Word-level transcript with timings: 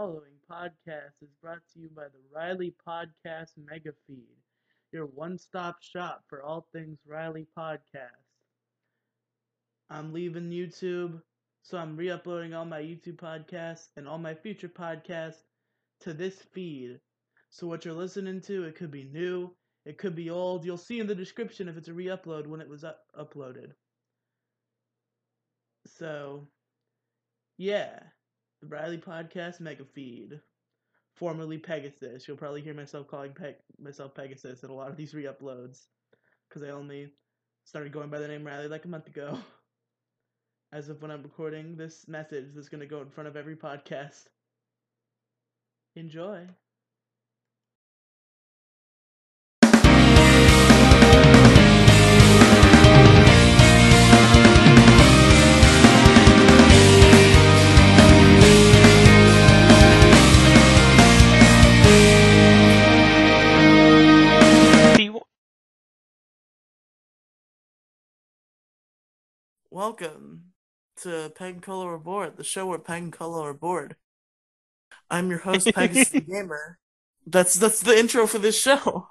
following 0.00 0.32
podcast 0.50 1.12
is 1.20 1.28
brought 1.42 1.60
to 1.70 1.78
you 1.78 1.90
by 1.94 2.04
the 2.04 2.34
Riley 2.34 2.74
Podcast 2.88 3.50
Mega 3.70 3.92
Feed, 4.06 4.38
your 4.92 5.04
one 5.04 5.36
stop 5.36 5.82
shop 5.82 6.24
for 6.26 6.42
all 6.42 6.66
things 6.72 6.96
Riley 7.06 7.46
Podcast. 7.54 8.24
I'm 9.90 10.14
leaving 10.14 10.48
YouTube, 10.48 11.20
so 11.60 11.76
I'm 11.76 11.98
re 11.98 12.08
uploading 12.08 12.54
all 12.54 12.64
my 12.64 12.80
YouTube 12.80 13.16
podcasts 13.16 13.88
and 13.98 14.08
all 14.08 14.16
my 14.16 14.32
future 14.32 14.70
podcasts 14.70 15.42
to 16.00 16.14
this 16.14 16.36
feed. 16.54 16.98
So, 17.50 17.66
what 17.66 17.84
you're 17.84 17.92
listening 17.92 18.40
to, 18.46 18.64
it 18.64 18.76
could 18.76 18.90
be 18.90 19.04
new, 19.04 19.50
it 19.84 19.98
could 19.98 20.14
be 20.14 20.30
old. 20.30 20.64
You'll 20.64 20.78
see 20.78 21.00
in 21.00 21.08
the 21.08 21.14
description 21.14 21.68
if 21.68 21.76
it's 21.76 21.88
a 21.88 21.92
re 21.92 22.06
upload 22.06 22.46
when 22.46 22.62
it 22.62 22.68
was 22.70 22.84
up- 22.84 23.04
uploaded. 23.18 23.72
So, 25.84 26.48
yeah, 27.58 27.98
the 28.60 28.68
Riley 28.68 28.98
Podcast 28.98 29.60
Mega 29.60 29.84
Feed, 29.84 30.40
formerly 31.14 31.58
Pegasus. 31.58 32.26
You'll 32.26 32.36
probably 32.36 32.60
hear 32.60 32.74
myself 32.74 33.08
calling 33.08 33.32
Pe- 33.32 33.54
myself 33.78 34.14
Pegasus 34.14 34.62
in 34.62 34.70
a 34.70 34.74
lot 34.74 34.90
of 34.90 34.96
these 34.96 35.14
re-uploads, 35.14 35.86
because 36.48 36.62
I 36.62 36.70
only 36.70 37.12
started 37.64 37.92
going 37.92 38.10
by 38.10 38.18
the 38.18 38.28
name 38.28 38.44
Riley 38.46 38.68
like 38.68 38.84
a 38.84 38.88
month 38.88 39.06
ago. 39.06 39.38
As 40.72 40.88
of 40.88 41.02
when 41.02 41.10
I'm 41.10 41.22
recording 41.22 41.76
this 41.76 42.06
message, 42.06 42.46
that's 42.54 42.68
going 42.68 42.80
to 42.80 42.86
go 42.86 43.00
in 43.00 43.10
front 43.10 43.28
of 43.28 43.36
every 43.36 43.56
podcast. 43.56 44.26
Enjoy. 45.96 46.46
Welcome 69.70 70.52
to 70.98 71.32
Peg 71.34 71.62
Colo 71.62 71.88
Aboard, 71.94 72.36
the 72.36 72.44
show 72.44 72.66
where 72.66 72.78
Peg 72.78 73.02
and 73.04 73.12
Colo 73.12 73.42
are 73.44 73.54
bored. 73.54 73.96
I'm 75.10 75.30
your 75.30 75.40
host, 75.40 75.72
Pegasus 75.74 76.10
the 76.10 76.20
Gamer. 76.20 76.78
That's 77.26 77.54
that's 77.54 77.80
the 77.80 77.98
intro 77.98 78.26
for 78.26 78.38
this 78.38 78.60
show. 78.60 79.08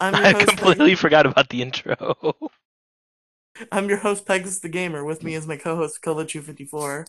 I'm 0.00 0.16
your 0.16 0.26
I 0.26 0.30
host, 0.30 0.56
completely 0.56 0.94
forgot 0.94 1.26
about 1.26 1.48
the 1.48 1.62
intro. 1.62 2.34
I'm 3.72 3.88
your 3.88 3.98
host, 3.98 4.26
Pegasus 4.26 4.60
the 4.60 4.68
Gamer. 4.68 5.04
With 5.04 5.22
me 5.22 5.34
is 5.34 5.46
my 5.46 5.56
co-host, 5.56 6.02
Colo254. 6.02 7.06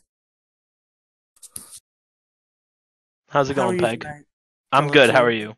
How's 3.30 3.50
it 3.50 3.53
How 3.53 3.55
going, 3.55 3.77
Peg? 3.77 4.02
tonight? 4.02 4.25
I'm 4.72 4.88
Colo 4.88 4.94
good. 4.94 5.09
How 5.11 5.23
are 5.23 5.31
you? 5.31 5.55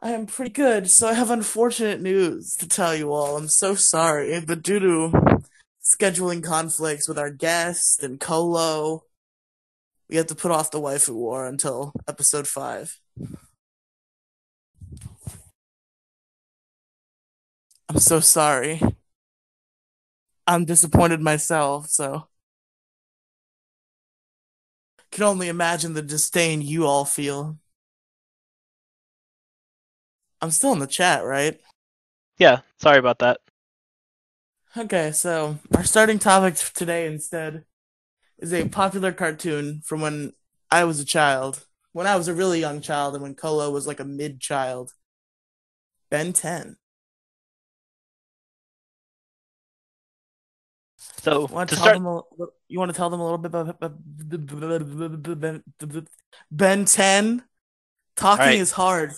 I 0.00 0.10
am 0.12 0.26
pretty 0.26 0.50
good. 0.52 0.88
So 0.90 1.08
I 1.08 1.14
have 1.14 1.30
unfortunate 1.30 2.00
news 2.00 2.54
to 2.56 2.68
tell 2.68 2.94
you 2.94 3.12
all. 3.12 3.36
I'm 3.36 3.48
so 3.48 3.74
sorry, 3.74 4.40
but 4.40 4.62
due 4.62 4.78
to 4.78 5.12
scheduling 5.82 6.42
conflicts 6.42 7.08
with 7.08 7.18
our 7.18 7.30
guest 7.30 8.02
and 8.02 8.20
Colo, 8.20 9.04
we 10.08 10.16
have 10.16 10.26
to 10.28 10.34
put 10.34 10.52
off 10.52 10.70
the 10.70 10.80
waifu 10.80 11.14
war 11.14 11.46
until 11.46 11.92
episode 12.06 12.46
five. 12.46 12.98
I'm 17.88 17.98
so 17.98 18.20
sorry. 18.20 18.80
I'm 20.46 20.64
disappointed 20.64 21.20
myself, 21.20 21.88
so 21.88 22.28
can 25.10 25.24
only 25.24 25.48
imagine 25.48 25.94
the 25.94 26.02
disdain 26.02 26.62
you 26.62 26.86
all 26.86 27.04
feel. 27.04 27.58
I'm 30.40 30.50
still 30.50 30.72
in 30.72 30.78
the 30.78 30.86
chat, 30.86 31.24
right? 31.24 31.60
Yeah. 32.38 32.60
Sorry 32.78 32.98
about 32.98 33.18
that. 33.20 33.40
Okay, 34.76 35.10
so 35.12 35.58
our 35.74 35.82
starting 35.82 36.18
topic 36.18 36.54
today 36.74 37.06
instead 37.06 37.64
is 38.38 38.52
a 38.52 38.68
popular 38.68 39.12
cartoon 39.12 39.80
from 39.84 40.00
when 40.00 40.32
I 40.70 40.84
was 40.84 41.00
a 41.00 41.04
child. 41.04 41.66
When 41.92 42.06
I 42.06 42.16
was 42.16 42.28
a 42.28 42.34
really 42.34 42.60
young 42.60 42.80
child 42.80 43.14
and 43.14 43.22
when 43.22 43.34
Colo 43.34 43.70
was 43.70 43.86
like 43.86 43.98
a 43.98 44.04
mid 44.04 44.40
child. 44.40 44.92
Ben 46.10 46.32
10. 46.32 46.76
So 51.22 51.46
Want 51.46 51.68
to 51.70 51.74
to 51.74 51.80
start, 51.80 51.94
them 51.94 52.06
a, 52.06 52.22
you 52.68 52.78
want 52.78 52.90
to 52.90 52.96
tell 52.96 53.10
them 53.10 53.20
a 53.20 53.24
little 53.24 53.38
bit 53.38 53.48
about 53.48 53.80
Ben, 55.40 55.62
ben 56.50 56.84
10? 56.84 57.42
Talking 58.16 58.40
Alright. 58.40 58.58
is 58.58 58.72
hard. 58.72 59.14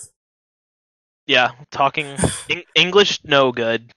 Yeah, 1.31 1.51
talking 1.71 2.17
Eng- 2.49 2.63
English, 2.75 3.23
no 3.23 3.53
good. 3.53 3.89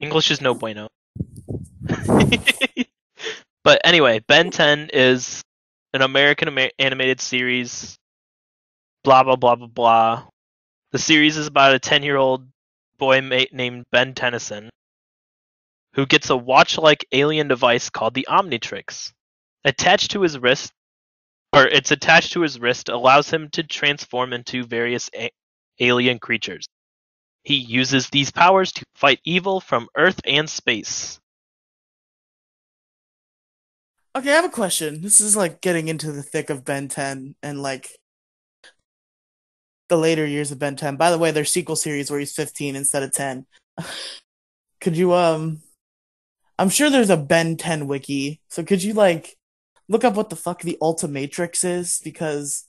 English 0.00 0.30
is 0.30 0.42
no 0.42 0.52
bueno. 0.52 0.88
but 3.64 3.80
anyway, 3.84 4.20
Ben 4.28 4.50
10 4.50 4.90
is 4.92 5.42
an 5.94 6.02
American 6.02 6.58
animated 6.78 7.20
series. 7.22 7.96
Blah 9.02 9.22
blah 9.24 9.36
blah 9.36 9.54
blah 9.56 9.66
blah. 9.66 10.22
The 10.92 10.98
series 10.98 11.38
is 11.38 11.46
about 11.46 11.74
a 11.74 11.78
10 11.78 12.02
year 12.02 12.16
old 12.16 12.46
boy 12.98 13.22
ma- 13.22 13.50
named 13.52 13.86
Ben 13.90 14.12
Tennyson 14.12 14.68
who 15.94 16.04
gets 16.06 16.30
a 16.30 16.36
watch 16.36 16.76
like 16.78 17.06
alien 17.12 17.48
device 17.48 17.88
called 17.90 18.14
the 18.14 18.26
Omnitrix. 18.28 19.12
Attached 19.64 20.10
to 20.12 20.20
his 20.22 20.38
wrist, 20.38 20.70
or 21.52 21.66
it's 21.66 21.90
attached 21.90 22.32
to 22.34 22.42
his 22.42 22.60
wrist, 22.60 22.88
allows 22.88 23.30
him 23.30 23.48
to 23.50 23.62
transform 23.62 24.32
into 24.32 24.64
various 24.64 25.10
a- 25.14 25.30
alien 25.80 26.18
creatures. 26.18 26.68
He 27.42 27.56
uses 27.56 28.08
these 28.08 28.30
powers 28.30 28.72
to 28.72 28.84
fight 28.94 29.20
evil 29.24 29.60
from 29.60 29.88
Earth 29.96 30.20
and 30.24 30.48
space. 30.48 31.18
Okay, 34.14 34.30
I 34.30 34.34
have 34.34 34.44
a 34.44 34.50
question. 34.50 35.02
This 35.02 35.20
is 35.20 35.36
like 35.36 35.60
getting 35.60 35.88
into 35.88 36.12
the 36.12 36.22
thick 36.22 36.50
of 36.50 36.64
Ben 36.64 36.88
10 36.88 37.36
and 37.42 37.62
like 37.62 37.88
the 39.88 39.96
later 39.96 40.26
years 40.26 40.50
of 40.50 40.58
Ben 40.58 40.76
10. 40.76 40.96
By 40.96 41.10
the 41.10 41.18
way, 41.18 41.30
there's 41.30 41.50
sequel 41.50 41.76
series 41.76 42.10
where 42.10 42.20
he's 42.20 42.34
15 42.34 42.76
instead 42.76 43.02
of 43.02 43.12
10. 43.12 43.46
could 44.80 44.96
you 44.96 45.14
um 45.14 45.60
I'm 46.58 46.68
sure 46.68 46.90
there's 46.90 47.10
a 47.10 47.16
Ben 47.16 47.56
10 47.56 47.86
wiki. 47.86 48.40
So 48.48 48.62
could 48.64 48.82
you 48.82 48.92
like 48.92 49.36
look 49.88 50.04
up 50.04 50.14
what 50.14 50.28
the 50.28 50.36
fuck 50.36 50.60
the 50.60 50.76
Ultimatrix 50.82 51.64
is 51.64 52.00
because 52.04 52.64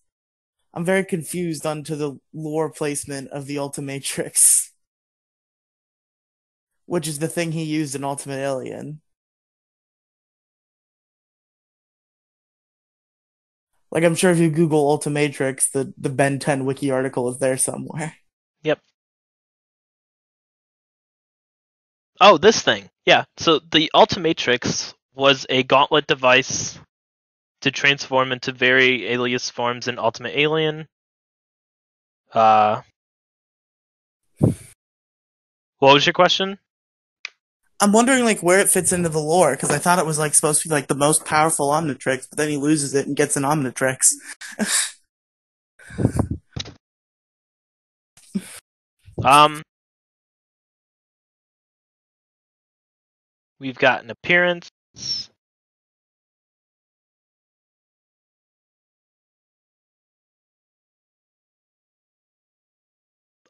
I'm 0.73 0.85
very 0.85 1.03
confused 1.03 1.65
onto 1.65 1.95
the 1.95 2.17
lore 2.33 2.69
placement 2.69 3.29
of 3.29 3.45
the 3.45 3.57
Ultimatrix. 3.57 4.69
Which 6.85 7.07
is 7.07 7.19
the 7.19 7.27
thing 7.27 7.51
he 7.51 7.63
used 7.63 7.95
in 7.95 8.03
Ultimate 8.03 8.39
Alien. 8.39 9.01
Like 13.91 14.05
I'm 14.05 14.15
sure 14.15 14.31
if 14.31 14.39
you 14.39 14.49
Google 14.49 14.97
Ultimatrix, 14.97 15.71
the 15.71 15.93
the 15.97 16.09
Ben 16.09 16.39
10 16.39 16.65
wiki 16.65 16.91
article 16.91 17.29
is 17.29 17.39
there 17.39 17.57
somewhere. 17.57 18.15
Yep. 18.63 18.79
Oh, 22.21 22.37
this 22.37 22.61
thing. 22.61 22.89
Yeah. 23.05 23.25
So 23.37 23.59
the 23.71 23.91
Ultimatrix 23.93 24.93
was 25.13 25.45
a 25.49 25.63
gauntlet 25.63 26.07
device 26.07 26.79
to 27.61 27.71
transform 27.71 28.31
into 28.31 28.51
very 28.51 29.07
alias 29.07 29.49
forms 29.49 29.87
in 29.87 29.99
Ultimate 29.99 30.37
Alien. 30.37 30.87
Uh 32.33 32.81
What 35.79 35.93
was 35.95 36.05
your 36.05 36.13
question? 36.13 36.59
I'm 37.81 37.91
wondering 37.91 38.23
like 38.23 38.41
where 38.41 38.59
it 38.59 38.69
fits 38.69 38.91
into 38.91 39.09
the 39.09 39.19
lore 39.19 39.53
because 39.53 39.71
I 39.71 39.79
thought 39.79 39.97
it 39.97 40.05
was 40.05 40.19
like 40.19 40.35
supposed 40.35 40.61
to 40.61 40.69
be 40.69 40.73
like 40.73 40.87
the 40.87 40.95
most 40.95 41.25
powerful 41.25 41.69
Omnitrix, 41.69 42.27
but 42.29 42.37
then 42.37 42.49
he 42.49 42.57
loses 42.57 42.93
it 42.93 43.07
and 43.07 43.15
gets 43.15 43.35
an 43.35 43.43
Omnitrix. 43.43 44.11
Um 49.23 49.61
We've 53.59 53.77
got 53.77 54.03
an 54.03 54.09
appearance. 54.09 54.69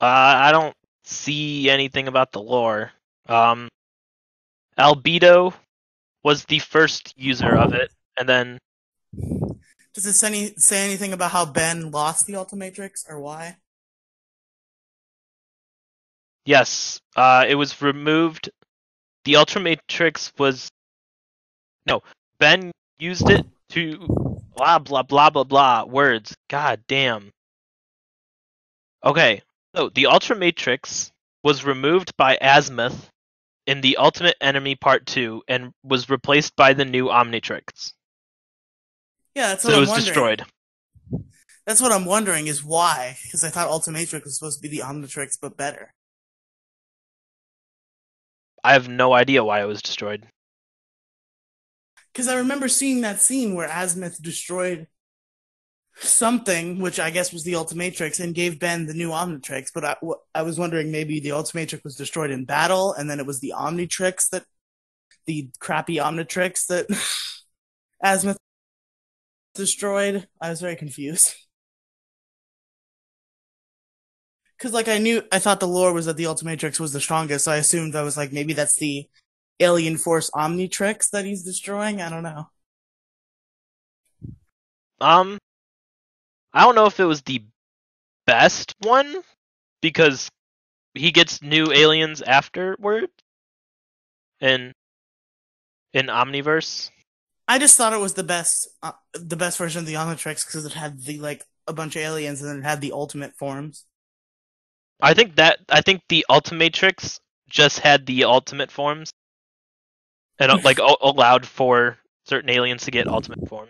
Uh, 0.01 0.05
I 0.05 0.51
don't 0.51 0.75
see 1.03 1.69
anything 1.69 2.07
about 2.07 2.31
the 2.31 2.41
lore. 2.41 2.91
Um, 3.27 3.69
Albedo 4.79 5.53
was 6.23 6.45
the 6.45 6.59
first 6.59 7.13
user 7.17 7.55
of 7.55 7.73
it, 7.73 7.91
and 8.17 8.27
then 8.27 8.57
Does 9.93 10.05
it 10.05 10.13
say, 10.13 10.27
any, 10.27 10.53
say 10.57 10.83
anything 10.85 11.13
about 11.13 11.31
how 11.31 11.45
Ben 11.45 11.91
lost 11.91 12.25
the 12.25 12.33
Ultimatrix 12.33 13.07
or 13.07 13.19
why? 13.19 13.57
yes, 16.45 16.99
uh, 17.15 17.45
it 17.47 17.55
was 17.55 17.81
removed. 17.81 18.49
The 19.25 19.33
Ultimatrix 19.33 20.31
was 20.39 20.69
no 21.85 22.01
Ben 22.39 22.71
used 22.99 23.29
it 23.29 23.45
to 23.69 23.97
blah 24.55 24.79
blah 24.79 25.03
blah 25.03 25.29
blah 25.29 25.43
blah 25.43 25.85
words. 25.85 26.35
God 26.49 26.81
damn. 26.87 27.29
Okay, 29.03 29.41
so 29.75 29.89
the 29.89 30.03
Ultimatrix 30.03 31.11
was 31.43 31.65
removed 31.65 32.15
by 32.17 32.37
Azmuth 32.41 33.09
in 33.67 33.81
the 33.81 33.97
Ultimate 33.97 34.35
Enemy 34.41 34.75
Part 34.75 35.05
Two 35.05 35.43
and 35.47 35.71
was 35.83 36.09
replaced 36.09 36.55
by 36.55 36.73
the 36.73 36.85
new 36.85 37.05
Omnitrix. 37.05 37.93
Yeah, 39.35 39.49
that's 39.49 39.63
what 39.63 39.73
it 39.73 39.75
I'm 39.75 39.77
it 39.77 39.81
was 39.81 39.89
wondering. 39.89 40.05
destroyed. 40.05 40.45
That's 41.65 41.81
what 41.81 41.91
I'm 41.91 42.05
wondering 42.05 42.47
is 42.47 42.63
why, 42.63 43.17
because 43.23 43.43
I 43.43 43.49
thought 43.49 43.69
Ultimatrix 43.69 44.23
was 44.23 44.37
supposed 44.37 44.61
to 44.61 44.67
be 44.67 44.75
the 44.75 44.83
Omnitrix, 44.83 45.37
but 45.41 45.57
better. 45.57 45.93
I 48.63 48.73
have 48.73 48.89
no 48.89 49.13
idea 49.13 49.43
why 49.43 49.61
it 49.61 49.67
was 49.67 49.81
destroyed. 49.81 50.27
Because 52.11 52.27
I 52.27 52.35
remember 52.35 52.67
seeing 52.67 53.01
that 53.01 53.21
scene 53.21 53.55
where 53.55 53.69
Azmuth 53.69 54.21
destroyed 54.21 54.87
something, 56.01 56.79
which 56.79 56.99
I 56.99 57.09
guess 57.09 57.31
was 57.31 57.43
the 57.43 57.53
Ultimatrix, 57.53 58.19
and 58.19 58.35
gave 58.35 58.59
Ben 58.59 58.85
the 58.85 58.93
new 58.93 59.09
Omnitrix. 59.09 59.71
But 59.73 59.97
I 60.33 60.41
was 60.41 60.59
wondering 60.59 60.91
maybe 60.91 61.19
the 61.19 61.29
Ultimatrix 61.29 61.83
was 61.83 61.95
destroyed 61.95 62.31
in 62.31 62.45
battle, 62.45 62.93
and 62.93 63.09
then 63.09 63.19
it 63.19 63.25
was 63.25 63.39
the 63.39 63.53
Omnitrix 63.55 64.29
that, 64.29 64.43
the 65.25 65.49
crappy 65.59 65.97
Omnitrix 65.97 66.67
that 66.67 66.87
Azmuth 68.03 68.37
destroyed. 69.53 70.27
I 70.41 70.49
was 70.49 70.61
very 70.61 70.75
confused. 70.75 71.35
Because, 74.57 74.73
like, 74.73 74.87
I 74.87 74.99
knew, 74.99 75.23
I 75.31 75.39
thought 75.39 75.59
the 75.59 75.67
lore 75.67 75.91
was 75.91 76.05
that 76.05 76.17
the 76.17 76.25
Ultimatrix 76.25 76.79
was 76.79 76.93
the 76.93 77.01
strongest, 77.01 77.45
so 77.45 77.51
I 77.51 77.55
assumed 77.55 77.95
I 77.95 78.03
was 78.03 78.15
like, 78.15 78.31
maybe 78.31 78.53
that's 78.53 78.75
the 78.77 79.09
Alien 79.59 79.97
Force 79.97 80.29
Omnitrix 80.35 81.09
that 81.09 81.25
he's 81.25 81.41
destroying. 81.41 81.99
I 81.99 82.11
don't 82.11 82.21
know. 82.21 82.47
Um, 84.99 85.39
I 86.53 86.63
don't 86.63 86.75
know 86.75 86.85
if 86.85 86.99
it 86.99 87.05
was 87.05 87.21
the 87.21 87.43
best 88.25 88.75
one 88.81 89.21
because 89.81 90.29
he 90.93 91.11
gets 91.11 91.41
new 91.41 91.71
aliens 91.71 92.21
afterward 92.21 93.09
in 94.39 94.73
in 95.93 96.07
Omniverse. 96.07 96.89
I 97.47 97.59
just 97.59 97.77
thought 97.77 97.93
it 97.93 97.99
was 97.99 98.13
the 98.13 98.23
best, 98.23 98.69
uh, 98.81 98.93
the 99.13 99.35
best 99.35 99.57
version 99.57 99.79
of 99.79 99.85
the 99.85 99.95
Omnitrix 99.95 100.45
because 100.45 100.65
it 100.65 100.73
had 100.73 101.03
the 101.03 101.19
like 101.19 101.43
a 101.67 101.73
bunch 101.73 101.95
of 101.95 102.01
aliens 102.01 102.41
and 102.41 102.49
then 102.49 102.59
it 102.59 102.63
had 102.63 102.81
the 102.81 102.91
ultimate 102.91 103.35
forms. 103.35 103.85
I 105.01 105.13
think 105.13 105.35
that 105.35 105.59
I 105.69 105.81
think 105.81 106.03
the 106.09 106.25
Ultimatrix 106.29 107.19
just 107.49 107.79
had 107.79 108.05
the 108.05 108.23
ultimate 108.23 108.71
forms 108.71 109.11
and 110.39 110.51
uh, 110.51 110.59
like 110.63 110.79
allowed 111.01 111.45
for 111.45 111.97
certain 112.25 112.49
aliens 112.49 112.85
to 112.85 112.91
get 112.91 113.07
ultimate 113.07 113.47
form. 113.49 113.67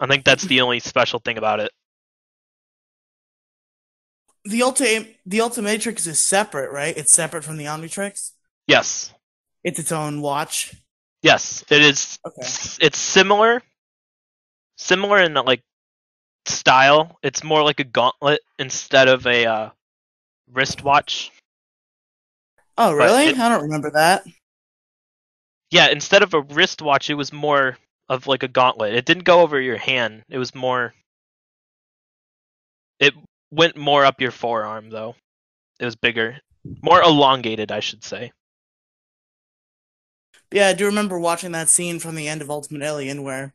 I 0.00 0.06
think 0.06 0.24
that's 0.24 0.44
the 0.44 0.60
only 0.60 0.80
special 0.80 1.20
thing 1.20 1.38
about 1.38 1.60
it. 1.60 1.70
The 4.44 4.60
ulti 4.60 5.14
the 5.24 5.38
Ultimatrix 5.38 6.06
is 6.06 6.20
separate, 6.20 6.70
right? 6.70 6.96
It's 6.96 7.12
separate 7.12 7.44
from 7.44 7.56
the 7.56 7.64
Omnitrix. 7.64 8.32
Yes. 8.66 9.12
It's 9.62 9.78
its 9.78 9.92
own 9.92 10.20
watch. 10.20 10.74
Yes, 11.22 11.64
it 11.70 11.80
is 11.80 12.18
Okay. 12.26 12.42
it's 12.86 12.98
similar 12.98 13.62
similar 14.76 15.20
in 15.20 15.32
like 15.34 15.62
style 16.46 17.16
it's 17.22 17.42
more 17.42 17.62
like 17.62 17.80
a 17.80 17.84
gauntlet 17.84 18.40
instead 18.58 19.08
of 19.08 19.26
a 19.26 19.46
uh, 19.46 19.70
wristwatch 20.52 21.30
Oh, 22.76 22.92
really? 22.92 23.28
it- 23.28 23.38
I 23.38 23.48
don't 23.48 23.62
remember 23.62 23.90
that. 23.92 24.24
yeah 25.70 25.88
instead 25.88 26.22
of 26.22 26.34
a 26.34 26.42
wristwatch 26.42 27.08
it 27.08 27.14
was 27.14 27.32
more 27.32 27.78
of 28.08 28.26
like 28.26 28.42
a 28.42 28.48
gauntlet 28.48 28.94
it 28.94 29.06
didn't 29.06 29.24
go 29.24 29.40
over 29.40 29.60
your 29.60 29.76
hand 29.76 30.22
it 30.28 30.38
was 30.38 30.54
more 30.54 30.94
it 33.00 33.14
went 33.50 33.76
more 33.76 34.04
up 34.04 34.20
your 34.20 34.30
forearm 34.30 34.90
though 34.90 35.14
it 35.80 35.84
was 35.84 35.96
bigger 35.96 36.38
more 36.82 37.02
elongated 37.02 37.72
i 37.72 37.80
should 37.80 38.04
say 38.04 38.30
Yeah, 40.54 40.68
I 40.68 40.72
do 40.72 40.86
remember 40.86 41.18
watching 41.18 41.50
that 41.52 41.68
scene 41.68 41.98
from 41.98 42.14
the 42.14 42.28
end 42.28 42.40
of 42.40 42.48
Ultimate 42.48 42.82
Alien 42.82 43.24
where 43.24 43.54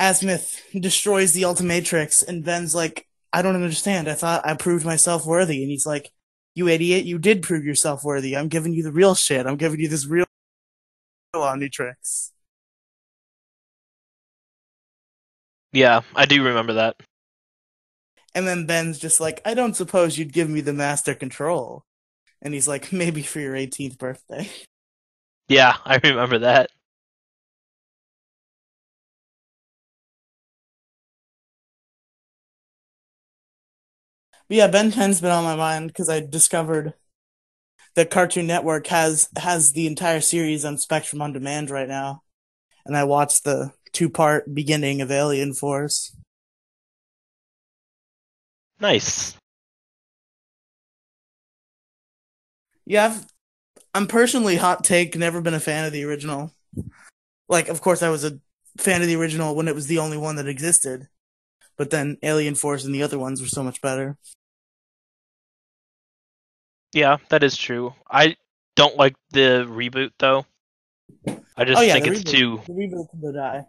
Azmuth 0.00 0.60
destroys 0.80 1.32
the 1.32 1.42
Ultimatrix 1.42 2.26
and 2.26 2.44
Ben's 2.44 2.76
like, 2.76 3.08
I 3.32 3.42
don't 3.42 3.56
understand. 3.56 4.08
I 4.08 4.14
thought 4.14 4.46
I 4.46 4.54
proved 4.54 4.84
myself 4.84 5.26
worthy. 5.26 5.62
And 5.62 5.70
he's 5.70 5.84
like, 5.84 6.12
You 6.54 6.68
idiot, 6.68 7.06
you 7.06 7.18
did 7.18 7.42
prove 7.42 7.64
yourself 7.64 8.04
worthy. 8.04 8.36
I'm 8.36 8.48
giving 8.48 8.72
you 8.72 8.84
the 8.84 8.92
real 8.92 9.16
shit. 9.16 9.46
I'm 9.46 9.56
giving 9.56 9.80
you 9.80 9.88
this 9.88 10.06
real 10.06 10.26
Omnitrix. 11.34 12.30
Yeah 15.72 16.00
i 16.14 16.24
do 16.26 16.42
remember 16.44 16.74
that 16.74 16.96
And 18.34 18.46
then 18.46 18.66
Ben's 18.66 18.98
just 18.98 19.20
like, 19.20 19.40
I 19.44 19.54
don't 19.54 19.74
suppose 19.76 20.18
you'd 20.18 20.32
give 20.32 20.48
me 20.48 20.60
the 20.60 20.72
Master 20.72 21.14
Control. 21.14 21.84
And 22.42 22.54
he's 22.54 22.68
like, 22.68 22.92
Maybe 22.94 23.22
for 23.22 23.40
your 23.40 23.56
18th 23.56 23.98
birthday. 23.98 24.50
yeah 25.48 25.76
i 25.84 25.98
remember 26.02 26.38
that 26.40 26.70
But 34.48 34.56
yeah, 34.56 34.66
Ben 34.68 34.90
10's 34.92 35.20
been 35.20 35.30
on 35.32 35.42
my 35.44 35.56
mind 35.56 35.88
because 35.88 36.08
I 36.08 36.20
discovered 36.20 36.94
that 37.94 38.10
Cartoon 38.10 38.46
Network 38.46 38.86
has 38.88 39.28
has 39.36 39.72
the 39.72 39.86
entire 39.86 40.20
series 40.20 40.64
on 40.64 40.78
Spectrum 40.78 41.22
on 41.22 41.32
demand 41.32 41.70
right 41.70 41.88
now, 41.88 42.22
and 42.86 42.96
I 42.96 43.04
watched 43.04 43.44
the 43.44 43.72
two 43.92 44.08
part 44.08 44.54
beginning 44.54 45.00
of 45.00 45.10
Alien 45.10 45.54
Force. 45.54 46.16
nice 48.80 49.36
Yeah, 52.84 53.06
I've, 53.06 53.26
I'm 53.94 54.06
personally 54.06 54.56
hot 54.56 54.84
take. 54.84 55.16
Never 55.16 55.40
been 55.40 55.54
a 55.54 55.60
fan 55.60 55.84
of 55.84 55.92
the 55.92 56.04
original. 56.04 56.52
Like, 57.48 57.68
of 57.68 57.80
course, 57.80 58.02
I 58.02 58.08
was 58.08 58.24
a 58.24 58.38
fan 58.78 59.02
of 59.02 59.08
the 59.08 59.16
original 59.16 59.54
when 59.54 59.68
it 59.68 59.74
was 59.74 59.86
the 59.86 59.98
only 59.98 60.16
one 60.16 60.36
that 60.36 60.48
existed, 60.48 61.08
but 61.76 61.90
then 61.90 62.16
Alien 62.22 62.54
Force 62.54 62.84
and 62.84 62.94
the 62.94 63.02
other 63.02 63.18
ones 63.18 63.40
were 63.40 63.48
so 63.48 63.62
much 63.62 63.80
better. 63.80 64.16
Yeah, 66.92 67.16
that 67.30 67.42
is 67.42 67.56
true. 67.56 67.94
I 68.10 68.36
don't 68.76 68.96
like 68.96 69.14
the 69.30 69.66
reboot 69.68 70.12
though. 70.18 70.46
I 71.56 71.64
just 71.64 71.78
oh 71.78 71.82
yeah, 71.82 71.94
think 71.94 72.06
it's 72.06 72.22
reboot, 72.22 72.30
too 72.30 72.60
the 72.66 72.72
reboot 72.72 73.10
can 73.10 73.20
go 73.20 73.32
die. 73.32 73.66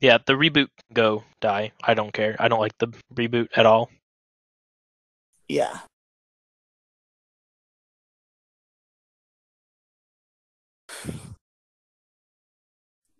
yeah, 0.00 0.18
the 0.24 0.34
reboot 0.34 0.68
can 0.76 0.94
go 0.94 1.24
die. 1.40 1.72
I 1.82 1.94
don't 1.94 2.12
care. 2.12 2.36
I 2.38 2.48
don't 2.48 2.60
like 2.60 2.76
the 2.78 2.88
reboot 3.14 3.48
at 3.56 3.66
all. 3.66 3.90
Yeah. 5.48 5.78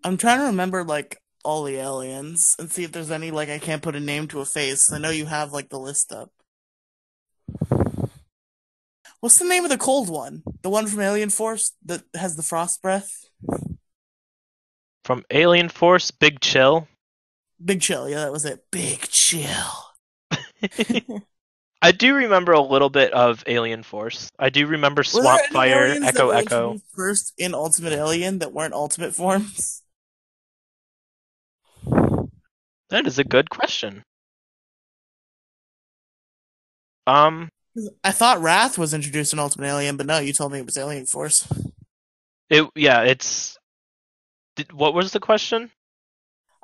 I'm 0.04 0.16
trying 0.16 0.38
to 0.38 0.44
remember 0.44 0.84
like 0.84 1.18
all 1.44 1.64
the 1.64 1.76
aliens 1.76 2.54
and 2.58 2.70
see 2.70 2.84
if 2.84 2.92
there's 2.92 3.10
any 3.10 3.30
like 3.30 3.48
I 3.48 3.58
can't 3.58 3.82
put 3.82 3.96
a 3.96 4.00
name 4.00 4.28
to 4.28 4.40
a 4.40 4.44
face. 4.44 4.92
I 4.92 4.98
know 4.98 5.10
you 5.10 5.26
have 5.26 5.52
like 5.52 5.70
the 5.70 5.78
list 5.78 6.12
up. 6.12 6.30
What's 9.20 9.38
the 9.38 9.44
name 9.44 9.64
of 9.64 9.70
the 9.70 9.78
cold 9.78 10.08
one? 10.08 10.42
The 10.62 10.70
one 10.70 10.86
from 10.86 11.00
Alien 11.00 11.30
Force 11.30 11.72
that 11.86 12.02
has 12.14 12.36
the 12.36 12.42
frost 12.42 12.82
breath? 12.82 13.24
From 15.04 15.24
Alien 15.30 15.68
Force, 15.68 16.10
Big 16.10 16.40
Chill. 16.40 16.88
Big 17.64 17.80
Chill, 17.80 18.08
yeah, 18.08 18.20
that 18.20 18.32
was 18.32 18.44
it. 18.44 18.64
Big 18.70 19.00
Chill. 19.08 19.48
I 21.80 21.92
do 21.92 22.14
remember 22.14 22.52
a 22.52 22.60
little 22.60 22.90
bit 22.90 23.12
of 23.12 23.44
Alien 23.46 23.84
Force. 23.84 24.30
I 24.38 24.50
do 24.50 24.66
remember 24.66 25.04
Swamp 25.04 25.40
Fire, 25.52 25.96
Echo 26.02 26.30
Echo. 26.30 26.78
First 26.94 27.34
in 27.38 27.54
Ultimate 27.54 27.92
Alien 27.92 28.40
that 28.40 28.52
weren't 28.52 28.74
Ultimate 28.74 29.14
forms? 29.14 29.82
That 32.90 33.06
is 33.06 33.18
a 33.18 33.24
good 33.24 33.48
question. 33.50 34.02
Um, 37.06 37.48
I 38.02 38.12
thought 38.12 38.40
Rath 38.40 38.76
was 38.78 38.92
introduced 38.94 39.32
in 39.32 39.38
Ultimate 39.38 39.68
Alien, 39.68 39.96
but 39.96 40.06
no, 40.06 40.18
you 40.18 40.32
told 40.32 40.52
me 40.52 40.58
it 40.58 40.66
was 40.66 40.76
Alien 40.76 41.06
Force. 41.06 41.46
it 42.50 42.68
yeah, 42.74 43.02
it's. 43.02 43.56
Did, 44.56 44.72
what 44.72 44.94
was 44.94 45.12
the 45.12 45.20
question? 45.20 45.70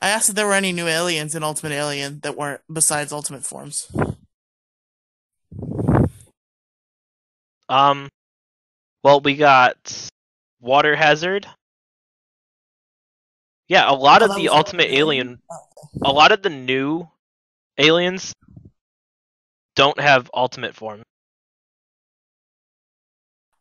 I 0.01 0.09
asked 0.09 0.29
if 0.29 0.35
there 0.35 0.47
were 0.47 0.55
any 0.55 0.73
new 0.73 0.87
aliens 0.89 1.35
in 1.35 1.43
Ultimate 1.45 1.73
Alien 1.73 2.21
that 2.21 2.37
weren't 2.37 2.61
besides 2.73 3.13
Ultimate 3.13 3.45
forms. 3.45 3.91
Um, 7.69 8.09
well, 9.03 9.21
we 9.21 9.37
got 9.37 10.11
Water 10.61 10.95
Hazard. 10.97 11.47
Yeah, 13.69 13.91
a 13.91 13.95
lot 13.95 14.23
Oh, 14.23 14.27
of 14.31 14.37
the 14.37 14.49
Ultimate 14.51 14.89
Alien? 14.91 15.41
a 16.03 16.13
lot 16.13 16.33
of 16.33 16.43
the 16.43 16.51
new 16.51 17.09
aliens 17.79 18.35
don't 19.77 20.01
have 20.01 20.31
ultimate 20.35 20.75
form. 20.75 21.03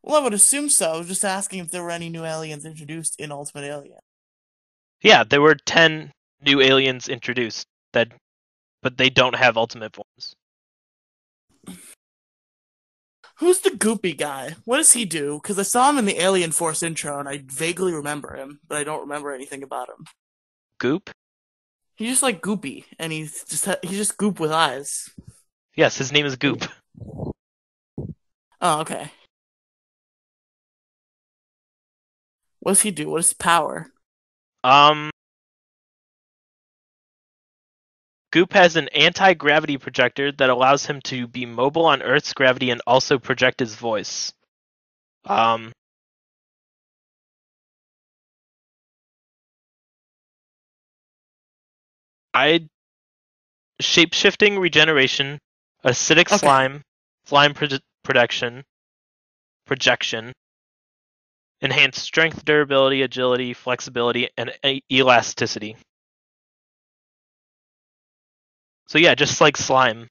Well, 0.02 0.20
I 0.20 0.24
would 0.24 0.34
assume 0.34 0.70
so. 0.70 0.94
I 0.94 0.98
was 0.98 1.08
just 1.08 1.24
asking 1.24 1.60
if 1.60 1.72
there 1.72 1.84
were 1.84 1.92
any 1.92 2.10
new 2.10 2.26
aliens 2.26 2.66
introduced 2.66 3.16
in 3.20 3.32
Ultimate 3.32 3.64
Alien. 3.64 4.00
Yeah, 5.02 5.24
there 5.24 5.42
were 5.42 5.56
ten 5.56 6.12
new 6.42 6.62
aliens 6.62 7.08
introduced 7.08 7.68
that, 7.94 8.12
but 8.82 8.98
they 8.98 9.10
don't 9.10 9.36
have 9.36 9.58
ultimate 9.58 9.96
forms. 9.96 10.36
Who's 13.38 13.60
the 13.60 13.72
goopy 13.72 14.18
guy? 14.18 14.56
What 14.66 14.78
does 14.78 14.94
he 14.94 15.06
do? 15.06 15.40
Because 15.42 15.58
I 15.58 15.64
saw 15.64 15.90
him 15.90 15.98
in 15.98 16.06
the 16.06 16.22
Alien 16.22 16.52
Force 16.52 16.84
intro, 16.84 17.20
and 17.20 17.28
I 17.28 17.44
vaguely 17.46 17.94
remember 17.94 18.36
him, 18.36 18.60
but 18.68 18.78
I 18.78 18.84
don't 18.84 19.02
remember 19.02 19.34
anything 19.34 19.64
about 19.64 19.90
him. 19.90 20.06
Goop. 20.80 21.10
He's 21.96 22.10
just 22.10 22.24
like 22.24 22.42
goopy, 22.42 22.86
and 23.00 23.12
he's 23.12 23.44
just 23.46 23.68
he's 23.84 23.98
just 23.98 24.18
goop 24.18 24.40
with 24.40 24.52
eyes. 24.52 25.10
Yes, 25.76 25.98
his 25.98 26.12
name 26.12 26.26
is 26.26 26.36
Goop. 26.36 26.64
Oh, 28.62 28.80
okay. 28.82 29.12
What 32.60 32.72
does 32.72 32.82
he 32.82 32.92
do? 32.92 33.10
What 33.10 33.20
is 33.20 33.30
his 33.30 33.34
power? 33.34 33.88
Um, 34.64 35.10
Goop 38.32 38.54
has 38.54 38.76
an 38.76 38.88
anti-gravity 38.90 39.78
projector 39.78 40.32
that 40.32 40.50
allows 40.50 40.86
him 40.86 41.02
to 41.02 41.28
be 41.28 41.46
mobile 41.46 41.86
on 41.86 42.02
Earth's 42.02 42.34
gravity 42.34 42.72
and 42.72 42.82
also 42.88 43.20
project 43.20 43.60
his 43.60 43.76
voice. 43.76 44.34
Um, 45.26 45.72
I 52.34 52.68
shape-shifting 53.80 54.58
regeneration, 54.58 55.38
acidic 55.86 56.30
Okay. 56.32 56.50
slime, 56.50 56.82
slime 57.26 57.54
proje- 57.54 57.80
protection, 58.04 58.64
projection, 59.66 60.32
enhanced 61.62 62.04
strength, 62.04 62.46
durability, 62.46 63.02
agility, 63.02 63.56
flexibility, 63.56 64.30
and 64.38 64.52
elasticity. 64.92 65.76
So 68.88 68.98
yeah, 68.98 69.16
just 69.16 69.42
like 69.42 69.58
slime. 69.58 70.08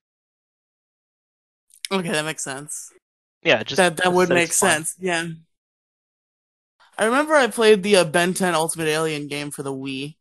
Okay, 1.90 2.10
that 2.10 2.24
makes 2.24 2.42
sense. 2.42 2.92
Yeah, 3.42 3.62
just 3.62 3.82
that 3.82 3.98
that 3.98 4.12
would 4.12 4.30
make 4.30 4.52
slime. 4.52 4.76
sense. 4.76 4.96
Yeah. 5.00 5.28
I 6.96 7.04
remember 7.04 7.34
I 7.34 7.48
played 7.48 7.82
the 7.82 7.96
uh, 7.96 8.04
Ben 8.04 8.32
10 8.32 8.54
Ultimate 8.54 8.88
Alien 8.88 9.28
game 9.28 9.50
for 9.50 9.62
the 9.62 9.74
Wii. 9.74 10.16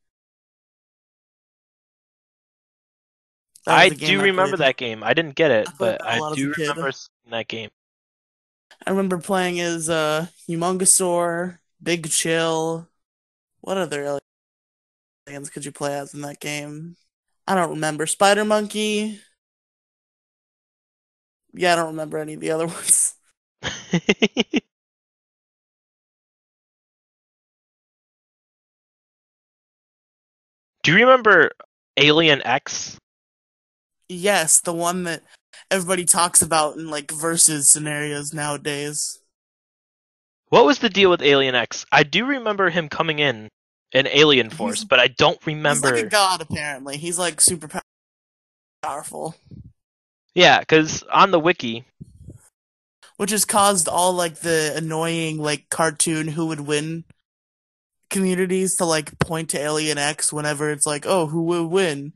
I 3.68 3.89
do 3.89 4.22
remember 4.22 4.58
played. 4.58 4.68
that 4.68 4.77
game. 4.77 5.03
I 5.03 5.13
didn't 5.13 5.36
get 5.36 5.51
it, 5.51 5.68
I 5.68 5.74
but 5.77 6.00
that 6.00 6.18
a 6.18 6.20
lot 6.20 6.34
I 6.34 6.36
do 6.36 6.53
remember 6.58 6.91
seeing 6.91 7.32
that 7.32 7.48
game. 7.48 7.70
I 8.86 8.89
remember 8.89 9.20
playing 9.20 9.60
as 9.60 9.89
uh, 9.89 10.27
Humongousaur, 10.50 11.60
Big 11.82 12.10
Chill. 12.10 12.88
What 13.62 13.77
other 13.77 14.20
aliens 15.27 15.50
could 15.51 15.65
you 15.65 15.72
play 15.72 15.94
as 15.94 16.13
in 16.13 16.22
that 16.22 16.39
game? 16.39 16.96
I 17.48 17.56
don't 17.56 17.70
remember. 17.72 18.08
Spider 18.08 18.46
Monkey. 18.46 19.20
Yeah, 21.53 21.74
I 21.74 21.75
don't 21.75 21.88
remember 21.88 22.18
any 22.18 22.34
of 22.34 22.39
the 22.39 22.51
other 22.51 22.68
ones. 22.68 23.15
do 30.84 30.91
you 30.91 30.96
remember 30.96 31.51
Alien 31.98 32.41
X? 32.44 32.98
Yes, 34.12 34.60
the 34.60 34.74
one 34.74 35.03
that 35.06 35.24
everybody 35.70 36.03
talks 36.03 36.41
about 36.41 36.75
in 36.75 36.89
like 36.89 37.10
versus 37.12 37.70
scenarios 37.70 38.34
nowadays. 38.34 39.20
What 40.50 40.65
was 40.65 40.80
the 40.80 40.89
deal 40.89 41.10
with 41.10 41.22
Alien 41.22 41.56
X? 41.56 41.86
I 41.94 42.03
do 42.03 42.25
remember 42.25 42.70
him 42.70 42.89
coming 42.89 43.20
in 43.20 43.48
in 43.94 44.08
Alien 44.08 44.48
He's- 44.48 44.58
Force, 44.58 44.84
but 44.84 45.00
I 45.00 45.08
don't 45.08 45.38
He's 45.39 45.48
remember. 45.48 45.96
like 45.96 46.06
a 46.06 46.10
god, 46.10 46.41
apparently. 46.41 46.98
He's 46.98 47.18
like 47.18 47.39
super 47.39 47.70
powerful, 48.84 49.36
Yeah, 50.36 50.60
because 50.60 51.03
on 51.03 51.32
the 51.32 51.39
wiki, 51.39 51.86
which 53.15 53.32
has 53.32 53.46
caused 53.46 53.88
all 53.88 54.12
like 54.12 54.41
the 54.41 54.74
annoying 54.75 55.38
like 55.38 55.70
cartoon 55.70 56.27
who 56.27 56.48
would 56.48 56.62
win 56.62 57.06
communities 58.10 58.75
to 58.75 58.84
like 58.86 59.18
point 59.20 59.51
to 59.51 59.60
Alien 59.60 59.98
X 59.98 60.34
whenever 60.34 60.70
it's 60.70 60.86
like, 60.86 61.06
oh, 61.06 61.27
who 61.27 61.44
would 61.44 61.68
win, 61.68 62.12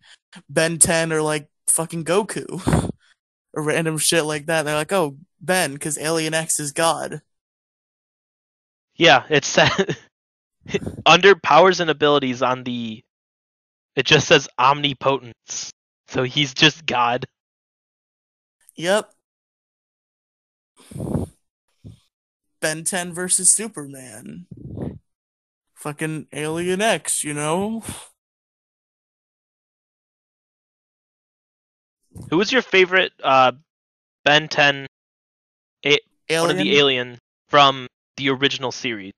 Ben 0.50 0.78
10 0.78 1.14
or 1.14 1.22
like 1.22 1.48
fucking 1.68 2.06
Goku, 2.06 2.90
or 3.54 3.64
random 3.64 3.98
shit 3.98 4.26
like 4.26 4.46
that. 4.48 4.64
They're 4.64 4.76
like, 4.76 4.94
oh, 4.94 5.18
Ben, 5.40 5.74
because 5.74 5.98
Alien 5.98 6.34
X 6.34 6.60
is 6.60 6.72
God. 6.72 7.22
yeah, 8.96 9.24
it 9.30 9.46
said 9.46 9.98
under 11.06 11.36
powers 11.36 11.80
and 11.80 11.90
abilities 11.90 12.42
on 12.42 12.64
the, 12.64 13.04
it 13.96 14.06
just 14.06 14.28
says 14.28 14.48
omnipotence. 14.60 15.72
So 16.08 16.24
he's 16.24 16.54
just 16.54 16.86
God. 16.86 17.26
Yep. 18.76 19.12
Ben 22.60 22.84
10 22.84 23.14
versus 23.14 23.54
Superman. 23.54 24.48
Fucking 25.74 26.28
Alien 26.34 26.82
X, 26.82 27.24
you 27.24 27.34
know? 27.34 27.84
Who 32.30 32.38
was 32.38 32.52
your 32.52 32.62
favorite 32.62 33.12
uh, 33.24 33.54
Ben 34.24 34.48
10 34.48 34.88
one 35.84 35.98
Alien. 36.30 36.52
of 36.52 36.58
the 36.58 36.78
alien 36.78 37.20
from 37.50 37.88
the 38.18 38.30
original 38.30 38.72
series? 38.72 39.14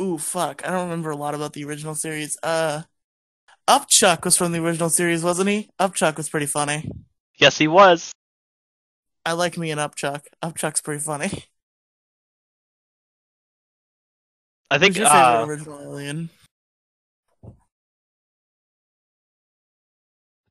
Ooh, 0.00 0.16
fuck. 0.18 0.66
I 0.66 0.70
don't 0.70 0.84
remember 0.84 1.10
a 1.10 1.16
lot 1.16 1.34
about 1.34 1.52
the 1.52 1.64
original 1.64 1.94
series. 1.94 2.38
Uh, 2.42 2.82
Upchuck 3.68 4.24
was 4.24 4.36
from 4.36 4.52
the 4.52 4.64
original 4.64 4.88
series, 4.90 5.22
wasn't 5.22 5.50
he? 5.50 5.68
Upchuck 5.78 6.16
was 6.16 6.28
pretty 6.28 6.46
funny. 6.46 6.90
Yes, 7.36 7.58
he 7.58 7.68
was. 7.68 8.12
I 9.26 9.32
like 9.32 9.56
me 9.56 9.70
an 9.70 9.78
Upchuck. 9.78 10.22
Upchuck's 10.42 10.80
pretty 10.80 11.00
funny. 11.02 11.44
I 14.70 14.78
think 14.78 14.96
Who's 14.96 15.02
your 15.02 15.08
favorite 15.08 15.42
uh, 15.42 15.46
original 15.46 15.80
alien? 15.82 16.30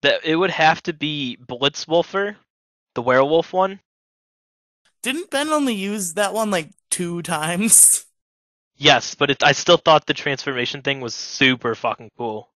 That 0.04 0.24
it 0.24 0.36
would 0.36 0.52
have 0.52 0.84
to 0.84 0.94
be 0.94 1.38
Blitzwolfer, 1.48 2.36
the 2.94 3.02
werewolf 3.02 3.52
one. 3.52 3.80
Didn't 5.02 5.32
Ben 5.32 5.50
only 5.50 5.74
use 5.74 6.14
that 6.14 6.34
one 6.34 6.52
like 6.52 6.70
two 6.90 7.22
times? 7.24 8.06
Yes, 8.76 9.16
but 9.16 9.30
it, 9.32 9.44
I 9.44 9.52
still 9.54 9.78
thought 9.78 10.06
the 10.06 10.14
transformation 10.14 10.82
thing 10.82 11.00
was 11.00 11.16
super 11.16 11.76
fucking 11.76 12.12
cool. 12.18 12.50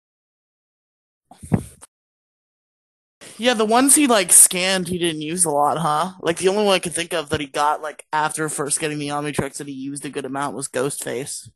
Yeah, 3.37 3.53
the 3.53 3.65
ones 3.65 3.95
he 3.95 4.07
like 4.07 4.31
scanned, 4.31 4.87
he 4.87 4.97
didn't 4.97 5.21
use 5.21 5.45
a 5.45 5.51
lot, 5.51 5.77
huh? 5.77 6.13
Like 6.21 6.37
the 6.37 6.47
only 6.47 6.63
one 6.63 6.73
I 6.75 6.79
could 6.79 6.93
think 6.93 7.13
of 7.13 7.29
that 7.29 7.41
he 7.41 7.47
got 7.47 7.81
like 7.81 8.05
after 8.13 8.47
first 8.49 8.79
getting 8.79 8.97
the 8.97 9.09
Omnitrix 9.09 9.57
that 9.57 9.67
he 9.67 9.73
used 9.73 10.05
a 10.05 10.09
good 10.09 10.25
amount 10.25 10.55
was 10.55 10.67
Ghostface. 10.67 11.49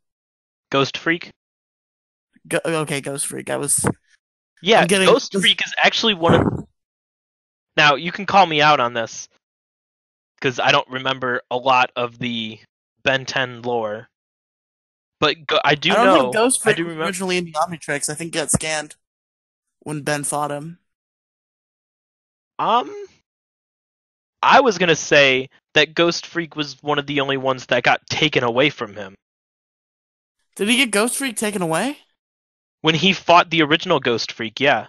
Ghost 0.69 0.97
Freak. 0.97 1.31
Go- 2.47 2.59
okay, 2.65 3.01
Ghost 3.01 3.27
Freak. 3.27 3.49
I 3.49 3.57
was 3.57 3.85
Yeah, 4.61 4.85
getting- 4.85 5.07
Ghost 5.07 5.33
Freak 5.39 5.63
is 5.65 5.73
actually 5.77 6.13
one 6.15 6.33
of. 6.35 6.67
Now 7.77 7.95
you 7.95 8.11
can 8.11 8.25
call 8.25 8.45
me 8.45 8.61
out 8.61 8.79
on 8.79 8.93
this, 8.93 9.29
because 10.35 10.59
I 10.59 10.71
don't 10.71 10.87
remember 10.89 11.41
a 11.49 11.57
lot 11.57 11.91
of 11.95 12.19
the 12.19 12.59
Ben 13.03 13.25
10 13.25 13.61
lore. 13.61 14.09
But 15.21 15.45
go- 15.47 15.59
I 15.63 15.75
do 15.75 15.91
I 15.91 15.95
don't 15.95 16.05
know. 16.05 16.21
think 16.21 16.33
Ghost 16.33 16.59
I 16.61 16.63
Freak 16.63 16.77
do 16.77 16.83
remember. 16.83 17.05
originally 17.05 17.37
in 17.37 17.45
the 17.45 17.53
Omnitrix. 17.53 18.09
I 18.09 18.15
think 18.15 18.33
got 18.33 18.51
scanned 18.51 18.95
when 19.81 20.01
Ben 20.01 20.23
fought 20.23 20.51
him. 20.51 20.79
Um, 22.57 22.93
I 24.43 24.59
was 24.61 24.77
gonna 24.77 24.95
say 24.95 25.49
that 25.73 25.93
Ghost 25.93 26.25
Freak 26.25 26.55
was 26.57 26.81
one 26.83 26.99
of 26.99 27.07
the 27.07 27.21
only 27.21 27.37
ones 27.37 27.65
that 27.67 27.83
got 27.83 28.05
taken 28.07 28.43
away 28.43 28.69
from 28.69 28.95
him 28.95 29.15
Did 30.55 30.67
he 30.67 30.75
get 30.77 30.91
Ghost 30.91 31.15
Freak 31.17 31.37
taken 31.37 31.61
away? 31.61 31.97
When 32.81 32.95
he 32.95 33.13
fought 33.13 33.49
the 33.49 33.61
original 33.61 33.99
Ghost 33.99 34.31
Freak. 34.31 34.59
Yeah. 34.59 34.87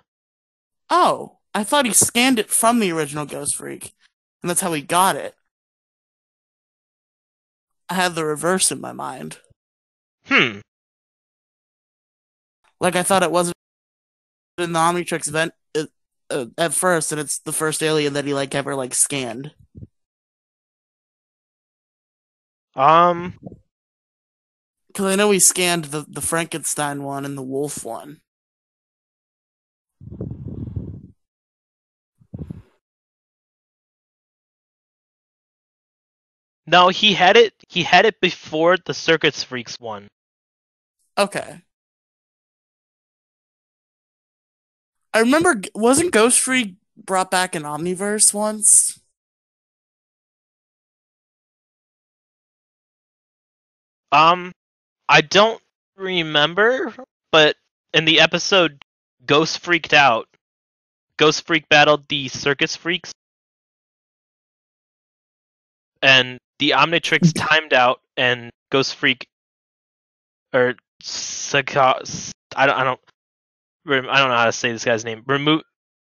Oh, 0.89 1.39
I 1.55 1.65
thought 1.65 1.87
he 1.87 1.93
scanned 1.93 2.39
it 2.39 2.51
from 2.51 2.81
the 2.81 2.93
original 2.93 3.27
Ghost 3.27 3.57
Freak, 3.57 3.93
and 4.43 4.51
that's 4.51 4.61
how 4.61 4.73
he 4.73 4.83
got 4.83 5.17
it. 5.17 5.35
I 7.89 7.95
had 7.95 8.15
the 8.15 8.25
reverse 8.25 8.71
in 8.71 8.81
my 8.81 8.93
mind. 8.93 9.39
Hmm. 10.27 10.61
Like 12.81 12.97
I 12.97 13.03
thought 13.03 13.23
it 13.23 13.33
wasn't 13.33 13.57
in 14.59 14.73
the 14.73 14.79
Omnitrix 14.79 15.29
event 15.29 15.53
uh, 15.77 15.87
uh, 16.31 16.47
at 16.57 16.73
first, 16.73 17.13
and 17.13 17.21
it's 17.21 17.39
the 17.41 17.53
first 17.53 17.83
alien 17.83 18.13
that 18.15 18.25
he 18.25 18.35
like 18.35 18.55
ever 18.55 18.75
like 18.75 18.95
scanned. 18.95 19.53
Um. 22.75 23.35
Because 25.01 25.15
I 25.15 25.17
know 25.17 25.29
we 25.29 25.39
scanned 25.39 25.87
the 25.87 26.05
the 26.07 26.21
Frankenstein 26.21 27.03
one 27.03 27.25
and 27.25 27.39
the 27.39 27.43
Wolf 27.43 27.87
one. 27.87 28.21
No, 36.67 36.91
he 36.91 37.15
had 37.15 37.39
it. 37.39 37.55
He 37.67 37.83
had 37.83 38.05
it 38.05 38.21
before 38.21 38.77
the 38.77 38.93
Circus 38.93 39.43
Freaks 39.43 39.81
one. 39.81 40.09
Okay. 41.17 41.63
I 45.15 45.21
remember 45.21 45.63
wasn't 45.75 46.13
Ghost 46.13 46.39
Freak 46.39 46.75
brought 46.95 47.31
back 47.31 47.57
in 47.57 47.63
Omniverse 47.63 48.35
once? 48.35 49.01
Um, 54.13 54.53
I 55.11 55.23
don't 55.23 55.61
remember, 55.97 56.95
but 57.33 57.57
in 57.93 58.05
the 58.05 58.21
episode 58.21 58.85
Ghost 59.27 59.59
Freaked 59.59 59.93
Out, 59.93 60.29
Ghost 61.17 61.49
Freak 61.49 61.69
battled 61.69 62.09
the 62.09 62.29
Circus 62.29 62.77
Freaks, 62.77 63.13
and 66.01 66.39
the 66.61 66.71
Omnitrix 66.71 67.33
timed 67.37 67.75
out, 67.75 68.01
and 68.17 68.51
Ghost 68.71 68.95
Freak 68.95 69.27
or 70.53 70.75
I 71.03 72.67
don't, 72.67 72.77
I 72.77 72.85
don't, 72.85 73.01
I 73.89 74.19
don't 74.19 74.29
know 74.31 74.37
how 74.37 74.45
to 74.45 74.53
say 74.53 74.71
this 74.71 74.85
guy's 74.85 75.05
name. 75.05 75.25
Remove, 75.27 75.63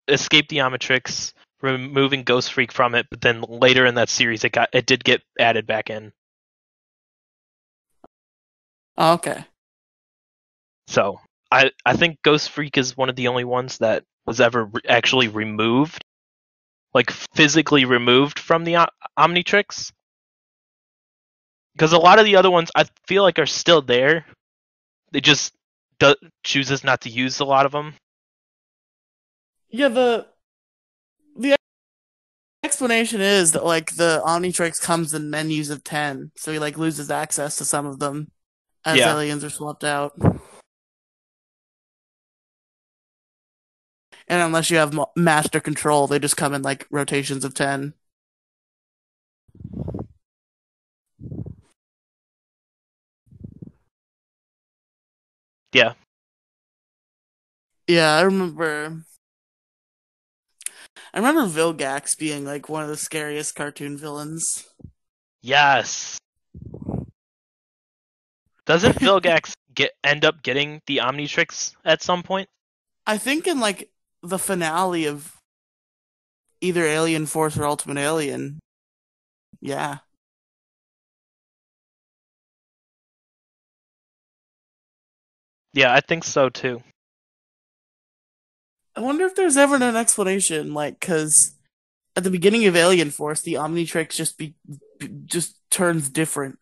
escape 0.09 0.49
the 0.49 0.59
Omnitrix, 0.59 1.33
removing 1.63 2.25
Ghost 2.25 2.53
Freak 2.53 2.73
from 2.73 2.97
it, 2.97 3.07
but 3.11 3.21
then 3.21 3.43
later 3.43 3.87
in 3.87 3.95
that 3.95 4.09
series, 4.09 4.43
it 4.43 4.51
got, 4.51 4.69
it 4.73 4.85
did 4.85 5.05
get 5.05 5.23
added 5.39 5.65
back 5.65 5.91
in. 5.91 6.13
Oh, 8.99 9.15
okay. 9.15 9.45
So 10.89 11.21
I 11.51 11.71
I 11.85 11.97
think 11.97 12.23
Ghost 12.23 12.51
Freak 12.51 12.79
is 12.79 12.97
one 12.97 13.09
of 13.09 13.17
the 13.17 13.29
only 13.29 13.45
ones 13.45 13.79
that 13.79 14.05
was 14.25 14.41
ever 14.41 14.65
re- 14.67 14.81
actually 14.89 15.29
removed, 15.29 16.05
like 16.95 17.11
physically 17.35 17.85
removed 17.85 18.39
from 18.39 18.65
the 18.65 18.79
o- 18.79 18.87
Omnitrix. 19.19 19.93
Because 21.75 21.93
a 21.93 21.99
lot 21.99 22.19
of 22.19 22.25
the 22.25 22.37
other 22.37 22.51
ones 22.51 22.71
I 22.75 22.85
feel 23.07 23.23
like 23.23 23.39
are 23.39 23.47
still 23.47 23.83
there. 23.83 24.25
They 25.13 25.21
just 25.21 25.55
do- 25.99 26.17
chooses 26.45 26.85
not 26.85 27.03
to 27.03 27.11
use 27.11 27.41
a 27.41 27.45
lot 27.45 27.67
of 27.67 27.73
them. 27.73 27.95
Yeah, 29.69 29.89
the 29.89 30.27
the 31.37 31.57
explanation 32.63 33.21
is 33.21 33.53
that 33.53 33.65
like 33.65 33.97
the 33.97 34.23
Omnitrix 34.25 34.81
comes 34.81 35.15
in 35.15 35.31
menus 35.31 35.71
of 35.71 35.85
ten, 35.85 36.33
so 36.37 36.53
he 36.53 36.59
like 36.59 36.79
loses 36.79 37.11
access 37.11 37.57
to 37.59 37.65
some 37.65 37.87
of 37.87 37.99
them 37.99 38.31
as 38.87 38.99
Yeah. 38.99 39.13
aliens 39.13 39.45
are 39.45 39.51
swapped 39.51 39.85
out. 39.85 40.15
And 44.29 44.43
unless 44.43 44.71
you 44.71 44.79
have 44.79 44.99
master 45.15 45.61
control, 45.61 46.07
they 46.07 46.19
just 46.19 46.37
come 46.37 46.55
in 46.55 46.63
like 46.63 46.87
rotations 46.91 47.45
of 47.45 47.53
ten. 47.53 47.95
Yeah. 55.73 55.93
Yeah, 57.87 58.17
I 58.17 58.23
remember. 58.23 59.03
I 61.13 61.19
remember 61.19 61.43
Vilgax 61.43 62.17
being 62.17 62.45
like 62.45 62.69
one 62.69 62.83
of 62.83 62.89
the 62.89 62.97
scariest 62.97 63.55
cartoon 63.55 63.97
villains. 63.97 64.67
Yes. 65.43 66.19
Doesn't 68.67 68.97
Vilgax 68.97 69.55
get 69.75 69.93
end 70.03 70.25
up 70.25 70.43
getting 70.43 70.81
the 70.87 70.99
Omnitrix 70.99 71.75
at 71.85 72.03
some 72.03 72.23
point? 72.23 72.49
I 73.07 73.17
think 73.17 73.47
in 73.47 73.61
like 73.61 73.91
the 74.23 74.39
finale 74.39 75.07
of 75.07 75.37
either 76.61 76.85
Alien 76.85 77.27
Force 77.27 77.57
or 77.57 77.65
Ultimate 77.65 77.99
Alien. 77.99 78.59
Yeah. 79.61 79.99
Yeah, 85.73 85.93
I 85.93 86.01
think 86.01 86.25
so 86.25 86.49
too. 86.49 86.83
I 88.97 89.01
wonder 89.01 89.27
if 89.27 89.37
there's 89.37 89.59
ever 89.59 89.77
an 89.77 89.95
explanation, 89.95 90.73
like, 90.73 90.99
because 90.99 91.55
at 92.17 92.25
the 92.25 92.31
beginning 92.31 92.65
of 92.65 92.75
Alien 92.75 93.11
Force, 93.11 93.43
the 93.43 93.55
Omnitrix 93.55 94.17
just 94.17 94.39
be, 94.39 94.55
be 94.99 95.09
just 95.27 95.59
turns 95.71 96.09
different, 96.09 96.59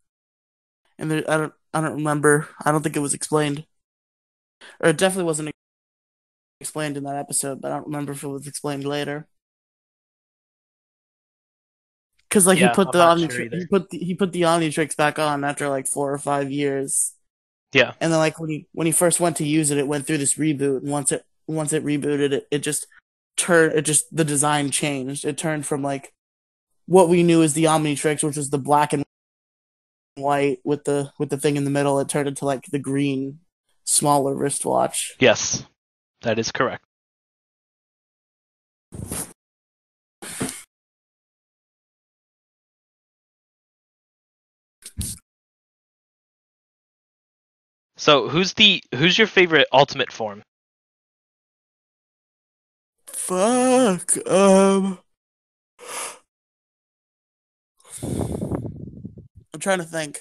and 0.98 1.10
there, 1.10 1.30
I 1.30 1.36
don't 1.36 1.52
I 1.72 1.80
don't 1.80 1.96
remember. 1.96 2.48
I 2.64 2.72
don't 2.72 2.82
think 2.82 2.96
it 2.96 3.00
was 3.00 3.14
explained, 3.14 3.66
or 4.80 4.90
it 4.90 4.98
definitely 4.98 5.24
wasn't 5.24 5.50
explained 6.60 6.96
in 6.96 7.04
that 7.04 7.16
episode. 7.16 7.60
But 7.60 7.72
I 7.72 7.76
don't 7.76 7.86
remember 7.86 8.12
if 8.12 8.22
it 8.22 8.28
was 8.28 8.46
explained 8.46 8.84
later. 8.84 9.26
Because 12.28 12.46
like 12.46 12.58
Yeah, 12.58 12.70
he 12.70 12.74
put 12.74 12.88
I'm 12.88 12.92
the 12.92 12.98
not 12.98 13.32
sure 13.32 13.48
he 13.48 13.66
put 13.66 13.90
the, 13.90 13.98
he 13.98 14.14
put 14.14 14.32
the 14.32 14.42
Omnitrix 14.42 14.96
back 14.96 15.18
on 15.18 15.44
after 15.44 15.68
like 15.68 15.86
four 15.86 16.12
or 16.12 16.18
five 16.18 16.50
years. 16.50 17.12
Yeah. 17.72 17.92
And 18.00 18.12
then 18.12 18.18
like 18.18 18.38
when 18.40 18.50
he 18.50 18.66
when 18.72 18.86
he 18.86 18.92
first 18.92 19.20
went 19.20 19.36
to 19.38 19.46
use 19.46 19.70
it, 19.70 19.78
it 19.78 19.86
went 19.88 20.06
through 20.06 20.18
this 20.18 20.34
reboot, 20.34 20.78
and 20.78 20.90
once 20.90 21.12
it 21.12 21.24
once 21.46 21.72
it 21.72 21.84
rebooted, 21.84 22.32
it 22.32 22.46
it 22.50 22.58
just 22.60 22.86
turned 23.36 23.74
it 23.74 23.82
just 23.82 24.14
the 24.14 24.24
design 24.24 24.70
changed. 24.70 25.24
It 25.24 25.36
turned 25.36 25.66
from 25.66 25.82
like 25.82 26.12
what 26.86 27.08
we 27.08 27.22
knew 27.22 27.42
as 27.42 27.54
the 27.54 27.64
Omnitrix, 27.64 28.22
which 28.22 28.36
was 28.36 28.50
the 28.50 28.58
black 28.58 28.92
and 28.92 29.04
white 30.16 30.60
with 30.64 30.84
the 30.84 31.12
with 31.18 31.30
the 31.30 31.36
thing 31.36 31.56
in 31.56 31.64
the 31.64 31.70
middle. 31.70 31.98
It 32.00 32.08
turned 32.08 32.28
into 32.28 32.44
like 32.44 32.66
the 32.66 32.78
green, 32.78 33.40
smaller 33.84 34.34
wristwatch. 34.34 35.16
Yes. 35.18 35.64
That 36.22 36.38
is 36.38 36.52
correct. 36.52 36.84
So 47.96 48.28
who's 48.28 48.54
the 48.54 48.82
who's 48.94 49.16
your 49.16 49.26
favorite 49.26 49.66
ultimate 49.72 50.12
form? 50.12 50.42
Fuck. 53.06 54.16
Um. 54.28 54.98
Trying 59.64 59.78
to 59.78 59.84
think. 59.84 60.20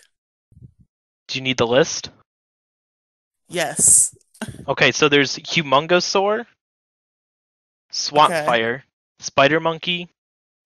Do 1.28 1.38
you 1.38 1.42
need 1.42 1.58
the 1.58 1.68
list? 1.68 2.12
Yes. 3.50 4.16
Okay, 4.70 4.94
so 4.94 5.10
there's 5.10 5.36
Humongousaur, 5.36 6.46
Swamp 7.92 8.32
Okay. 8.32 8.46
Fire, 8.46 8.86
Spider 9.20 9.60
Monkey, 9.60 10.08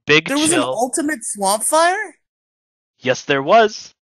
Big 0.05 0.27
There 0.27 0.37
was 0.37 0.53
an 0.53 0.59
ultimate 0.59 1.25
swamp 1.25 1.63
fire? 1.63 2.17
yes, 2.99 3.23
there 3.25 3.41
was. 3.41 3.95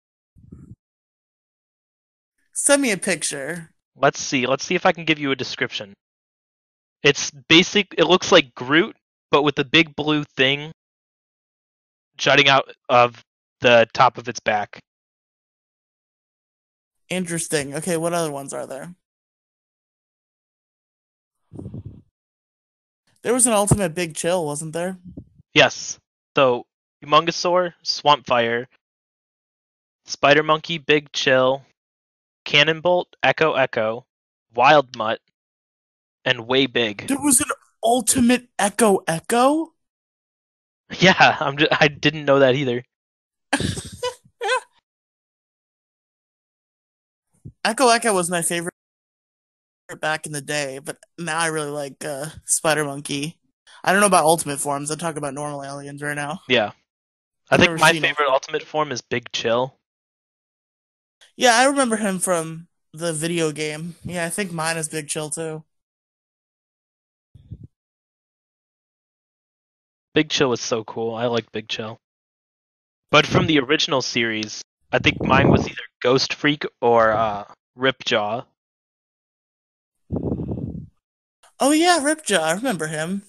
Send 2.52 2.82
me 2.82 2.92
a 2.92 2.98
picture. 2.98 3.70
Let's 3.96 4.20
see. 4.20 4.46
Let's 4.46 4.66
see 4.66 4.76
if 4.76 4.86
I 4.86 4.92
can 4.92 5.06
give 5.06 5.20
you 5.20 5.32
a 5.32 5.38
description. 5.38 5.94
It's 7.02 7.32
basic. 7.32 7.96
It 7.98 8.08
looks 8.08 8.30
like 8.30 8.54
Groot, 8.56 8.98
but 9.32 9.44
with 9.44 9.58
a 9.58 9.64
big 9.64 9.96
blue 9.96 10.26
thing 10.36 10.74
jutting 12.18 12.50
out 12.50 12.70
of 12.90 13.24
the 13.62 13.88
top 13.94 14.18
of 14.18 14.28
its 14.28 14.40
back. 14.40 14.80
Interesting. 17.10 17.76
Okay, 17.76 17.98
what 17.98 18.14
other 18.14 18.32
ones 18.32 18.54
are 18.54 18.66
there? 18.66 18.96
There 23.22 23.34
was 23.34 23.48
an 23.48 23.54
ultimate 23.54 23.96
big 23.96 24.16
chill, 24.16 24.46
wasn't 24.46 24.74
there? 24.74 24.98
Yes. 25.54 26.00
So 26.36 26.66
Humongousaur, 27.04 27.74
Swamp 27.84 28.26
Fire, 28.28 28.68
Spider 30.06 30.44
Monkey, 30.44 30.78
Big 30.78 31.12
Chill, 31.12 31.64
Cannonbolt, 32.46 33.16
Echo 33.24 33.54
Echo, 33.54 34.06
Wild 34.54 34.96
Mutt, 34.96 35.20
and 36.24 36.48
Way 36.48 36.68
Big. 36.68 37.08
There 37.08 37.20
was 37.20 37.42
an 37.42 37.50
ultimate 37.84 38.48
Echo 38.60 39.04
Echo? 39.08 39.72
Yeah, 41.00 41.38
I'm 41.40 41.58
just, 41.58 41.72
I 41.82 41.88
didn't 41.88 42.26
know 42.26 42.40
that 42.40 42.54
either. 42.54 42.84
Echo 47.66 47.90
Echo 47.90 48.14
was 48.14 48.30
my 48.30 48.44
favorite 48.44 48.74
back 50.00 50.28
in 50.28 50.32
the 50.32 50.42
day, 50.42 50.80
but 50.80 50.98
now 51.18 51.40
I 51.40 51.48
really 51.48 51.72
like 51.72 52.06
uh, 52.06 52.28
Spider 52.46 52.86
Monkey. 52.86 53.40
I 53.84 53.92
don't 53.92 54.02
know 54.02 54.08
about 54.08 54.24
ultimate 54.24 54.60
forms. 54.60 54.92
I'm 54.92 55.00
talking 55.00 55.18
about 55.18 55.34
normal 55.34 55.64
aliens 55.64 56.02
right 56.04 56.16
now. 56.16 56.42
Yeah. 56.48 56.72
I 57.50 57.56
I've 57.56 57.60
think 57.60 57.80
my 57.80 57.94
favorite 57.94 58.28
it. 58.28 58.32
ultimate 58.32 58.64
form 58.64 58.92
is 58.92 59.02
Big 59.02 59.32
Chill. 59.32 59.76
Yeah, 61.38 61.56
I 61.56 61.66
remember 61.66 61.98
him 61.98 62.20
from 62.20 62.68
the 62.94 63.14
video 63.14 63.52
game. 63.52 63.96
Yeah, 64.04 64.26
I 64.26 64.30
think 64.30 64.52
mine 64.52 64.78
is 64.78 64.90
Big 64.90 65.08
Chill 65.08 65.30
too. 65.30 65.64
Big 70.14 70.30
Chill 70.30 70.50
was 70.50 70.62
so 70.62 70.84
cool. 70.84 71.16
I 71.16 71.26
like 71.26 71.52
Big 71.52 71.68
Chill. 71.68 72.00
But 73.12 73.26
from 73.28 73.48
the 73.48 73.60
original 73.60 74.02
series, 74.02 74.62
I 74.92 75.00
think 75.00 75.22
mine 75.22 75.50
was 75.50 75.68
either 75.68 75.82
Ghost 76.02 76.34
Freak 76.34 76.66
or 76.82 77.12
uh, 77.12 77.46
Ripjaw. 77.78 78.46
Oh 81.60 81.72
yeah, 81.72 82.00
Ripjaw. 82.00 82.40
I 82.40 82.54
remember 82.54 82.88
him. 82.88 83.24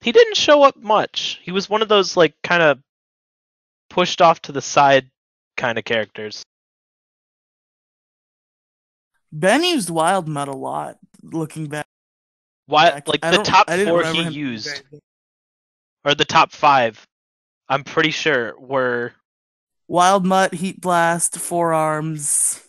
He 0.00 0.12
didn't 0.12 0.36
show 0.36 0.62
up 0.62 0.76
much. 0.76 1.40
He 1.42 1.50
was 1.50 1.70
one 1.70 1.82
of 1.82 1.88
those 1.88 2.16
like 2.16 2.34
kind 2.42 2.62
of 2.62 2.78
pushed 3.88 4.20
off 4.20 4.40
to 4.42 4.52
the 4.52 4.60
side 4.60 5.10
kind 5.56 5.78
of 5.78 5.84
characters. 5.84 6.44
Ben 9.32 9.64
used 9.64 9.90
Wild 9.90 10.28
Mutt 10.28 10.48
a 10.48 10.52
lot, 10.52 10.98
looking 11.22 11.66
back. 11.66 11.86
Why, 12.66 13.02
like 13.06 13.20
the 13.20 13.42
top 13.44 13.68
four 13.68 14.04
he 14.04 14.28
used, 14.28 14.82
or 16.04 16.14
the 16.14 16.24
top 16.24 16.52
five, 16.52 17.04
I'm 17.68 17.84
pretty 17.84 18.10
sure 18.10 18.58
were 18.58 19.12
Wild 19.88 20.24
Mutt, 20.24 20.54
Heat 20.54 20.80
Blast, 20.80 21.38
Four 21.38 21.72
Arms. 21.72 22.63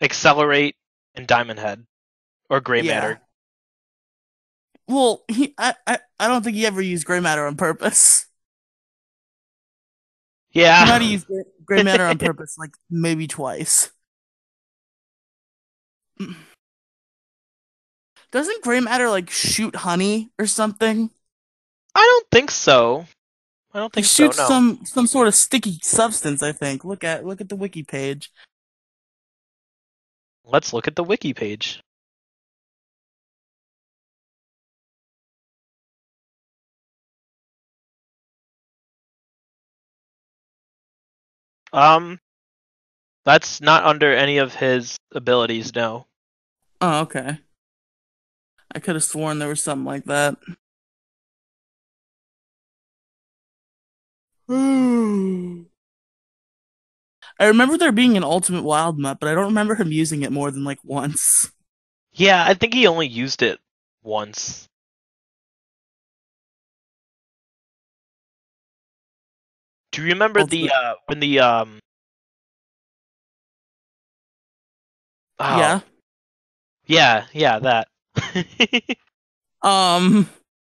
Accelerate 0.00 0.76
and 1.14 1.26
Diamond 1.26 1.58
Head, 1.58 1.86
or 2.48 2.60
Gray 2.60 2.82
Yeah. 2.82 3.00
Matter. 3.00 3.20
Well, 4.88 5.22
he 5.28 5.54
I, 5.56 5.74
I 5.86 5.98
I 6.18 6.26
don't 6.28 6.42
think 6.42 6.56
he 6.56 6.66
ever 6.66 6.82
used 6.82 7.04
gray 7.06 7.20
matter 7.20 7.46
on 7.46 7.56
purpose. 7.56 8.26
He 10.50 10.62
Yeah, 10.62 10.84
might 10.88 11.00
have 11.00 11.10
used 11.10 11.26
gray- 11.28 11.44
gray 11.64 11.82
matter 11.84 12.04
on 12.04 12.18
purpose, 12.26 12.56
like 12.58 12.72
maybe 12.90 13.28
twice. 13.28 13.90
Doesn't 18.32 18.62
gray 18.62 18.80
matter 18.80 19.08
like 19.10 19.30
shoot 19.30 19.74
honey 19.76 20.30
or 20.38 20.46
something? 20.46 21.10
I 21.94 22.00
don't 22.00 22.26
think 22.30 22.50
so. 22.50 23.06
I 23.72 23.78
don't 23.78 23.94
He 23.94 24.02
think 24.02 24.06
so. 24.06 24.24
shoots 24.24 24.38
No. 24.38 24.46
some 24.48 24.80
some 24.84 25.06
sort 25.06 25.28
of 25.28 25.34
sticky 25.34 25.78
substance. 25.82 26.42
I 26.42 26.52
think. 26.52 26.84
Look 26.84 27.04
at 27.04 27.24
look 27.24 27.40
at 27.40 27.48
the 27.48 27.56
wiki 27.56 27.82
page. 27.82 28.30
Let's 30.50 30.72
look 30.72 30.88
at 30.88 30.96
the 30.96 31.04
wiki 31.04 31.32
page. 31.32 31.80
Um, 41.72 42.18
that's 43.24 43.60
not 43.60 43.84
under 43.84 44.12
any 44.12 44.38
of 44.38 44.54
his 44.56 44.98
abilities. 45.12 45.72
No. 45.74 46.06
Oh, 46.80 47.02
okay. 47.02 47.38
I 48.74 48.80
could 48.80 48.96
have 48.96 49.04
sworn 49.04 49.38
there 49.38 49.48
was 49.48 49.62
something 49.62 49.84
like 49.84 50.04
that. 50.04 50.36
I 57.40 57.46
remember 57.46 57.78
there 57.78 57.90
being 57.90 58.18
an 58.18 58.22
ultimate 58.22 58.64
wild 58.64 58.98
mutt, 58.98 59.18
but 59.18 59.30
I 59.30 59.34
don't 59.34 59.46
remember 59.46 59.74
him 59.74 59.90
using 59.90 60.22
it 60.22 60.30
more 60.30 60.50
than 60.50 60.62
like 60.62 60.78
once. 60.84 61.50
Yeah, 62.12 62.44
I 62.46 62.52
think 62.52 62.74
he 62.74 62.86
only 62.86 63.08
used 63.08 63.40
it 63.42 63.58
once. 64.02 64.68
Do 69.92 70.02
you 70.02 70.08
remember 70.08 70.44
the 70.44 70.70
uh 70.70 70.94
when 71.06 71.20
the 71.20 71.40
um 71.40 71.78
oh, 75.38 75.58
Yeah. 75.58 75.80
Yeah, 76.86 77.26
yeah, 77.32 77.58
that. 77.60 77.88
Um, 79.62 80.26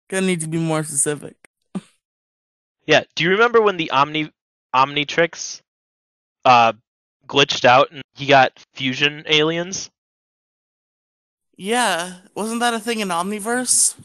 gonna 0.09 0.27
need 0.27 0.41
to 0.41 0.47
be 0.47 0.59
more 0.59 0.83
specific. 0.83 1.35
yeah, 2.85 3.03
do 3.15 3.23
you 3.23 3.31
remember 3.31 3.59
when 3.61 3.77
the 3.77 3.89
Omni 3.89 4.31
Omnitrix 4.75 5.61
uh 6.45 6.73
glitched 7.27 7.65
out 7.65 7.91
and 7.91 8.01
he 8.15 8.25
got 8.27 8.51
fusion 8.73 9.23
aliens? 9.27 9.89
Yeah, 11.57 12.19
wasn't 12.35 12.59
that 12.61 12.73
a 12.73 12.79
thing 12.79 12.99
in 12.99 13.09
Omniverse? 13.09 13.95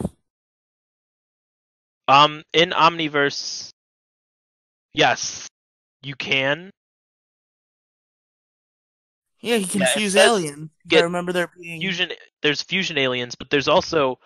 Um 2.08 2.42
in 2.52 2.70
Omniverse 2.70 3.70
Yes, 4.92 5.46
you 6.02 6.16
can. 6.16 6.70
Yeah, 9.40 9.56
he 9.56 9.66
can 9.66 9.80
Yeah, 9.80 9.86
fuse 9.86 10.12
says 10.12 10.26
aliens. 10.26 10.70
I 10.92 11.00
remember 11.00 11.32
there 11.32 11.50
being. 11.56 11.80
fusion 11.80 12.12
there's 12.42 12.62
fusion 12.62 12.98
aliens 12.98 13.34
but 13.36 13.50
there's 13.50 13.68
also 13.68 14.18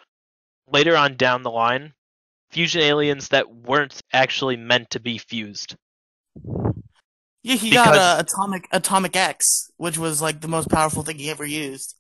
later 0.69 0.97
on 0.97 1.17
down 1.17 1.43
the 1.43 1.51
line 1.51 1.93
fusion 2.51 2.81
aliens 2.83 3.29
that 3.29 3.53
weren't 3.55 4.01
actually 4.13 4.57
meant 4.57 4.91
to 4.91 5.01
be 5.01 5.19
fused 5.19 5.77
Yeah, 7.45 7.55
he 7.57 7.71
because- 7.71 7.87
got 7.87 7.97
uh, 7.99 8.17
atomic 8.21 8.67
atomic 8.73 9.15
X, 9.15 9.71
which 9.77 9.99
was 9.99 10.21
like 10.23 10.41
the 10.41 10.49
most 10.49 10.69
powerful 10.71 11.03
thing 11.05 11.19
he 11.19 11.31
ever 11.31 11.45
used. 11.45 11.95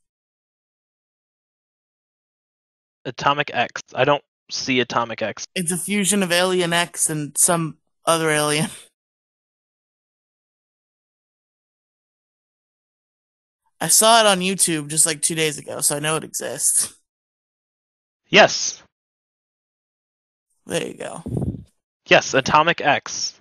atomic 3.06 3.50
x 3.52 3.82
i 3.94 4.02
don't 4.02 4.24
see 4.50 4.80
atomic 4.80 5.20
x 5.20 5.44
It's 5.54 5.70
a 5.70 5.76
fusion 5.76 6.22
of 6.22 6.32
Alien 6.32 6.72
X 6.72 7.10
and 7.10 7.36
some 7.36 7.76
other 8.06 8.30
alien. 8.30 8.70
I 13.80 13.88
saw 13.88 14.20
it 14.20 14.26
on 14.26 14.40
YouTube 14.40 14.88
just 14.88 15.04
like 15.06 15.20
two 15.20 15.34
days 15.34 15.58
ago, 15.58 15.80
so 15.80 15.96
I 15.96 16.00
know 16.00 16.16
it 16.16 16.24
exists. 16.24 16.94
yes 18.28 18.82
There 20.66 20.86
you 20.86 20.94
go. 20.94 21.22
yes 22.08 22.32
atomic 22.32 22.80
x 22.80 23.38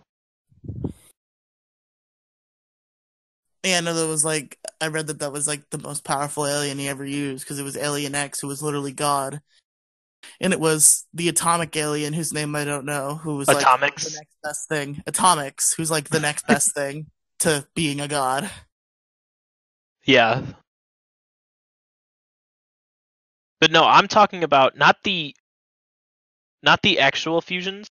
Yeah, 3.63 3.77
I 3.77 3.81
know 3.81 3.93
that 3.93 4.07
was 4.07 4.25
like 4.25 4.57
I 4.81 4.87
read 4.87 5.07
that 5.07 5.19
that 5.19 5.31
was 5.31 5.47
like 5.47 5.69
the 5.69 5.77
most 5.77 6.03
powerful 6.03 6.45
alien 6.45 6.77
he 6.79 6.89
ever 6.89 7.05
used 7.05 7.45
because 7.45 7.59
it 7.59 7.63
was 7.63 7.77
Alien 7.77 8.13
X, 8.15 8.39
who 8.41 8.47
was 8.47 8.61
literally 8.61 8.91
God, 8.91 9.41
and 10.41 10.51
it 10.51 10.59
was 10.59 11.05
the 11.13 11.29
atomic 11.29 11.75
alien 11.77 12.13
whose 12.13 12.33
name 12.33 12.55
I 12.55 12.65
don't 12.65 12.85
know, 12.85 13.15
who 13.15 13.35
was 13.37 13.47
like 13.47 13.65
Atomix? 13.65 14.03
the 14.03 14.17
next 14.17 14.35
best 14.43 14.69
thing. 14.69 15.01
Atomix, 15.07 15.75
who's 15.77 15.89
like 15.91 16.09
the 16.09 16.19
next 16.19 16.45
best 16.45 16.73
thing 16.75 17.07
to 17.39 17.65
being 17.75 17.99
a 18.01 18.07
god. 18.07 18.49
yeah 20.05 20.41
but 23.59 23.71
no 23.71 23.83
i'm 23.85 24.07
talking 24.07 24.43
about 24.43 24.77
not 24.77 24.97
the 25.03 25.33
not 26.61 26.81
the 26.81 26.99
actual 26.99 27.39
fusions 27.41 27.87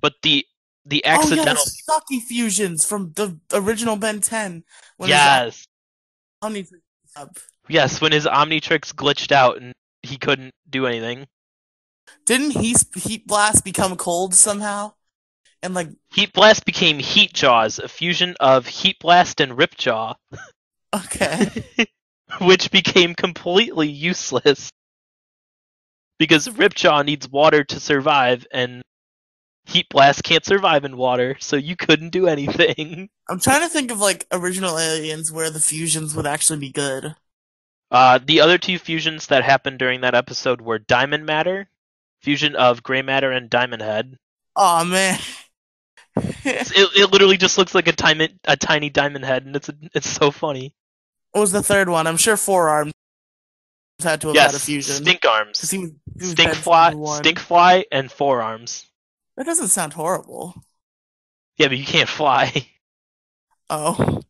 but 0.00 0.14
the 0.22 0.44
the 0.86 1.02
Oh 1.04 1.08
yeah, 1.08 1.14
accidental 1.18 1.64
the 1.64 1.82
sucky 1.90 2.20
fusions 2.22 2.84
from 2.84 3.12
the 3.12 3.38
original 3.52 3.96
Ben 3.96 4.20
10. 4.20 4.64
When 4.96 5.08
yes 5.08 5.64
Omnitrix 6.42 6.80
up. 7.16 7.38
yes 7.68 8.00
when 8.00 8.12
his 8.12 8.26
omnitrix 8.26 8.92
glitched 8.92 9.32
out 9.32 9.56
and 9.56 9.72
he 10.02 10.18
couldn't 10.18 10.52
do 10.68 10.86
anything 10.86 11.26
Didn't 12.26 12.50
he 12.50 12.76
heat 12.96 13.26
blast 13.26 13.64
become 13.64 13.96
cold 13.96 14.34
somehow? 14.34 14.92
And 15.64 15.72
like, 15.72 15.88
Heat 16.12 16.34
Blast 16.34 16.66
became 16.66 16.98
Heat 16.98 17.32
Jaws, 17.32 17.78
a 17.78 17.88
fusion 17.88 18.34
of 18.38 18.66
Heat 18.66 18.98
Blast 19.00 19.40
and 19.40 19.52
Ripjaw, 19.52 20.14
okay, 20.94 21.48
which 22.42 22.70
became 22.70 23.14
completely 23.14 23.88
useless. 23.88 24.68
Because 26.18 26.48
Ripjaw 26.48 27.06
needs 27.06 27.26
water 27.26 27.64
to 27.64 27.80
survive, 27.80 28.46
and 28.52 28.82
Heat 29.66 29.88
Blast 29.88 30.22
can't 30.24 30.44
survive 30.44 30.84
in 30.84 30.96
water, 30.96 31.36
so 31.40 31.56
you 31.56 31.74
couldn't 31.76 32.10
do 32.10 32.26
anything. 32.26 33.08
I'm 33.28 33.40
trying 33.40 33.62
to 33.62 33.68
think 33.68 33.90
of 33.90 33.98
like 34.00 34.26
original 34.30 34.78
aliens 34.78 35.32
where 35.32 35.50
the 35.50 35.60
fusions 35.60 36.14
would 36.14 36.26
actually 36.26 36.58
be 36.58 36.70
good. 36.70 37.14
Uh, 37.90 38.18
the 38.24 38.40
other 38.40 38.58
two 38.58 38.78
fusions 38.78 39.28
that 39.28 39.44
happened 39.44 39.78
during 39.78 40.00
that 40.02 40.14
episode 40.14 40.60
were 40.60 40.78
Diamond 40.78 41.24
Matter, 41.26 41.68
fusion 42.20 42.56
of 42.56 42.82
Gray 42.82 43.02
Matter 43.02 43.30
and 43.30 43.48
Diamond 43.48 43.82
Head. 43.82 44.18
Oh 44.56 44.84
man. 44.84 45.18
It, 46.16 46.70
it 46.96 47.10
literally 47.10 47.36
just 47.36 47.58
looks 47.58 47.74
like 47.74 47.88
a, 47.88 47.92
tiny 47.92 48.28
a 48.44 48.56
tiny 48.56 48.88
diamond 48.90 49.24
head, 49.24 49.44
and 49.46 49.56
it's 49.56 49.68
it's 49.94 50.08
so 50.08 50.30
funny. 50.30 50.74
What 51.32 51.40
was 51.40 51.52
the 51.52 51.62
third 51.62 51.88
one? 51.88 52.06
I'm 52.06 52.16
sure 52.16 52.36
Four 52.36 52.68
Arms 52.68 52.92
had 54.02 54.20
to 54.20 54.28
have 54.28 54.36
had 54.36 54.50
a 54.50 54.52
Yes, 54.52 54.64
fusion. 54.64 54.94
stink 54.96 55.24
arms. 55.24 55.68
he 55.70 55.78
was, 55.78 55.90
he 56.16 56.20
was 56.20 56.30
Stink 56.30 56.54
fly, 56.54 56.94
stink 57.16 57.38
fly, 57.40 57.84
and 57.90 58.12
Four 58.12 58.42
Arms. 58.42 58.86
That 59.36 59.46
doesn't 59.46 59.68
sound 59.68 59.92
horrible. 59.94 60.54
Yeah, 61.56 61.68
but 61.68 61.78
you 61.78 61.84
can't 61.84 62.08
fly. 62.08 62.52
Oh. 63.70 64.20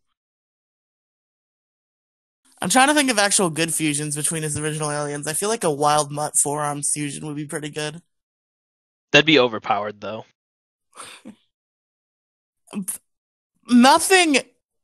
I'm 2.62 2.70
trying 2.70 2.86
to 2.86 2.94
think 2.94 3.10
of 3.10 3.18
actual 3.18 3.50
good 3.50 3.74
fusions 3.74 4.14
between 4.14 4.44
his 4.44 4.56
original 4.56 4.92
aliens. 4.92 5.26
I 5.26 5.32
feel 5.32 5.48
like 5.48 5.64
a 5.64 5.72
wild 5.72 6.12
mutt 6.12 6.36
Four 6.36 6.62
Arms 6.62 6.92
fusion 6.94 7.26
would 7.26 7.34
be 7.34 7.44
pretty 7.44 7.68
good. 7.68 8.00
That'd 9.10 9.26
be 9.26 9.40
overpowered 9.40 10.00
though. 10.00 10.24
Nothing 13.68 14.38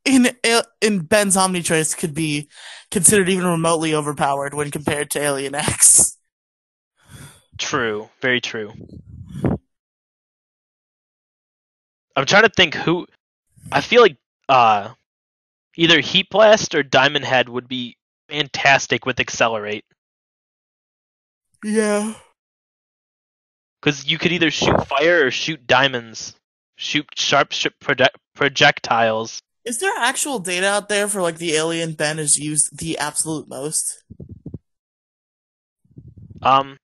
in 0.05 0.37
in 0.81 0.99
Ben's 1.01 1.37
Omnitrix 1.37 1.97
could 1.97 2.13
be 2.13 2.49
considered 2.91 3.29
even 3.29 3.47
remotely 3.47 3.95
overpowered 3.95 4.53
when 4.53 4.71
compared 4.71 5.11
to 5.13 5.21
Alien 5.21 5.55
X. 5.55 6.17
True, 7.57 8.09
very 8.21 8.41
true. 8.41 8.73
I'm 12.17 12.27
trying 12.27 12.43
to 12.43 12.51
think 12.57 12.75
who. 12.75 13.07
I 13.73 13.81
feel 13.81 14.03
like 14.03 14.17
uh, 14.49 14.91
either 15.77 16.01
Heat 16.01 16.29
Blast 16.31 16.75
or 16.75 16.83
Diamond 16.83 17.25
Head 17.25 17.49
would 17.49 17.69
be 17.69 17.97
fantastic 18.29 19.07
with 19.07 19.21
Accelerate, 19.21 19.85
Yeah. 21.65 22.15
because 23.81 24.07
you 24.07 24.19
could 24.19 24.33
either 24.33 24.51
shoot 24.51 24.87
fire 24.87 25.27
or 25.27 25.31
shoot 25.31 25.67
diamonds, 25.67 26.35
shoot 26.77 27.07
sharp 27.17 27.53
sh- 27.53 27.67
proje- 27.83 28.09
projectiles. 28.35 29.41
Is 29.65 29.79
there 29.79 29.93
actual 29.99 30.39
data 30.39 30.67
out 30.67 30.89
there 30.89 31.07
for 31.07 31.21
like 31.23 31.37
the 31.39 31.53
alien 31.55 31.93
Ben 31.93 32.19
has 32.19 32.39
used 32.39 32.79
the 32.79 32.97
absolute 32.99 33.49
most? 33.49 34.03
Um, 36.43 36.79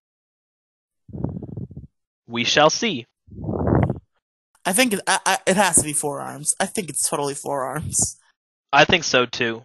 We 2.29 2.45
shall 2.45 2.71
see. 2.71 3.07
I 4.67 4.73
think 4.73 4.95
it, 4.95 5.01
I, 5.07 5.21
I, 5.25 5.39
it 5.47 5.57
has 5.57 5.77
to 5.77 5.83
be 5.85 5.93
Four 5.93 6.21
Arms. 6.21 6.55
I 6.59 6.67
think 6.67 6.91
it's 6.91 7.09
totally 7.09 7.35
Four 7.35 7.65
Arms. 7.65 8.19
I 8.73 8.85
think 8.85 9.05
so 9.05 9.25
too. 9.25 9.63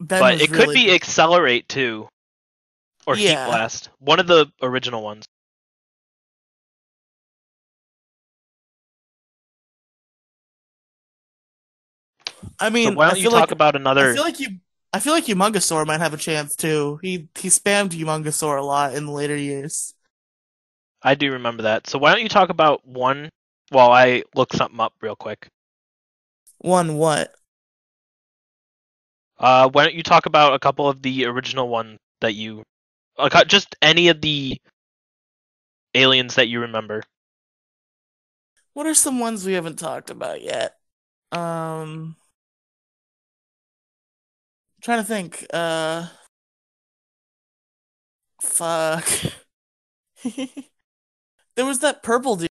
Ben 0.00 0.20
but 0.20 0.40
it 0.40 0.48
could 0.50 0.58
really- 0.68 0.74
be 0.74 0.92
accelerate 0.92 1.68
too. 1.68 2.08
Or 3.06 3.16
Yeah. 3.16 3.44
heat 3.46 3.50
blast. 3.50 3.88
One 3.98 4.20
of 4.20 4.26
the 4.26 4.50
original 4.60 5.02
ones. 5.02 5.24
I 12.58 12.70
mean, 12.70 12.88
so 12.90 12.94
why 12.94 13.06
I 13.06 13.08
don't 13.10 13.16
you 13.18 13.22
feel 13.24 13.30
talk 13.32 13.40
like 13.40 13.50
about 13.52 13.76
another 13.76 14.10
I 14.10 14.14
feel 14.14 14.22
like 14.24 14.40
you. 14.40 14.48
I 14.92 15.00
feel 15.00 15.14
like 15.14 15.24
Humongousaur 15.24 15.86
might 15.86 16.00
have 16.00 16.12
a 16.14 16.18
chance 16.18 16.54
too. 16.54 16.98
He 17.02 17.28
he 17.38 17.48
spammed 17.48 17.90
Humongousaur 17.90 18.58
a 18.58 18.62
lot 18.62 18.94
in 18.94 19.06
the 19.06 19.12
later 19.12 19.36
years. 19.36 19.94
I 21.02 21.14
do 21.14 21.32
remember 21.32 21.64
that. 21.64 21.86
So 21.86 21.98
why 21.98 22.12
don't 22.12 22.22
you 22.22 22.28
talk 22.28 22.48
about 22.48 22.86
one 22.86 23.28
while 23.70 23.90
I 23.90 24.22
look 24.34 24.52
something 24.52 24.80
up 24.80 24.94
real 25.00 25.16
quick? 25.16 25.48
One 26.58 26.96
what? 26.96 27.34
Uh, 29.38 29.68
why 29.70 29.84
don't 29.84 29.94
you 29.94 30.04
talk 30.04 30.26
about 30.26 30.54
a 30.54 30.58
couple 30.58 30.88
of 30.88 31.02
the 31.02 31.26
original 31.26 31.68
ones 31.68 31.98
that 32.20 32.34
you, 32.34 32.62
just 33.46 33.74
any 33.82 34.08
of 34.08 34.20
the 34.20 34.56
aliens 35.94 36.36
that 36.36 36.48
you 36.48 36.60
remember? 36.60 37.02
What 38.74 38.86
are 38.86 38.94
some 38.94 39.18
ones 39.18 39.44
we 39.44 39.54
haven't 39.54 39.78
talked 39.78 40.10
about 40.10 40.42
yet? 40.42 40.76
Um, 41.32 42.16
trying 44.80 44.98
to 44.98 45.04
think. 45.04 45.44
Uh, 45.52 46.06
fuck. 48.40 49.08
there 51.56 51.66
was 51.66 51.80
that 51.80 52.02
purple 52.02 52.36
dude, 52.36 52.48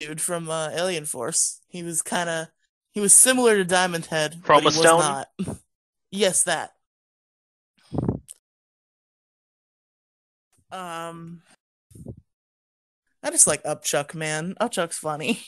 dude 0.00 0.20
from 0.20 0.50
uh, 0.50 0.70
Alien 0.70 1.04
Force. 1.04 1.60
He 1.68 1.82
was 1.82 2.02
kind 2.02 2.28
of 2.28 2.48
he 2.92 3.00
was 3.00 3.12
similar 3.12 3.56
to 3.56 3.64
Diamond 3.64 4.06
Head. 4.06 4.40
but 4.46 4.60
he 4.60 4.66
was 4.66 4.82
not. 4.82 5.28
yes, 6.10 6.42
that. 6.44 6.72
Um, 10.70 11.42
I 13.22 13.30
just 13.30 13.46
like 13.46 13.62
Upchuck, 13.64 14.14
man. 14.14 14.54
Upchuck's 14.60 14.98
funny. 14.98 15.40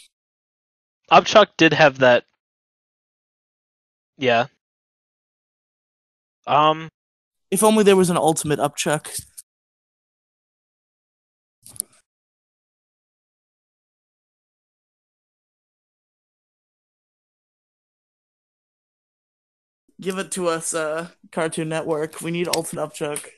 Upchuck 1.10 1.48
did 1.56 1.72
have 1.72 1.98
that. 1.98 2.24
Yeah. 4.16 4.46
Um, 6.46 6.88
If 7.50 7.62
only 7.62 7.84
there 7.84 7.96
was 7.96 8.10
an 8.10 8.16
ultimate 8.16 8.58
Upchuck. 8.58 9.08
Give 20.00 20.18
it 20.18 20.30
to 20.32 20.48
us, 20.48 20.74
uh, 20.74 21.08
Cartoon 21.30 21.68
Network. 21.68 22.20
We 22.22 22.30
need 22.30 22.48
Ultimate 22.48 22.90
Upchuck. 22.90 23.28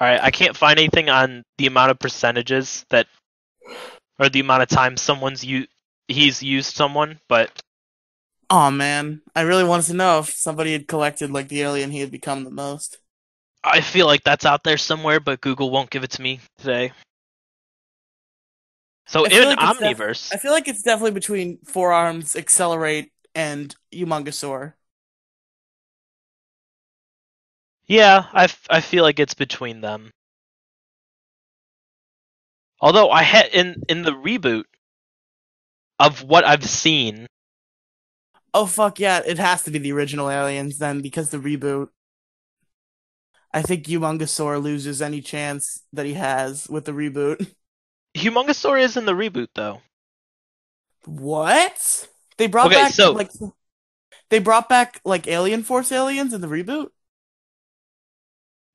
all 0.00 0.06
right. 0.06 0.20
I 0.20 0.30
can't 0.30 0.56
find 0.56 0.78
anything 0.78 1.10
on 1.10 1.42
the 1.58 1.66
amount 1.66 1.90
of 1.90 1.98
percentages 1.98 2.86
that, 2.90 3.06
or 4.18 4.28
the 4.28 4.40
amount 4.40 4.62
of 4.62 4.68
time 4.68 4.96
someone's 4.96 5.44
you 5.44 5.66
he's 6.08 6.42
used 6.42 6.74
someone, 6.74 7.20
but 7.28 7.60
Oh 8.48 8.70
man, 8.70 9.22
I 9.36 9.42
really 9.42 9.62
wanted 9.62 9.86
to 9.86 9.94
know 9.94 10.18
if 10.18 10.30
somebody 10.30 10.72
had 10.72 10.88
collected 10.88 11.30
like 11.30 11.48
the 11.48 11.62
alien 11.62 11.90
he 11.92 12.00
had 12.00 12.10
become 12.10 12.42
the 12.44 12.50
most. 12.50 12.98
I 13.62 13.80
feel 13.80 14.06
like 14.06 14.24
that's 14.24 14.46
out 14.46 14.64
there 14.64 14.78
somewhere, 14.78 15.20
but 15.20 15.40
Google 15.40 15.70
won't 15.70 15.90
give 15.90 16.02
it 16.02 16.10
to 16.12 16.22
me 16.22 16.40
today. 16.58 16.92
So 19.10 19.24
in 19.26 19.48
like 19.48 19.60
it's 19.60 19.76
def- 19.76 19.98
Omniverse, 19.98 20.32
I 20.32 20.38
feel 20.38 20.52
like 20.52 20.68
it's 20.68 20.82
definitely 20.82 21.12
between 21.12 21.58
Four 21.64 21.92
Arms, 21.92 22.36
Accelerate, 22.36 23.12
and 23.34 23.74
Humongousaur. 23.92 24.74
yeah, 27.86 28.26
I, 28.32 28.44
f- 28.44 28.66
I 28.70 28.80
feel 28.80 29.02
like 29.04 29.18
it's 29.18 29.34
between 29.34 29.80
them. 29.82 30.12
Although 32.82 33.10
I 33.10 33.22
had 33.22 33.46
in 33.54 33.82
in 33.88 34.02
the 34.02 34.10
reboot 34.12 34.64
of 36.00 36.22
what 36.24 36.44
I've 36.44 36.64
seen, 36.68 37.26
Oh 38.54 38.66
fuck 38.66 38.98
yeah, 39.00 39.20
it 39.26 39.38
has 39.38 39.62
to 39.64 39.70
be 39.72 39.78
the 39.80 39.90
original 39.92 40.30
aliens 40.30 40.78
then 40.78 41.00
because 41.02 41.30
the 41.30 41.38
reboot. 41.38 41.88
I 43.52 43.62
think 43.62 43.86
Humongousaur 43.86 44.62
loses 44.62 45.00
any 45.02 45.20
chance 45.20 45.82
that 45.92 46.06
he 46.06 46.14
has 46.14 46.68
with 46.68 46.84
the 46.84 46.92
reboot. 46.92 47.54
Humongousaur 48.14 48.80
is 48.80 48.96
in 48.96 49.04
the 49.06 49.12
reboot 49.12 49.48
though. 49.54 49.80
What? 51.04 52.08
They 52.36 52.46
brought 52.46 52.66
Okay, 52.66 52.74
back 52.76 52.92
so- 52.92 53.12
like 53.12 53.30
they 54.30 54.38
brought 54.38 54.68
back 54.68 55.00
like 55.04 55.26
Alien 55.26 55.62
Force 55.62 55.90
aliens 55.92 56.32
in 56.32 56.40
the 56.40 56.46
reboot? 56.48 56.88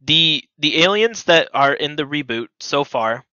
The 0.02 0.44
the 0.58 0.84
aliens 0.84 1.24
that 1.24 1.50
are 1.54 1.74
in 1.74 1.96
the 1.96 2.04
reboot 2.04 2.48
so 2.60 2.84
far 2.84 3.26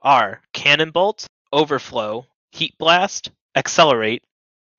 are 0.00 0.42
Cannonbolt, 0.52 1.26
Overflow, 1.52 2.26
Heat 2.50 2.76
Blast, 2.78 3.30
Accelerate, 3.54 4.24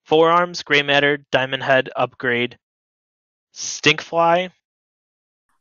Four 0.06 0.30
Arms, 0.32 0.63
Gray 0.63 0.82
Matter, 0.82 1.18
Diamond 1.32 1.63
Head, 1.63 1.89
Upgrade, 1.96 2.58
Stinkfly, 3.54 4.52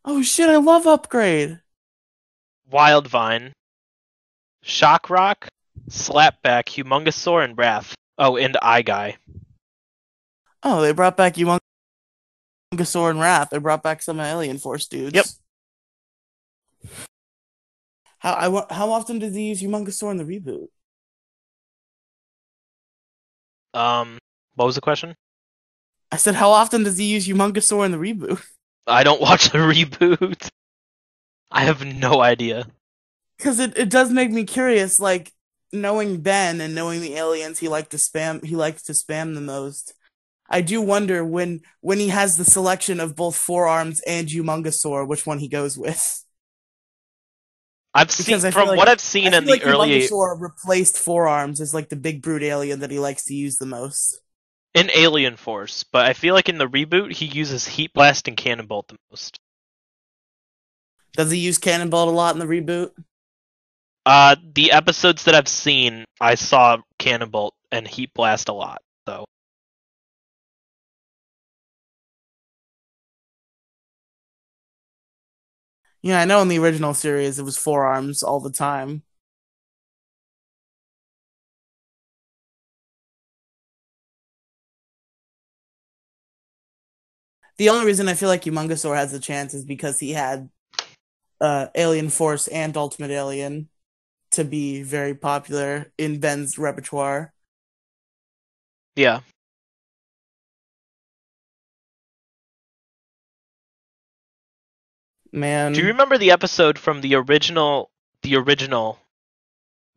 Oh 0.04 0.20
shit, 0.22 0.48
I 0.50 0.56
love 0.56 0.86
Upgrade. 0.86 1.60
Wildvine, 2.72 3.52
Shock 4.62 5.10
Rock, 5.10 5.48
Slapback, 5.90 6.64
Humongousaur, 6.66 7.44
and 7.44 7.56
Rath. 7.58 7.94
Oh, 8.18 8.36
and 8.36 8.56
Eye 8.62 8.82
Guy. 8.82 9.16
Oh, 10.62 10.80
they 10.80 10.92
brought 10.92 11.16
back 11.16 11.34
Humongousaur 11.34 13.10
and 13.10 13.20
Rath. 13.20 13.50
They 13.50 13.58
brought 13.58 13.82
back 13.82 14.02
some 14.02 14.20
Alien 14.20 14.58
Force 14.58 14.86
dudes. 14.86 15.14
Yep. 15.14 15.26
How 18.18 18.34
I 18.34 18.48
wa- 18.48 18.66
how 18.70 18.92
often 18.92 19.18
did 19.18 19.34
they 19.34 19.42
use 19.42 19.60
Humongousaur 19.60 20.12
in 20.12 20.16
the 20.16 20.24
reboot? 20.24 20.68
Um, 23.74 24.18
what 24.54 24.66
was 24.66 24.76
the 24.76 24.80
question? 24.80 25.16
I 26.12 26.16
said, 26.16 26.34
how 26.34 26.50
often 26.50 26.84
does 26.84 26.98
he 26.98 27.06
use 27.06 27.26
Humongousaur 27.26 27.86
in 27.86 27.90
the 27.90 27.98
reboot? 27.98 28.44
I 28.86 29.02
don't 29.02 29.20
watch 29.20 29.50
the 29.50 29.58
reboot. 29.58 30.48
I 31.50 31.64
have 31.64 31.84
no 31.84 32.20
idea. 32.20 32.66
Because 33.42 33.58
it, 33.58 33.76
it 33.76 33.90
does 33.90 34.10
make 34.12 34.30
me 34.30 34.44
curious, 34.44 35.00
like 35.00 35.32
knowing 35.72 36.20
Ben 36.20 36.60
and 36.60 36.76
knowing 36.76 37.00
the 37.00 37.16
aliens 37.16 37.58
he 37.58 37.66
liked 37.66 37.90
to 37.90 37.96
spam 37.96 38.44
he 38.44 38.54
likes 38.54 38.84
to 38.84 38.92
spam 38.92 39.34
the 39.34 39.40
most. 39.40 39.94
I 40.48 40.60
do 40.60 40.80
wonder 40.80 41.24
when 41.24 41.62
when 41.80 41.98
he 41.98 42.08
has 42.08 42.36
the 42.36 42.44
selection 42.44 43.00
of 43.00 43.16
both 43.16 43.34
Four 43.34 43.66
Arms 43.66 44.00
and 44.06 44.28
Humongousaur, 44.28 45.08
which 45.08 45.26
one 45.26 45.40
he 45.40 45.48
goes 45.48 45.76
with. 45.76 46.24
I've 47.94 48.12
seen 48.12 48.26
Because 48.36 48.42
feel 48.42 48.52
from 48.52 48.68
like- 48.68 48.78
what 48.78 48.88
I've 48.88 49.00
seen 49.00 49.34
I 49.34 49.38
in 49.38 49.44
feel 49.44 49.54
the 49.56 49.64
like 49.64 49.66
early 49.66 49.88
Humongousaur 50.00 50.40
replaced 50.40 50.98
Four 50.98 51.26
Arms 51.26 51.60
is 51.60 51.74
like 51.74 51.88
the 51.88 51.96
big 51.96 52.22
brute 52.22 52.44
alien 52.44 52.78
that 52.80 52.92
he 52.92 53.00
likes 53.00 53.24
to 53.24 53.34
use 53.34 53.58
the 53.58 53.66
most. 53.66 54.20
in 54.74 54.88
Alien 54.94 55.36
Force, 55.36 55.82
but 55.84 56.06
I 56.06 56.12
feel 56.12 56.32
like 56.34 56.48
in 56.48 56.58
the 56.58 56.68
reboot 56.68 57.12
he 57.12 57.26
uses 57.26 57.66
Heat 57.66 57.92
Blast 57.92 58.28
and 58.28 58.36
Cannonbolt 58.36 58.86
the 58.88 58.96
most. 59.10 59.38
Does 61.14 61.30
he 61.32 61.38
use 61.38 61.58
Cannonball 61.58 62.08
a 62.08 62.10
lot 62.10 62.34
in 62.34 62.38
the 62.38 62.46
reboot? 62.46 62.92
Uh, 64.04 64.36
the 64.54 64.72
episodes 64.72 65.24
that 65.24 65.34
I've 65.34 65.48
seen, 65.48 66.04
I 66.20 66.34
saw 66.34 66.78
Cannonbolt 66.98 67.54
and 67.70 67.86
Heat 67.86 68.12
Blast 68.14 68.48
a 68.48 68.52
lot. 68.52 68.82
So 69.06 69.24
Yeah, 76.02 76.20
I 76.20 76.24
know 76.24 76.42
in 76.42 76.48
the 76.48 76.58
original 76.58 76.94
series 76.94 77.38
it 77.38 77.44
was 77.44 77.56
Four 77.58 77.84
Arms 77.86 78.22
all 78.22 78.40
the 78.40 78.50
time. 78.52 79.02
The 87.58 87.68
only 87.68 87.86
reason 87.86 88.08
I 88.08 88.14
feel 88.14 88.28
like 88.28 88.42
Humongousaur 88.44 88.96
has 88.96 89.12
a 89.12 89.20
chance 89.20 89.54
is 89.54 89.64
because 89.64 89.98
he 90.00 90.12
had 90.12 90.48
uh, 91.40 91.68
Alien 91.76 92.10
Force 92.10 92.48
and 92.48 92.76
Ultimate 92.76 93.12
Alien 93.12 93.70
to 94.32 94.44
be 94.44 94.82
very 94.82 95.14
popular 95.14 95.92
in 95.98 96.20
Ben's 96.20 96.58
repertoire. 96.58 97.32
yeah, 98.96 99.20
Man, 105.34 105.72
do 105.72 105.80
you 105.80 105.86
remember 105.86 106.18
the 106.18 106.30
episode 106.30 106.78
from 106.78 107.00
the 107.00 107.14
original, 107.14 107.90
the 108.20 108.36
original, 108.36 108.98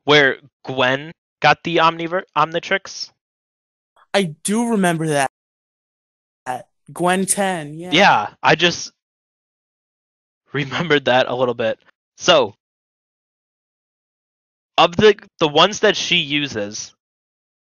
where 0.05 0.37
Gwen 0.63 1.11
got 1.41 1.61
the 1.63 1.77
Omniver- 1.77 2.23
Omnitrix? 2.37 3.11
I 4.13 4.35
do 4.43 4.69
remember 4.69 5.07
that. 5.07 5.29
Gwen 6.93 7.25
10, 7.25 7.73
yeah. 7.73 7.89
Yeah, 7.91 8.33
I 8.43 8.55
just 8.55 8.91
remembered 10.53 11.05
that 11.05 11.27
a 11.27 11.35
little 11.35 11.53
bit. 11.55 11.79
So, 12.17 12.55
of 14.77 14.95
the 14.95 15.15
the 15.39 15.47
ones 15.47 15.79
that 15.81 15.95
she 15.95 16.17
uses 16.17 16.93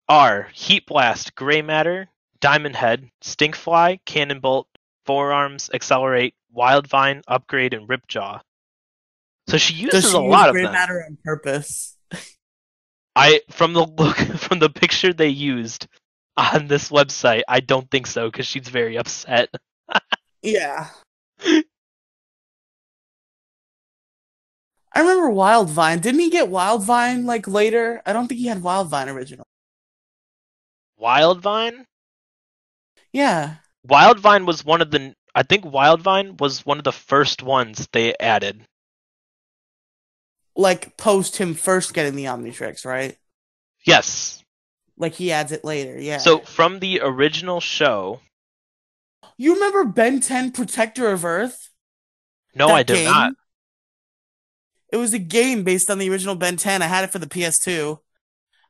are 0.08 0.50
Heat 0.54 0.86
Blast, 0.86 1.36
Grey 1.36 1.62
Matter, 1.62 2.10
Diamondhead, 2.42 3.10
Stinkfly, 3.24 4.00
Cannonbolt, 4.06 4.68
Forearms, 5.06 5.70
XLR8, 5.74 6.34
Wildvine, 6.56 7.22
Upgrade, 7.28 7.74
and 7.74 7.88
Ripjaw. 7.88 8.42
So 9.48 9.58
she 9.58 9.74
uses 9.74 10.04
Does 10.04 10.12
she 10.12 10.18
a 10.18 10.22
use 10.22 10.30
lot 10.30 10.50
of 10.50 10.54
gray 10.54 10.64
them. 10.64 10.74
matter 10.74 11.04
on 11.06 11.18
purpose? 11.24 11.98
I 13.16 13.42
from 13.50 13.74
the 13.74 13.86
look 13.86 14.18
from 14.38 14.60
the 14.60 14.70
picture 14.70 15.14
they 15.14 15.30
used 15.30 15.88
on 16.38 16.68
this 16.68 16.90
website, 16.90 17.42
I 17.48 17.60
don't 17.60 17.90
think 17.92 18.08
so 18.08 18.30
because 18.30 18.46
she's 18.46 18.68
very 18.68 18.98
upset. 18.98 19.50
Yeah. 20.44 20.88
I 24.94 25.02
remember 25.02 25.28
Wildvine. 25.30 26.02
Didn't 26.02 26.20
he 26.22 26.30
get 26.30 26.50
Wildvine 26.50 27.26
like 27.26 27.48
later? 27.48 28.02
I 28.06 28.14
don't 28.14 28.28
think 28.28 28.40
he 28.40 28.48
had 28.48 28.60
Wildvine 28.62 29.14
original. 29.14 29.46
Wildvine? 30.98 31.86
Yeah. 33.14 33.58
Wildvine 33.88 34.48
was 34.48 34.66
one 34.66 34.82
of 34.82 34.90
the 34.90 35.14
I 35.36 35.44
think 35.44 35.66
Wildvine 35.66 36.40
was 36.42 36.66
one 36.66 36.80
of 36.80 36.84
the 36.84 36.92
first 36.92 37.44
ones 37.44 37.88
they 37.94 38.16
added. 38.20 38.66
Like 40.56 40.96
post 40.98 41.38
him 41.38 41.54
first 41.56 41.94
getting 41.94 42.16
the 42.16 42.26
Omnitrix, 42.26 42.86
right? 42.86 43.18
Yes. 43.86 44.44
Like 44.98 45.14
he 45.16 45.32
adds 45.32 45.52
it 45.52 45.64
later, 45.66 46.00
yeah. 46.00 46.18
So 46.20 46.40
from 46.40 46.80
the 46.80 47.02
original 47.02 47.60
show, 47.60 48.22
you 49.38 49.54
remember 49.56 49.84
Ben 49.86 50.22
10 50.22 50.52
Protector 50.52 51.10
of 51.12 51.26
Earth? 51.26 51.70
no, 52.54 52.68
That 52.68 52.74
I 52.74 52.84
do 52.84 52.94
game? 52.94 53.06
not. 53.06 53.34
It 54.92 54.98
was 54.98 55.14
a 55.14 55.20
game 55.20 55.64
based 55.64 55.90
on 55.90 56.00
the 56.00 56.10
original 56.10 56.36
Ben 56.36 56.58
10. 56.58 56.82
I 56.82 56.88
had 56.88 57.04
it 57.04 57.12
for 57.12 57.20
the 57.20 57.28
PS2. 57.28 58.00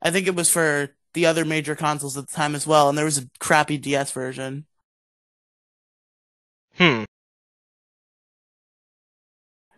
I 0.01 0.11
think 0.11 0.27
it 0.27 0.35
was 0.35 0.49
for 0.49 0.95
the 1.13 1.25
other 1.25 1.45
major 1.45 1.75
consoles 1.75 2.17
at 2.17 2.27
the 2.27 2.33
time 2.33 2.55
as 2.55 2.65
well, 2.65 2.89
and 2.89 2.97
there 2.97 3.05
was 3.05 3.17
a 3.17 3.29
crappy 3.39 3.77
DS 3.77 4.11
version. 4.11 4.65
Hmm. 6.77 7.03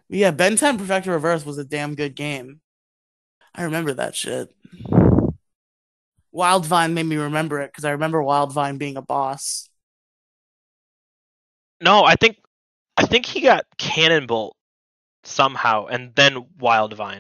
Yeah, 0.10 0.32
Ben 0.32 0.56
10 0.56 0.78
Protector 0.78 1.16
of 1.16 1.26
Earth 1.26 1.46
was 1.46 1.58
a 1.58 1.64
damn 1.64 1.96
good 1.96 2.16
game. 2.16 2.62
I 3.56 3.64
remember 3.64 3.94
that 3.94 4.16
shit. 4.16 4.54
Wildvine 6.34 6.94
made 6.94 7.06
me 7.06 7.16
remember 7.16 7.62
it 7.62 7.72
because 7.72 7.86
I 7.86 7.92
remember 7.92 8.20
Wildvine 8.20 8.78
being 8.78 8.98
a 8.98 9.02
boss. 9.02 9.70
No, 11.82 12.04
I 12.04 12.16
think 12.16 12.38
I 12.98 13.06
think 13.06 13.26
he 13.26 13.42
got 13.42 13.66
Cannonbolt 13.78 14.56
somehow, 15.24 15.86
and 15.88 16.14
then 16.16 16.46
Wildvine. 16.60 17.20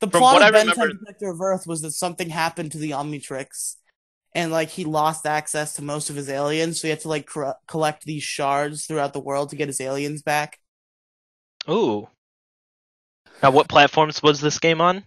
The 0.00 0.08
From 0.10 0.20
plot 0.20 0.36
of 0.36 0.42
I 0.42 0.50
Ben 0.50 0.66
remember- 0.68 0.88
10 0.88 0.98
Protector 0.98 1.30
of 1.30 1.40
Earth 1.40 1.66
was 1.66 1.82
that 1.82 1.92
something 1.92 2.30
happened 2.30 2.72
to 2.72 2.78
the 2.78 2.90
Omnitrix, 2.90 3.76
and 4.34 4.50
like 4.50 4.70
he 4.70 4.84
lost 4.84 5.26
access 5.26 5.74
to 5.74 5.82
most 5.82 6.10
of 6.10 6.16
his 6.16 6.28
aliens, 6.28 6.80
so 6.80 6.88
he 6.88 6.90
had 6.90 7.00
to 7.00 7.08
like 7.08 7.26
cor- 7.26 7.56
collect 7.68 8.04
these 8.04 8.22
shards 8.22 8.86
throughout 8.86 9.12
the 9.12 9.20
world 9.20 9.50
to 9.50 9.56
get 9.56 9.68
his 9.68 9.80
aliens 9.80 10.22
back. 10.22 10.58
Ooh. 11.68 12.08
Now, 13.42 13.50
what 13.52 13.68
platforms 13.68 14.22
was 14.22 14.40
this 14.40 14.58
game 14.58 14.80
on? 14.80 15.04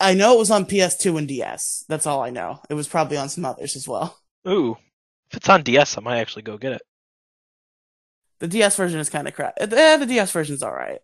I 0.00 0.14
know 0.14 0.34
it 0.34 0.38
was 0.38 0.50
on 0.50 0.66
PS2 0.66 1.16
and 1.18 1.28
DS. 1.28 1.84
That's 1.88 2.06
all 2.06 2.22
I 2.22 2.30
know. 2.30 2.60
It 2.68 2.74
was 2.74 2.88
probably 2.88 3.16
on 3.16 3.28
some 3.28 3.44
others 3.44 3.76
as 3.76 3.86
well. 3.88 4.18
Ooh. 4.48 4.76
If 5.30 5.36
it's 5.38 5.48
on 5.48 5.62
DS, 5.62 5.96
I 5.96 6.00
might 6.00 6.18
actually 6.18 6.42
go 6.42 6.58
get 6.58 6.72
it. 6.72 6.82
The 8.40 8.48
DS 8.48 8.76
version 8.76 8.98
is 9.00 9.10
kind 9.10 9.28
of 9.28 9.34
crap. 9.34 9.54
Eh, 9.58 9.96
the 9.96 10.06
DS 10.06 10.32
version's 10.32 10.62
all 10.62 10.72
right. 10.72 11.00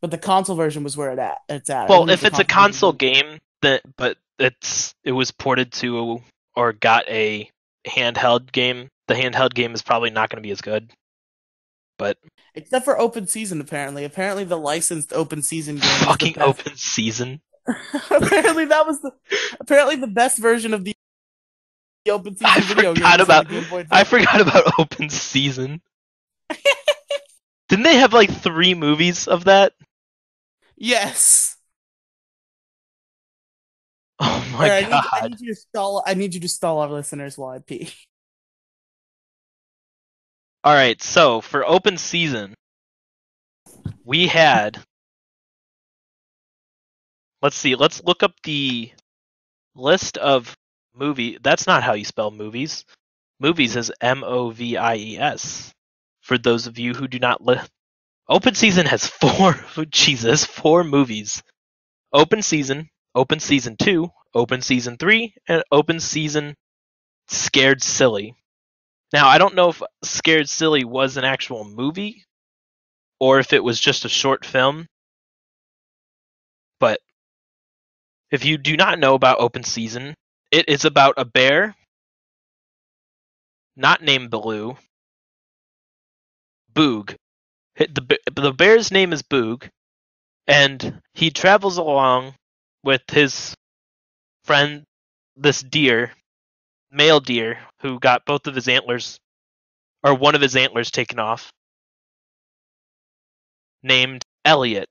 But 0.00 0.10
the 0.10 0.18
console 0.18 0.56
version 0.56 0.82
was 0.82 0.96
where 0.96 1.12
it 1.12 1.18
at. 1.18 1.38
It's 1.48 1.70
at. 1.70 1.88
Well, 1.88 2.10
if 2.10 2.24
it's 2.24 2.38
a 2.38 2.44
console 2.44 2.92
version- 2.92 3.12
game, 3.12 3.38
that 3.60 3.82
but 3.96 4.16
it's 4.38 4.94
it 5.04 5.12
was 5.12 5.30
ported 5.30 5.72
to 5.74 6.20
or 6.56 6.72
got 6.72 7.08
a 7.08 7.48
handheld 7.86 8.50
game, 8.52 8.88
the 9.06 9.14
handheld 9.14 9.54
game 9.54 9.74
is 9.74 9.82
probably 9.82 10.10
not 10.10 10.28
going 10.30 10.42
to 10.42 10.46
be 10.46 10.50
as 10.50 10.60
good. 10.60 10.90
But 11.98 12.18
except 12.54 12.84
for 12.84 12.98
open 12.98 13.28
season, 13.28 13.60
apparently. 13.60 14.04
Apparently, 14.04 14.44
the 14.44 14.58
licensed 14.58 15.12
open 15.12 15.42
season 15.42 15.76
game. 15.76 16.04
fucking 16.04 16.40
open 16.40 16.74
season. 16.74 17.40
apparently, 18.10 18.64
that 18.64 18.86
was 18.86 19.00
the 19.02 19.12
apparently 19.60 19.96
the 19.96 20.08
best 20.08 20.38
version 20.38 20.74
of 20.74 20.84
the 20.84 20.94
open 22.10 22.36
season 22.36 22.46
I 22.46 22.60
video 22.60 22.94
forgot 22.94 23.20
about- 23.20 23.46
I 23.90 24.04
forgot 24.04 24.40
about 24.40 24.78
open 24.78 25.08
season. 25.08 25.80
Didn't 27.68 27.84
they 27.84 27.96
have 27.96 28.12
like 28.12 28.30
three 28.30 28.74
movies 28.74 29.28
of 29.28 29.44
that? 29.44 29.72
Yes. 30.76 31.56
Oh 34.24 34.48
my 34.52 34.64
Alright, 34.64 34.84
I, 34.84 34.86
need, 34.86 34.90
god. 34.90 35.04
I 35.12 35.28
need 35.28 35.40
you 35.40 35.54
to 35.54 35.60
stall. 35.60 36.02
I 36.06 36.14
need 36.14 36.34
you 36.34 36.40
to 36.40 36.48
stall 36.48 36.78
our 36.78 36.88
listeners 36.88 37.36
while 37.36 37.50
I 37.50 37.58
pee. 37.58 37.92
All 40.64 40.74
right, 40.74 41.00
so 41.02 41.40
for 41.40 41.66
open 41.66 41.96
season, 41.96 42.54
we 44.04 44.28
had. 44.28 44.80
Let's 47.40 47.56
see. 47.56 47.74
Let's 47.74 48.04
look 48.04 48.22
up 48.22 48.34
the 48.44 48.92
list 49.74 50.18
of 50.18 50.56
movie. 50.94 51.38
That's 51.42 51.66
not 51.66 51.82
how 51.82 51.94
you 51.94 52.04
spell 52.04 52.30
movies. 52.30 52.84
Movies 53.40 53.76
is 53.76 53.92
M 54.00 54.24
O 54.24 54.50
V 54.50 54.76
I 54.76 54.96
E 54.96 55.18
S. 55.18 55.72
For 56.22 56.38
those 56.38 56.66
of 56.66 56.78
you 56.78 56.94
who 56.94 57.08
do 57.08 57.18
not 57.18 57.44
li- 57.44 57.60
Open 58.28 58.54
season 58.54 58.86
has 58.86 59.06
four. 59.08 59.54
Jesus, 59.90 60.44
four 60.44 60.84
movies. 60.84 61.42
Open 62.12 62.42
season, 62.42 62.90
open 63.14 63.40
season 63.40 63.76
two, 63.76 64.10
open 64.34 64.62
season 64.62 64.96
three, 64.98 65.34
and 65.48 65.62
open 65.72 66.00
season 66.00 66.56
Scared 67.28 67.82
Silly. 67.82 68.36
Now, 69.12 69.28
I 69.28 69.38
don't 69.38 69.54
know 69.54 69.70
if 69.70 69.82
Scared 70.04 70.48
Silly 70.48 70.84
was 70.84 71.16
an 71.16 71.24
actual 71.24 71.64
movie 71.64 72.24
or 73.20 73.38
if 73.38 73.52
it 73.52 73.64
was 73.64 73.80
just 73.80 74.04
a 74.04 74.08
short 74.10 74.44
film. 74.44 74.86
But 76.80 77.00
if 78.32 78.44
you 78.44 78.58
do 78.58 78.76
not 78.76 78.98
know 78.98 79.14
about 79.14 79.38
Open 79.40 79.62
Season, 79.62 80.14
it 80.52 80.68
is 80.68 80.84
about 80.84 81.14
a 81.16 81.24
bear 81.24 81.74
not 83.76 84.02
named 84.02 84.30
Baloo. 84.30 84.76
Boog. 86.74 87.16
The, 87.76 88.18
the 88.34 88.52
bear's 88.52 88.90
name 88.90 89.12
is 89.12 89.22
Boog, 89.22 89.68
and 90.46 91.00
he 91.14 91.30
travels 91.30 91.78
along 91.78 92.34
with 92.84 93.02
his 93.10 93.54
friend, 94.44 94.84
this 95.36 95.62
deer, 95.62 96.12
male 96.90 97.20
deer, 97.20 97.58
who 97.80 97.98
got 97.98 98.26
both 98.26 98.46
of 98.46 98.54
his 98.54 98.68
antlers, 98.68 99.18
or 100.02 100.14
one 100.14 100.34
of 100.34 100.40
his 100.42 100.56
antlers 100.56 100.90
taken 100.90 101.18
off, 101.18 101.50
named 103.82 104.22
Elliot. 104.44 104.88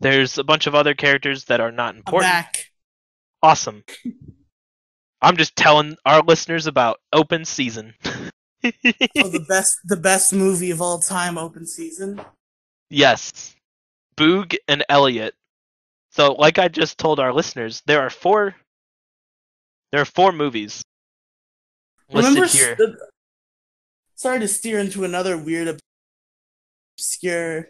There's 0.00 0.38
a 0.38 0.44
bunch 0.44 0.66
of 0.66 0.74
other 0.74 0.94
characters 0.94 1.44
that 1.46 1.60
are 1.60 1.72
not 1.72 1.94
I'm 1.94 1.98
important. 1.98 2.30
back. 2.30 2.66
Awesome. 3.42 3.82
I'm 5.20 5.36
just 5.36 5.56
telling 5.56 5.96
our 6.04 6.22
listeners 6.22 6.66
about 6.66 7.00
open 7.12 7.44
season. 7.44 7.94
Oh, 8.64 9.28
the 9.28 9.44
best, 9.48 9.78
the 9.84 9.96
best 9.96 10.32
movie 10.32 10.72
of 10.72 10.82
all 10.82 10.98
time, 10.98 11.38
open 11.38 11.64
season. 11.64 12.20
yes. 12.90 13.54
Boog 14.16 14.56
and 14.66 14.84
Elliot. 14.88 15.34
So 16.10 16.32
like 16.32 16.58
I 16.58 16.66
just 16.66 16.98
told 16.98 17.20
our 17.20 17.32
listeners, 17.32 17.82
there 17.86 18.00
are 18.00 18.10
four 18.10 18.56
there 19.92 20.00
are 20.00 20.04
four 20.04 20.32
movies 20.32 20.82
listed 22.10 22.34
Remember, 22.34 22.48
here. 22.48 22.74
the, 22.76 22.98
sorry 24.16 24.40
to 24.40 24.48
steer 24.48 24.80
into 24.80 25.04
another 25.04 25.38
weird, 25.38 25.78
obscure 26.98 27.68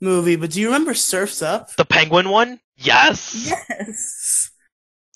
movie, 0.00 0.36
but 0.36 0.52
do 0.52 0.60
you 0.60 0.68
remember 0.68 0.94
Surf's 0.94 1.42
Up? 1.42 1.74
The 1.74 1.84
penguin 1.84 2.28
one? 2.28 2.60
Yes. 2.76 3.52
Yes. 3.68 4.50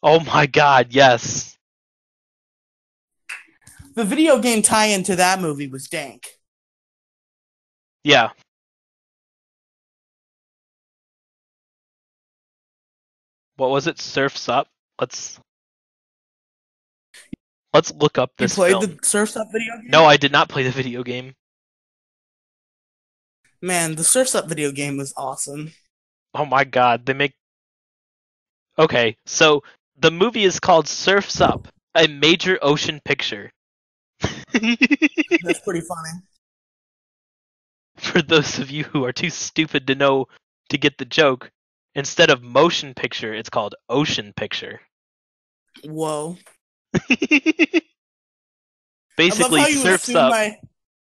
Oh 0.03 0.19
my 0.25 0.47
god, 0.47 0.89
yes. 0.91 1.57
The 3.95 4.05
video 4.05 4.39
game 4.39 4.63
tie-in 4.63 5.03
to 5.05 5.17
that 5.17 5.41
movie 5.41 5.69
was 5.69 5.89
dank. 5.89 6.27
Yeah. 8.05 8.31
What 13.57 13.71
was 13.71 13.87
it? 13.87 14.01
Surf's 14.01 14.49
Up? 14.49 14.69
Let's 15.01 15.39
Let's 17.73 17.93
look 17.95 18.19
up 18.19 18.33
You 18.39 18.45
this 18.45 18.55
played 18.55 18.73
film. 18.73 18.87
the 18.87 18.99
Surf's 19.03 19.37
Up 19.37 19.49
video 19.53 19.75
game? 19.77 19.91
No, 19.91 20.05
I 20.05 20.17
did 20.17 20.33
not 20.33 20.49
play 20.49 20.63
the 20.63 20.71
video 20.71 21.03
game. 21.03 21.35
Man, 23.61 23.95
the 23.95 24.05
Surf's 24.05 24.35
Up 24.35 24.49
video 24.49 24.73
game 24.73 24.97
was 24.97 25.13
awesome. 25.17 25.73
Oh 26.35 26.45
my 26.45 26.65
god, 26.65 27.07
they 27.07 27.13
make 27.15 27.35
Okay, 28.79 29.17
so 29.27 29.63
the 29.99 30.11
movie 30.11 30.45
is 30.45 30.59
called 30.59 30.89
Surf's 30.89 31.41
Up, 31.41 31.69
a 31.95 32.09
major 32.09 32.59
ocean 32.63 33.01
picture. 33.05 33.53
That's 34.53 35.61
pretty 35.61 35.81
funny. 35.81 36.11
For 37.97 38.23
those 38.23 38.59
of 38.59 38.71
you 38.71 38.85
who 38.85 39.05
are 39.05 39.13
too 39.13 39.31
stupid 39.31 39.87
to 39.87 39.95
know 39.95 40.27
to 40.71 40.79
get 40.79 40.99
the 40.99 41.05
joke, 41.05 41.51
instead 41.95 42.31
of 42.31 42.43
motion 42.43 42.95
picture, 42.95 43.35
it's 43.35 43.51
called 43.51 43.75
ocean 43.89 44.33
picture. 44.37 44.81
Whoa. 45.85 46.37
Basically, 49.17 49.61
I 49.61 49.65
love 49.65 49.69
how 49.69 49.69
you 49.69 49.79
surfs 49.83 50.05
assume 50.05 50.17
up. 50.17 50.31
my. 50.31 50.57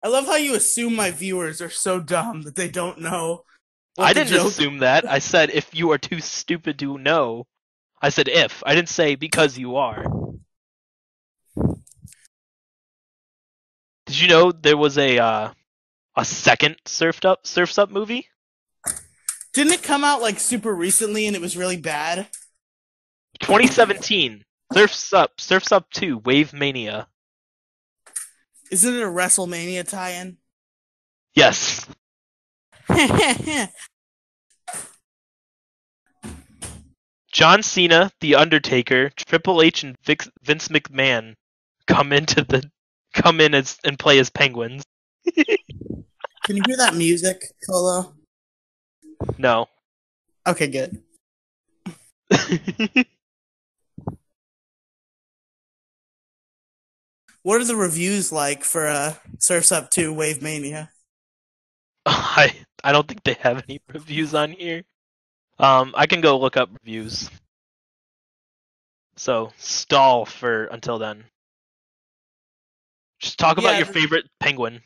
I 0.02 0.08
love 0.08 0.26
how 0.26 0.36
you 0.36 0.54
assume 0.54 0.94
my 0.94 1.10
viewers 1.10 1.62
are 1.62 1.70
so 1.70 2.00
dumb 2.00 2.42
that 2.42 2.56
they 2.56 2.68
don't 2.68 3.00
know. 3.00 3.44
I 3.98 4.12
didn't 4.12 4.28
joke- 4.28 4.48
assume 4.48 4.78
that. 4.78 5.08
I 5.08 5.18
said 5.20 5.50
if 5.50 5.74
you 5.74 5.90
are 5.92 5.98
too 5.98 6.20
stupid 6.20 6.78
to 6.80 6.98
know. 6.98 7.46
I 8.02 8.08
said 8.10 8.28
if. 8.28 8.62
I 8.66 8.74
didn't 8.74 8.90
say 8.90 9.14
because 9.14 9.56
you 9.56 9.76
are. 9.76 10.04
You 14.24 14.30
know 14.30 14.52
there 14.52 14.78
was 14.78 14.96
a 14.96 15.18
uh, 15.18 15.50
a 16.16 16.24
second 16.24 16.76
surfed 16.86 17.26
up 17.26 17.46
surfs 17.46 17.76
up 17.76 17.90
movie? 17.90 18.26
Didn't 19.52 19.74
it 19.74 19.82
come 19.82 20.02
out 20.02 20.22
like 20.22 20.40
super 20.40 20.74
recently 20.74 21.26
and 21.26 21.36
it 21.36 21.42
was 21.42 21.58
really 21.58 21.76
bad? 21.76 22.28
2017. 23.40 24.42
Surf's 24.72 25.12
up, 25.12 25.38
Surf's 25.38 25.72
up 25.72 25.90
2, 25.90 26.22
Wave 26.24 26.54
Mania. 26.54 27.06
Isn't 28.70 28.94
it 28.94 29.02
a 29.02 29.08
WrestleMania 29.08 29.86
tie-in? 29.86 30.38
Yes. 31.34 31.86
John 37.30 37.62
Cena, 37.62 38.10
The 38.22 38.36
Undertaker, 38.36 39.10
Triple 39.10 39.60
H, 39.60 39.84
and 39.84 39.98
Vic- 40.02 40.30
Vince 40.42 40.68
McMahon 40.68 41.34
come 41.86 42.10
into 42.10 42.42
the 42.42 42.70
come 43.14 43.40
in 43.40 43.54
as 43.54 43.78
and 43.84 43.98
play 43.98 44.18
as 44.18 44.28
penguins. 44.28 44.82
Can 46.44 46.56
you 46.56 46.62
hear 46.66 46.76
that 46.76 46.94
music, 46.94 47.42
Colo? 47.66 48.12
No. 49.38 49.68
Okay, 50.46 50.66
good. 50.68 51.02
What 57.44 57.60
are 57.60 57.64
the 57.66 57.76
reviews 57.76 58.32
like 58.32 58.64
for 58.64 58.86
uh, 58.86 59.16
Surf's 59.38 59.70
Up 59.70 59.90
2 59.90 60.14
Wave 60.14 60.40
Mania? 60.40 60.90
I 62.06 62.54
I 62.82 62.90
don't 62.90 63.06
think 63.06 63.22
they 63.22 63.34
have 63.34 63.62
any 63.68 63.82
reviews 63.92 64.34
on 64.34 64.52
here. 64.52 64.82
Um, 65.58 65.92
I 65.94 66.06
can 66.06 66.22
go 66.22 66.38
look 66.38 66.56
up 66.56 66.70
reviews. 66.72 67.28
So 69.16 69.52
stall 69.58 70.24
for 70.24 70.64
until 70.64 70.98
then. 70.98 71.24
Just 73.24 73.38
talk 73.38 73.56
about 73.56 73.72
Yeah, 73.72 73.78
your 73.78 73.86
favorite 73.86 74.26
penguin. 74.38 74.82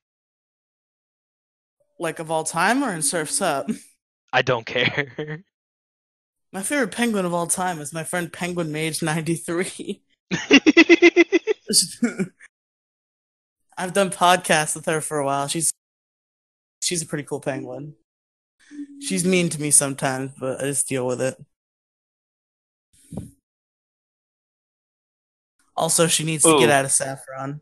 Like 1.99 2.21
of 2.21 2.31
all 2.31 2.45
time 2.45 2.85
or 2.85 2.95
in 2.95 3.03
Surf's 3.03 3.43
Up? 3.43 3.69
I 4.33 4.43
don't 4.43 4.65
care. 4.65 5.43
My 6.53 6.63
favorite 6.63 6.93
penguin 6.93 7.25
of 7.25 7.35
all 7.35 7.49
time 7.49 7.81
is 7.81 7.93
my 7.93 8.05
friend 8.05 8.33
Penguin 8.33 8.71
Mage 8.73 9.03
93. 9.03 10.01
I've 13.77 13.93
done 13.93 14.09
podcasts 14.11 14.75
with 14.75 14.87
her 14.87 15.03
for 15.03 15.19
a 15.19 15.27
while. 15.27 15.47
She's 15.49 15.71
she's 16.81 17.03
a 17.03 17.07
pretty 17.07 17.25
cool 17.25 17.41
penguin. 17.41 17.97
She's 19.03 19.27
mean 19.27 19.51
to 19.51 19.61
me 19.61 19.71
sometimes, 19.71 20.33
but 20.41 20.63
I 20.63 20.69
just 20.69 20.89
deal 20.89 21.07
with 21.07 21.21
it. 21.21 21.37
Also, 25.77 26.07
she 26.07 26.25
needs 26.25 26.45
to 26.45 26.59
get 26.59 26.71
out 26.71 26.87
of 26.87 26.93
Saffron. 26.93 27.61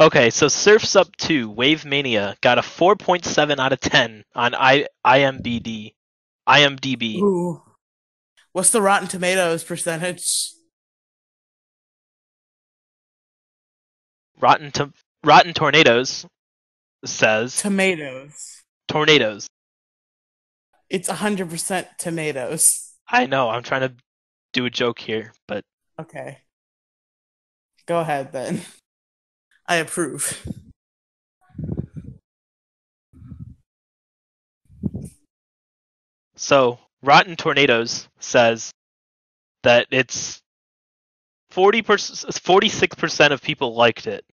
Okay, 0.00 0.30
so 0.30 0.48
Surf's 0.48 0.96
Up 0.96 1.14
2 1.16 1.50
Wave 1.50 1.84
Mania 1.84 2.36
got 2.40 2.58
a 2.58 2.62
4.7 2.62 3.58
out 3.58 3.72
of 3.72 3.80
10 3.80 4.24
on 4.34 4.54
I 4.54 4.86
IMDb. 5.06 5.94
IMDb. 6.48 7.16
Ooh. 7.20 7.62
What's 8.52 8.70
the 8.70 8.82
Rotten 8.82 9.08
Tomatoes 9.08 9.62
percentage? 9.64 10.50
Rotten 14.40 14.72
to- 14.72 14.92
Rotten 15.22 15.54
Tornadoes 15.54 16.26
says 17.04 17.60
Tomatoes. 17.60 18.62
tornadoes. 18.88 19.46
It's 20.90 21.08
100% 21.08 21.86
tomatoes. 21.98 22.92
I 23.08 23.26
know, 23.26 23.48
I'm 23.48 23.62
trying 23.62 23.88
to 23.88 23.94
do 24.52 24.66
a 24.66 24.70
joke 24.70 24.98
here, 24.98 25.32
but 25.48 25.64
Okay. 26.00 26.38
Go 27.86 28.00
ahead 28.00 28.32
then. 28.32 28.60
I 29.66 29.76
approve. 29.76 30.46
So, 36.36 36.78
Rotten 37.02 37.36
Tornadoes 37.36 38.08
says 38.18 38.70
that 39.62 39.86
it's 39.90 40.42
40 41.50 41.82
46% 41.82 43.30
of 43.30 43.42
people 43.42 43.74
liked 43.74 44.06
it. 44.06 44.24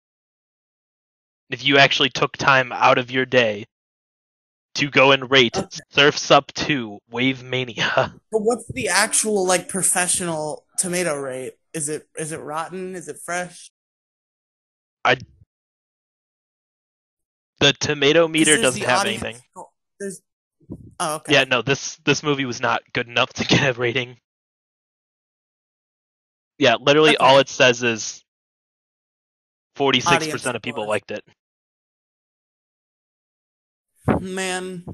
If 1.50 1.64
you 1.64 1.78
actually 1.78 2.10
took 2.10 2.36
time 2.36 2.72
out 2.72 2.98
of 2.98 3.10
your 3.10 3.24
day 3.24 3.64
to 4.74 4.90
go 4.90 5.12
and 5.12 5.30
rate 5.30 5.56
Okay. 5.56 5.78
Surf's 5.90 6.30
Up 6.30 6.52
2 6.54 6.98
Wave 7.10 7.42
Mania. 7.42 8.14
But 8.32 8.40
what's 8.40 8.66
the 8.72 8.88
actual 8.88 9.46
like 9.46 9.68
professional 9.68 10.64
tomato 10.78 11.14
rate? 11.14 11.52
Is 11.74 11.88
it 11.90 12.08
is 12.18 12.32
it 12.32 12.40
rotten? 12.40 12.94
Is 12.96 13.08
it 13.08 13.18
fresh? 13.22 13.70
I 15.04 15.16
the 17.60 17.72
tomato 17.74 18.26
meter 18.28 18.56
doesn't 18.60 18.82
have 18.82 19.00
audience- 19.00 19.22
anything. 19.22 19.42
There's 20.00 20.20
Oh, 21.00 21.16
okay. 21.16 21.32
Yeah, 21.34 21.44
no, 21.44 21.62
this 21.62 21.96
this 22.04 22.22
movie 22.22 22.44
was 22.44 22.60
not 22.60 22.82
good 22.92 23.08
enough 23.08 23.32
to 23.34 23.44
get 23.44 23.76
a 23.76 23.78
rating. 23.78 24.18
Yeah, 26.58 26.76
literally 26.80 27.16
Okay. 27.16 27.24
all 27.24 27.38
it 27.38 27.48
says 27.48 27.82
is 27.82 28.24
46% 29.76 30.54
of 30.54 30.62
people 30.62 30.86
liked 30.86 31.10
it. 31.10 31.24
Man, 34.20 34.84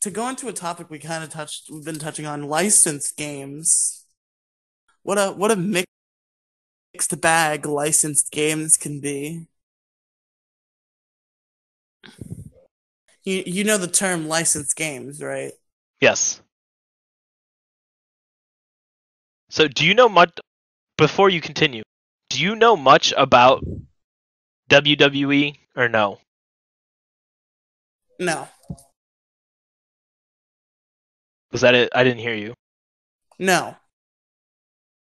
to 0.00 0.10
go 0.10 0.28
into 0.28 0.48
a 0.48 0.52
topic 0.52 0.90
we 0.90 0.98
kind 0.98 1.22
of 1.24 1.30
touched, 1.30 1.68
we've 1.70 1.84
been 1.84 1.98
touching 1.98 2.26
on 2.26 2.44
licensed 2.44 3.16
games. 3.16 4.06
What 5.02 5.18
a 5.18 5.32
what 5.32 5.50
a 5.50 5.56
mix- 5.56 5.90
mixed 6.94 7.20
bag 7.20 7.66
licensed 7.66 8.30
games 8.30 8.76
can 8.76 9.00
be. 9.00 9.46
You 13.24 13.42
you 13.46 13.64
know 13.64 13.78
the 13.78 13.88
term 13.88 14.28
licensed 14.28 14.76
games, 14.76 15.20
right? 15.22 15.52
Yes. 16.00 16.40
So, 19.50 19.68
do 19.68 19.84
you 19.84 19.94
know 19.94 20.08
much 20.08 20.38
before 20.98 21.30
you 21.30 21.40
continue? 21.40 21.82
Do 22.30 22.40
you 22.40 22.54
know 22.56 22.76
much 22.76 23.12
about 23.16 23.64
WWE 24.68 25.58
or 25.76 25.88
no? 25.88 26.20
No, 28.18 28.48
Was 31.52 31.60
that 31.62 31.74
it? 31.74 31.88
I 31.94 32.04
didn't 32.04 32.20
hear 32.20 32.34
you. 32.34 32.54
no, 33.38 33.76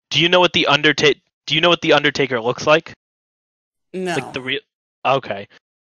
Do 0.09 0.19
you 0.21 0.29
know 0.29 0.39
what 0.39 0.53
the 0.53 0.67
Undertaker? 0.67 1.19
Do 1.49 1.55
you 1.55 1.61
know 1.61 1.69
what 1.69 1.81
the 1.81 1.93
Undertaker 1.93 2.39
looks 2.39 2.67
like? 2.67 2.93
no. 3.91 4.13
Like 4.13 4.33
the 4.33 4.41
real? 4.41 4.59
Okay. 5.03 5.47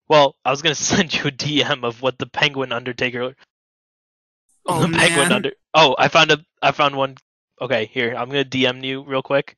Well, 0.07 0.35
I 0.45 0.51
was 0.51 0.61
gonna 0.61 0.75
send 0.93 1.15
you 1.15 1.21
a 1.21 1.31
DM 1.31 1.83
of 1.83 2.03
what 2.03 2.19
the 2.19 2.27
Penguin 2.27 2.71
Undertaker. 2.71 3.33
Oh, 4.67 4.85
the 4.85 4.95
Penguin. 4.95 5.31
Under. 5.31 5.51
Oh, 5.73 5.95
I 5.97 6.09
found 6.09 6.29
a. 6.29 6.37
I 6.61 6.71
found 6.73 6.95
one. 6.95 7.17
Okay, 7.59 7.89
here 7.91 8.13
I'm 8.15 8.27
gonna 8.27 8.45
DM 8.45 8.83
you 8.83 9.01
real 9.01 9.23
quick. 9.23 9.57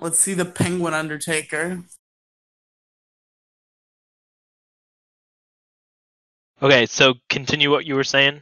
Let's 0.00 0.18
see 0.18 0.32
the 0.32 0.46
Penguin 0.46 0.94
Undertaker. 0.94 1.82
Okay, 6.62 6.86
so 6.86 7.16
continue 7.28 7.70
what 7.70 7.84
you 7.84 7.96
were 7.96 8.04
saying. 8.04 8.40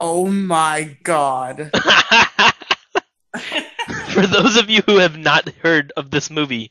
Oh 0.00 0.28
my 0.28 0.96
god. 1.02 1.70
For 4.14 4.26
those 4.26 4.56
of 4.56 4.68
you 4.68 4.82
who 4.82 4.98
have 4.98 5.16
not 5.16 5.48
heard 5.48 5.92
of 5.96 6.10
this 6.10 6.30
movie, 6.30 6.70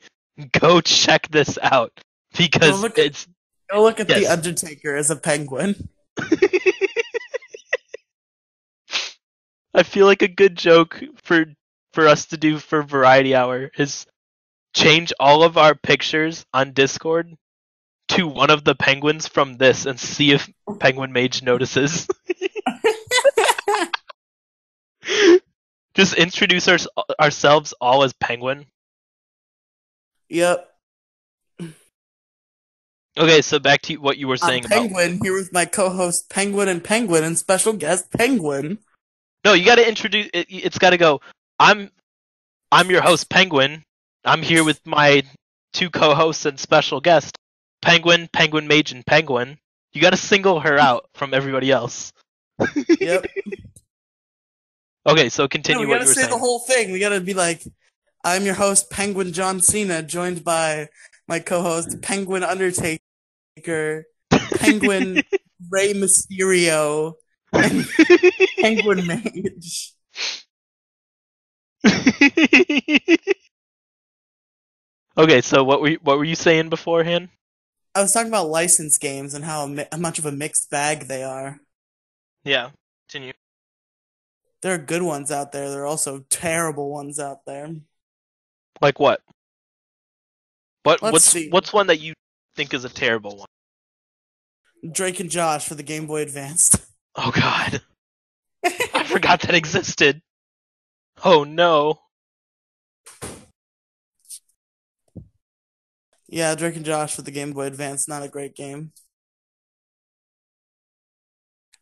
go 0.59 0.81
check 0.81 1.27
this 1.29 1.57
out 1.61 1.99
because 2.37 2.71
Well, 2.71 2.81
look- 2.81 2.97
it's 2.97 3.27
Go 3.71 3.83
look 3.83 3.99
at 4.01 4.07
the 4.09 4.27
Undertaker 4.27 4.95
as 4.97 5.09
a 5.09 5.15
penguin. 5.15 5.87
I 9.73 9.83
feel 9.83 10.05
like 10.05 10.21
a 10.21 10.27
good 10.27 10.57
joke 10.57 11.01
for 11.23 11.45
for 11.93 12.07
us 12.07 12.25
to 12.27 12.37
do 12.37 12.59
for 12.59 12.83
Variety 12.83 13.33
Hour 13.33 13.71
is 13.77 14.05
change 14.75 15.13
all 15.19 15.43
of 15.43 15.57
our 15.57 15.73
pictures 15.73 16.45
on 16.53 16.73
Discord 16.73 17.33
to 18.09 18.27
one 18.27 18.49
of 18.49 18.65
the 18.65 18.75
penguins 18.75 19.27
from 19.27 19.57
this 19.57 19.85
and 19.85 19.97
see 19.99 20.31
if 20.33 20.49
Penguin 20.79 21.13
Mage 21.13 21.41
notices. 21.41 22.07
Just 26.01 26.15
introduce 26.15 26.67
our, 26.67 26.79
ourselves 27.19 27.75
all 27.79 28.01
as 28.01 28.11
penguin. 28.13 28.65
Yep. 30.29 30.67
Okay, 33.19 33.43
so 33.43 33.59
back 33.59 33.83
to 33.83 33.97
what 33.97 34.17
you 34.17 34.27
were 34.27 34.39
I'm 34.41 34.49
saying 34.49 34.65
about. 34.65 34.79
Penguin 34.79 35.19
here 35.21 35.33
with 35.33 35.53
my 35.53 35.65
co-host 35.65 36.27
Penguin 36.27 36.69
and 36.69 36.83
Penguin 36.83 37.23
and 37.23 37.37
special 37.37 37.73
guest 37.73 38.11
Penguin. 38.11 38.79
No, 39.45 39.53
you 39.53 39.63
got 39.63 39.75
to 39.75 39.87
introduce. 39.87 40.27
It, 40.33 40.47
it's 40.49 40.79
got 40.79 40.89
to 40.89 40.97
go. 40.97 41.21
I'm, 41.59 41.91
I'm 42.71 42.89
your 42.89 43.03
host, 43.03 43.29
Penguin. 43.29 43.83
I'm 44.25 44.41
here 44.41 44.63
with 44.63 44.83
my 44.87 45.21
two 45.71 45.91
co-hosts 45.91 46.47
and 46.47 46.59
special 46.59 46.99
guest, 46.99 47.37
Penguin, 47.83 48.27
Penguin 48.33 48.67
Mage, 48.67 48.91
and 48.91 49.05
Penguin. 49.05 49.59
You 49.93 50.01
got 50.01 50.13
to 50.13 50.17
single 50.17 50.61
her 50.61 50.79
out 50.79 51.11
from 51.13 51.35
everybody 51.35 51.69
else. 51.69 52.11
Yep. 52.99 53.27
Okay, 55.07 55.29
so 55.29 55.43
No, 55.43 55.49
continue 55.51 55.85
we 55.87 55.91
gotta 55.91 56.05
say 56.05 56.21
saying. 56.21 56.29
the 56.29 56.37
whole 56.37 56.59
thing. 56.59 56.91
We 56.91 56.99
gotta 56.99 57.21
be 57.21 57.33
like, 57.33 57.63
I'm 58.23 58.45
your 58.45 58.55
host 58.55 58.89
Penguin 58.91 59.33
John 59.33 59.61
Cena, 59.61 60.03
joined 60.03 60.43
by 60.43 60.89
my 61.27 61.39
co-host 61.39 62.01
Penguin 62.01 62.43
Undertaker, 62.43 62.99
Penguin 64.55 65.23
Rey 65.69 65.93
Mysterio, 65.93 67.13
and 67.53 67.85
Penguin 68.61 69.07
Mage. 69.07 69.93
okay, 75.17 75.41
so 75.41 75.63
what 75.63 75.81
were 75.81 75.89
you, 75.89 75.99
what 76.03 76.17
were 76.17 76.23
you 76.23 76.35
saying 76.35 76.69
beforehand? 76.69 77.29
I 77.93 78.01
was 78.01 78.13
talking 78.13 78.29
about 78.29 78.47
licensed 78.47 79.01
games 79.01 79.33
and 79.33 79.43
how, 79.43 79.65
mi- 79.67 79.85
how 79.91 79.97
much 79.97 80.17
of 80.19 80.25
a 80.25 80.31
mixed 80.31 80.69
bag 80.69 81.07
they 81.07 81.23
are. 81.23 81.59
Yeah, 82.43 82.69
continue. 83.09 83.33
There 84.61 84.73
are 84.73 84.77
good 84.77 85.01
ones 85.01 85.31
out 85.31 85.51
there. 85.51 85.69
There 85.69 85.81
are 85.81 85.87
also 85.87 86.25
terrible 86.29 86.91
ones 86.91 87.19
out 87.19 87.45
there. 87.45 87.75
Like 88.79 88.99
what? 88.99 89.21
What 90.83 91.01
Let's 91.01 91.13
what's 91.13 91.25
see. 91.25 91.49
what's 91.49 91.73
one 91.73 91.87
that 91.87 91.99
you 91.99 92.13
think 92.55 92.73
is 92.73 92.85
a 92.85 92.89
terrible 92.89 93.37
one? 93.37 93.47
Drake 94.91 95.19
and 95.19 95.29
Josh 95.29 95.67
for 95.67 95.75
the 95.75 95.83
Game 95.83 96.07
Boy 96.07 96.21
Advanced. 96.21 96.77
Oh 97.13 97.29
God, 97.29 97.81
I 98.93 99.03
forgot 99.03 99.41
that 99.41 99.53
existed. 99.53 100.21
Oh 101.25 101.43
no. 101.43 101.99
yeah, 106.29 106.55
Drake 106.55 106.77
and 106.77 106.85
Josh 106.85 107.13
for 107.13 107.21
the 107.21 107.31
Game 107.31 107.51
Boy 107.51 107.65
Advance. 107.65 108.07
Not 108.07 108.23
a 108.23 108.29
great 108.29 108.55
game. 108.55 108.93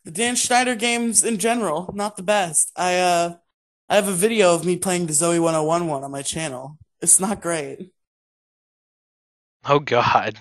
The 0.05 0.11
Dan 0.11 0.35
Schneider 0.35 0.75
games 0.75 1.23
in 1.23 1.37
general, 1.37 1.91
not 1.93 2.15
the 2.17 2.23
best. 2.23 2.71
I 2.75 2.97
uh, 2.97 3.35
I 3.89 3.95
have 3.95 4.07
a 4.07 4.13
video 4.13 4.53
of 4.55 4.65
me 4.65 4.77
playing 4.77 5.07
the 5.07 5.13
Zoey 5.13 5.39
101 5.39 5.87
one 5.87 6.03
on 6.03 6.11
my 6.11 6.21
channel. 6.21 6.77
It's 7.01 7.19
not 7.19 7.41
great. 7.41 7.91
Oh 9.65 9.79
God. 9.79 10.39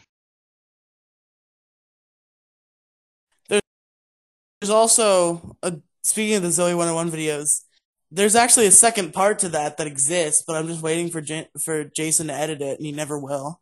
There's 3.49 4.71
also 4.71 5.57
a 5.63 5.79
speaking 6.03 6.37
of 6.37 6.43
the 6.43 6.49
Zoey 6.49 6.77
101 6.77 7.11
videos. 7.11 7.63
There's 8.11 8.35
actually 8.35 8.67
a 8.67 8.71
second 8.71 9.13
part 9.13 9.39
to 9.41 9.49
that 9.51 9.77
that 9.77 9.87
exists, 9.87 10.43
but 10.47 10.57
I'm 10.57 10.67
just 10.67 10.83
waiting 10.83 11.11
for 11.11 11.21
Jan- 11.21 11.49
for 11.61 11.85
Jason 11.85 12.29
to 12.29 12.33
edit 12.35 12.63
it, 12.63 12.79
and 12.79 12.87
he 12.87 12.93
never 12.93 13.19
will. 13.19 13.61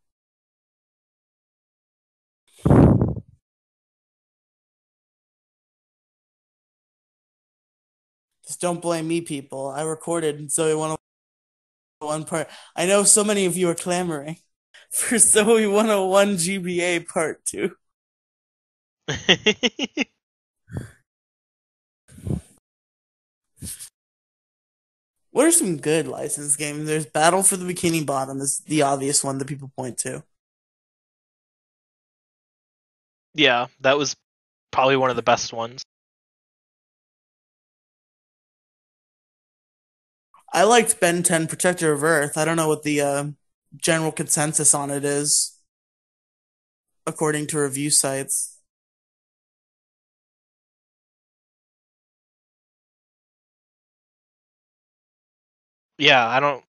Don't 8.57 8.83
blame 8.83 9.09
me, 9.09 9.21
people. 9.21 9.69
I 9.69 9.83
recorded 9.83 10.41
Zoey 10.49 10.79
101 10.79 12.25
part. 12.25 12.49
I 12.75 12.87
know 12.87 13.05
so 13.05 13.25
many 13.25 13.47
of 13.47 13.57
you 13.57 13.69
are 13.69 13.75
clamoring 13.75 14.39
for 14.91 15.17
Zoey 15.17 15.73
101 15.73 16.37
GBA 16.37 17.09
part 17.09 17.45
2. 17.47 17.71
What 25.31 25.47
are 25.47 25.53
some 25.53 25.77
good 25.77 26.09
licensed 26.09 26.59
games? 26.59 26.87
There's 26.87 27.07
Battle 27.07 27.43
for 27.43 27.57
the 27.57 27.71
Bikini 27.73 28.05
Bottom 28.07 28.41
is 28.41 28.59
the 28.61 28.83
obvious 28.83 29.23
one 29.23 29.39
that 29.39 29.47
people 29.47 29.71
point 29.77 29.99
to. 29.99 30.25
yeah, 33.37 33.67
that 33.81 33.99
was 33.99 34.17
probably 34.73 34.97
one 34.97 35.11
of 35.11 35.17
the 35.17 35.23
best 35.23 35.53
ones. 35.53 35.85
I 40.57 40.63
liked 40.65 40.99
Ben 41.01 41.23
10 41.23 41.49
Protector 41.49 41.93
of 41.93 42.03
Earth. 42.03 42.39
I 42.39 42.47
don't 42.47 42.57
know 42.57 42.67
what 42.69 42.83
the 42.83 43.01
uh, 43.03 43.25
general 43.77 44.11
consensus 44.11 44.73
on 44.73 44.91
it 44.91 45.05
is, 45.05 45.59
according 47.07 47.47
to 47.49 47.61
review 47.61 47.91
sites. 47.91 48.59
Yeah, 55.99 56.27
I 56.27 56.41
don't 56.41 56.65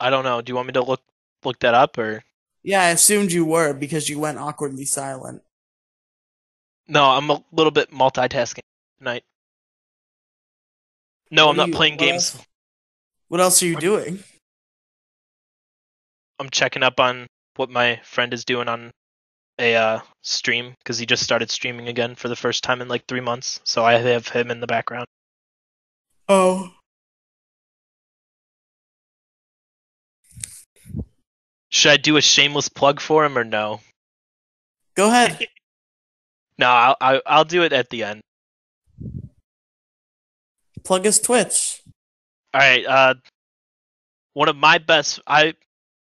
I 0.00 0.10
don't 0.10 0.24
know. 0.24 0.40
Do 0.40 0.50
you 0.50 0.54
want 0.56 0.66
me 0.66 0.72
to 0.74 0.82
look 0.82 1.02
look 1.44 1.58
that 1.60 1.74
up 1.74 1.98
or 1.98 2.22
Yeah, 2.62 2.82
I 2.82 2.88
assumed 2.90 3.32
you 3.32 3.44
were 3.44 3.72
because 3.72 4.08
you 4.08 4.18
went 4.18 4.38
awkwardly 4.38 4.84
silent. 4.84 5.42
No, 6.88 7.04
I'm 7.10 7.30
a 7.30 7.42
little 7.52 7.70
bit 7.70 7.90
multitasking 7.92 8.60
tonight. 8.98 9.24
No, 11.30 11.46
What 11.46 11.50
I'm 11.52 11.56
not 11.56 11.68
you- 11.68 11.74
playing 11.74 11.96
games. 11.96 12.34
else- 12.34 12.46
What 13.30 13.40
else 13.40 13.62
are 13.62 13.66
you 13.66 13.76
doing? 13.76 14.24
I'm 16.40 16.50
checking 16.50 16.82
up 16.82 16.98
on 16.98 17.28
what 17.54 17.70
my 17.70 18.00
friend 18.02 18.34
is 18.34 18.44
doing 18.44 18.66
on 18.66 18.90
a 19.56 19.76
uh, 19.76 20.00
stream 20.22 20.74
because 20.78 20.98
he 20.98 21.06
just 21.06 21.22
started 21.22 21.48
streaming 21.48 21.86
again 21.86 22.16
for 22.16 22.26
the 22.26 22.34
first 22.34 22.64
time 22.64 22.82
in 22.82 22.88
like 22.88 23.06
three 23.06 23.20
months. 23.20 23.60
So 23.62 23.84
I 23.84 23.92
have 23.98 24.26
him 24.26 24.50
in 24.50 24.58
the 24.58 24.66
background. 24.66 25.06
Oh. 26.28 26.72
Should 31.68 31.92
I 31.92 31.98
do 31.98 32.16
a 32.16 32.20
shameless 32.20 32.68
plug 32.68 33.00
for 33.00 33.24
him 33.24 33.38
or 33.38 33.44
no? 33.44 33.80
Go 34.96 35.06
ahead. 35.06 35.46
No, 36.58 36.66
I'll 36.66 36.96
I'll, 37.00 37.22
I'll 37.24 37.44
do 37.46 37.62
it 37.62 37.72
at 37.72 37.88
the 37.88 38.02
end. 38.02 38.20
Plug 40.84 41.06
his 41.06 41.18
Twitch. 41.18 41.80
All 42.54 42.60
right. 42.60 42.84
Uh, 42.84 43.14
one 44.34 44.48
of 44.48 44.56
my 44.56 44.78
best. 44.78 45.20
I 45.26 45.54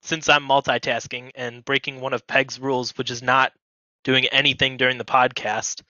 since 0.03 0.29
I'm 0.29 0.43
multitasking 0.45 1.31
and 1.37 1.65
breaking 1.65 2.01
one 2.01 2.13
of 2.13 2.27
Peg's 2.27 2.59
rules, 2.59 2.91
which 2.99 3.11
is 3.11 3.23
not 3.23 3.53
doing 4.05 4.27
anything 4.27 4.77
during 4.77 4.99
the 4.99 5.05
podcast, 5.05 5.83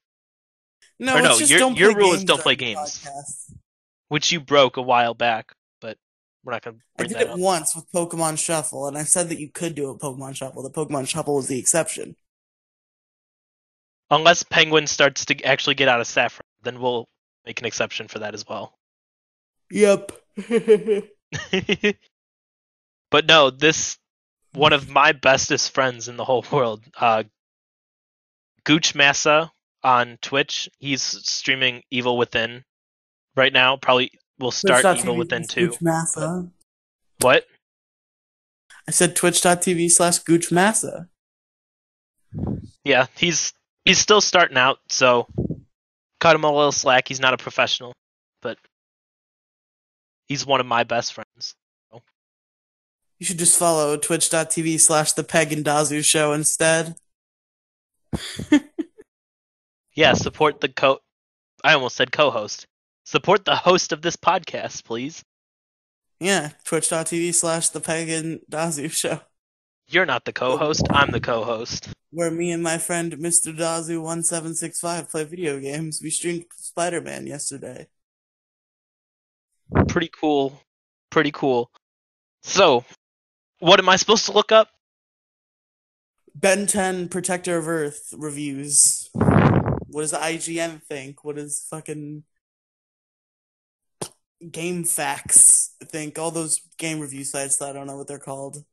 No, 0.99 1.17
Or 1.17 1.23
no, 1.23 1.39
your- 1.39 1.71
your 1.73 1.97
rule 1.97 2.13
is 2.13 2.23
don't 2.25 2.41
play 2.43 2.55
games. 2.57 3.09
which 4.09 4.31
you 4.31 4.39
broke 4.41 4.77
a 4.77 4.83
while 4.83 5.15
back, 5.15 5.53
but 5.81 5.97
we're 6.45 6.53
not 6.53 6.63
gonna 6.63 6.77
I 6.99 7.05
did 7.05 7.13
that 7.17 7.23
it 7.23 7.29
up. 7.31 7.39
once 7.39 7.75
with 7.75 7.91
Pokemon 7.91 8.39
Shuffle, 8.39 8.87
and 8.87 8.99
I 8.99 9.05
said 9.05 9.31
that 9.31 9.39
you 9.41 9.49
could 9.51 9.75
do 9.75 9.89
it 9.89 9.93
with 9.95 10.03
Pokemon 10.03 10.37
Shuffle. 10.37 10.63
The 10.63 10.71
Pokemon 10.71 11.09
Shuffle 11.09 11.37
was 11.37 11.49
the 11.49 11.59
exception. 11.59 12.15
Unless 14.11 14.43
Penguin 14.43 14.87
starts 14.87 15.25
to 15.27 15.43
actually 15.45 15.75
get 15.75 15.89
out 15.89 16.01
of 16.01 16.07
Saffron, 16.07 16.45
then 16.63 16.81
we'll 16.81 17.09
make 17.47 17.61
an 17.61 17.67
exception 17.67 18.09
for 18.09 18.19
that 18.19 18.35
as 18.35 18.47
well. 18.47 18.79
Yep. 19.71 20.13
but 23.11 23.27
no, 23.27 23.51
this 23.51 23.99
one 24.55 24.73
of 24.73 24.89
my 24.89 25.13
bestest 25.13 25.73
friends 25.73 26.09
in 26.09 26.17
the 26.17 26.25
whole 26.25 26.45
world, 26.51 26.83
uh, 27.01 27.25
Gooch 28.65 28.95
Massa 28.95 29.51
on 29.83 30.19
Twitch. 30.23 30.69
He's 30.79 31.03
streaming 31.03 31.83
Evil 31.91 32.17
Within 32.17 32.65
right 33.37 33.53
now. 33.53 33.77
Probably 33.77 34.13
will 34.39 34.51
start 34.51 34.85
Evil 34.99 35.17
Within 35.17 35.47
too. 35.47 35.69
Gooch 35.69 35.81
Massa. 35.81 36.49
What? 37.21 37.47
I 38.89 38.91
said 38.91 39.15
twitch.tv 39.15 39.91
slash 39.91 40.19
Gooch 40.21 40.51
Massa. 40.51 41.09
Yeah, 42.85 43.07
he's 43.17 43.53
he's 43.85 43.99
still 43.99 44.21
starting 44.21 44.57
out, 44.57 44.79
so 44.89 45.27
cut 46.21 46.35
him 46.35 46.45
a 46.45 46.53
little 46.53 46.73
slack. 46.73 47.07
He's 47.09 47.21
not 47.21 47.35
a 47.35 47.37
professional, 47.37 47.93
but 48.41 48.59
he's 50.33 50.47
one 50.47 50.61
of 50.61 50.67
my 50.67 50.83
best 50.83 51.13
friends. 51.13 51.55
You 53.19 53.27
should 53.27 53.39
just 53.39 53.59
follow 53.59 53.97
twitch.tv 53.97 54.81
slash 54.81 55.13
the 55.13 55.23
Peg 55.23 55.53
and 55.53 55.65
Dazu 55.65 56.03
show 56.03 56.33
instead. 56.33 56.97
Yeah, 59.95 60.15
support 60.15 60.61
the 60.61 60.69
co. 60.69 61.01
I 61.63 61.75
almost 61.75 61.97
said 61.97 62.13
co-host. 62.13 62.67
Support 63.05 63.45
the 63.45 63.57
host 63.57 63.93
of 63.93 64.01
this 64.01 64.17
podcast, 64.17 64.85
please. 64.85 65.23
Yeah, 66.19 66.53
twitch.tv 66.65 67.35
slash 67.35 67.69
the 67.69 67.81
Peg 67.81 68.09
and 68.09 68.41
Dazu 68.51 68.91
show. 68.91 69.21
You're 69.89 70.07
not 70.07 70.25
the 70.25 70.33
co-host. 70.33 70.87
I'm 70.89 71.11
the 71.11 71.21
co-host. 71.21 71.91
Where 72.11 72.31
me 72.31 72.53
and 72.53 72.63
my 72.63 72.79
friend 72.79 73.13
Mr. 73.19 73.55
Dazu1765 73.55 75.11
play 75.11 75.25
video 75.25 75.61
games. 75.61 76.01
We 76.03 76.09
streamed 76.09 76.47
Spider 76.57 77.03
Man 77.03 77.27
yesterday. 77.27 77.89
Pretty 79.89 80.11
cool. 80.19 80.61
Pretty 81.11 81.31
cool. 81.33 81.71
So, 82.43 82.85
what 83.59 83.79
am 83.79 83.89
I 83.89 83.97
supposed 83.97 84.27
to 84.27 84.33
look 84.33 84.53
up? 84.53 84.69
Ben 86.35 86.67
10 86.67 87.09
Protector 87.09 87.59
of 87.59 87.69
Earth 87.69 88.15
reviews. 88.17 89.11
What 89.13 90.03
does 90.03 90.13
IGN 90.13 90.83
think? 90.83 91.23
What 91.25 91.37
does 91.37 91.67
fucking 91.69 92.25
GameFAQs 94.43 95.69
think? 95.85 96.19
All 96.19 96.31
those 96.31 96.61
game 96.79 97.01
review 97.01 97.25
sites 97.25 97.59
that 97.59 97.69
I 97.69 97.73
don't 97.73 97.87
know 97.87 97.97
what 97.97 98.09
they're 98.09 98.19
called. 98.19 98.65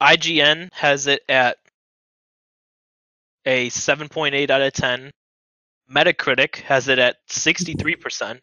IGN 0.00 0.68
has 0.72 1.06
it 1.06 1.22
at 1.28 1.58
a 3.44 3.68
7.8 3.70 4.50
out 4.50 4.62
of 4.62 4.72
10. 4.72 5.10
Metacritic 5.94 6.56
has 6.62 6.88
it 6.88 6.98
at 6.98 7.16
63%. 7.28 8.40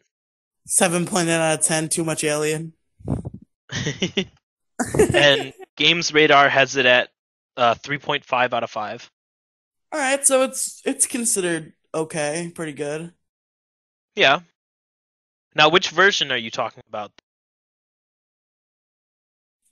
7.9 0.68 1.28
out 1.28 1.58
of 1.58 1.64
10, 1.64 1.88
too 1.88 2.04
much 2.04 2.22
alien. 2.22 2.74
and 3.06 4.26
GamesRadar 5.76 6.48
has 6.48 6.76
it 6.76 6.86
at 6.86 7.08
uh, 7.56 7.74
3.5 7.74 8.52
out 8.52 8.62
of 8.62 8.70
5. 8.70 9.10
All 9.92 9.98
right, 9.98 10.24
so 10.24 10.42
it's 10.42 10.80
it's 10.84 11.06
considered 11.06 11.72
okay, 11.92 12.52
pretty 12.54 12.72
good. 12.72 13.12
Yeah. 14.14 14.40
Now, 15.56 15.68
which 15.68 15.90
version 15.90 16.30
are 16.30 16.36
you 16.36 16.50
talking 16.50 16.84
about? 16.88 17.10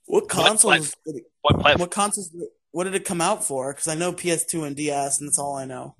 What 0.07 0.27
consoles? 0.27 0.63
What, 0.63 0.95
did 1.05 1.15
it, 1.21 1.23
what 1.41 1.59
platform? 1.59 1.79
what 1.79 1.91
consoles? 1.91 2.35
What 2.71 2.83
did 2.83 2.95
it 2.95 3.05
come 3.05 3.21
out 3.21 3.45
for? 3.45 3.71
Because 3.71 3.87
I 3.87 3.95
know 3.95 4.11
PS2 4.11 4.67
and 4.67 4.75
DS, 4.75 5.19
and 5.19 5.29
that's 5.29 5.39
all 5.39 5.55
I 5.55 5.63
know. 5.65 5.95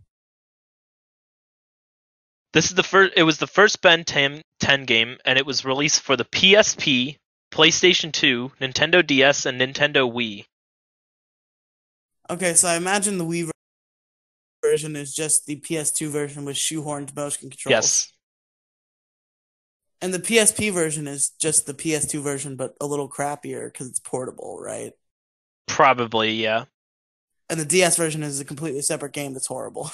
This 2.53 2.65
is 2.65 2.75
the 2.75 2.83
first. 2.83 3.13
It 3.15 3.23
was 3.23 3.37
the 3.37 3.47
first 3.47 3.81
Ben 3.81 4.03
10, 4.03 4.41
10 4.59 4.85
game, 4.85 5.17
and 5.25 5.37
it 5.37 5.45
was 5.45 5.65
released 5.65 6.01
for 6.01 6.15
the 6.15 6.25
PSP, 6.25 7.17
PlayStation 7.51 8.11
2, 8.11 8.51
Nintendo 8.59 9.05
DS, 9.05 9.45
and 9.45 9.61
Nintendo 9.61 10.11
Wii. 10.11 10.45
Okay, 12.29 12.53
so 12.53 12.67
I 12.67 12.75
imagine 12.75 13.17
the 13.17 13.25
Wii 13.25 13.49
version 14.63 14.95
is 14.95 15.13
just 15.13 15.45
the 15.45 15.57
PS2 15.57 16.09
version 16.09 16.45
with 16.45 16.55
shoehorned 16.55 17.15
motion 17.15 17.49
controls. 17.49 17.71
Yes. 17.71 18.13
And 20.01 20.13
the 20.13 20.19
PSP 20.19 20.71
version 20.71 21.07
is 21.07 21.31
just 21.31 21.65
the 21.65 21.73
PS2 21.73 22.21
version, 22.21 22.55
but 22.55 22.75
a 22.79 22.85
little 22.85 23.09
crappier 23.09 23.71
because 23.71 23.89
it's 23.89 23.99
portable, 23.99 24.59
right? 24.59 24.93
Probably, 25.67 26.31
yeah. 26.31 26.65
And 27.49 27.59
the 27.59 27.65
DS 27.65 27.97
version 27.97 28.23
is 28.23 28.39
a 28.39 28.45
completely 28.45 28.81
separate 28.81 29.13
game 29.13 29.33
that's 29.33 29.47
horrible. 29.47 29.91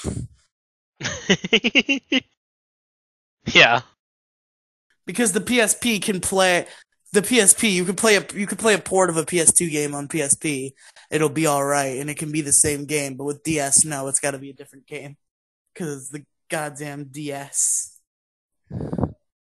yeah. 3.53 3.81
because 5.05 5.33
the 5.33 5.39
PSP 5.39 6.01
can 6.01 6.19
play 6.19 6.67
the 7.13 7.21
PSP. 7.21 7.71
You 7.71 7.85
could 7.85 7.97
play 7.97 8.15
a 8.17 8.25
you 8.35 8.45
could 8.45 8.59
play 8.59 8.73
a 8.73 8.79
port 8.79 9.09
of 9.09 9.17
a 9.17 9.23
PS2 9.23 9.71
game 9.71 9.95
on 9.95 10.07
PSP. 10.07 10.73
It'll 11.09 11.29
be 11.29 11.45
all 11.45 11.65
right, 11.65 11.97
and 11.97 12.09
it 12.09 12.17
can 12.17 12.31
be 12.31 12.41
the 12.41 12.51
same 12.51 12.85
game. 12.85 13.15
But 13.15 13.25
with 13.25 13.43
DS, 13.43 13.85
no, 13.85 14.07
it's 14.07 14.19
got 14.19 14.31
to 14.31 14.39
be 14.39 14.51
a 14.51 14.53
different 14.53 14.85
game 14.85 15.17
because 15.73 15.95
it's 15.97 16.09
the 16.09 16.25
goddamn 16.49 17.05
DS. 17.05 17.99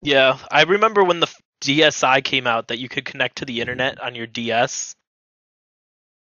Yeah, 0.02 0.38
I 0.50 0.62
remember 0.62 1.02
when 1.02 1.20
the 1.20 1.32
DSi 1.62 2.22
came 2.22 2.46
out 2.46 2.68
that 2.68 2.78
you 2.78 2.88
could 2.88 3.04
connect 3.04 3.38
to 3.38 3.44
the 3.44 3.60
internet 3.60 4.00
on 4.00 4.14
your 4.14 4.26
DS. 4.26 4.94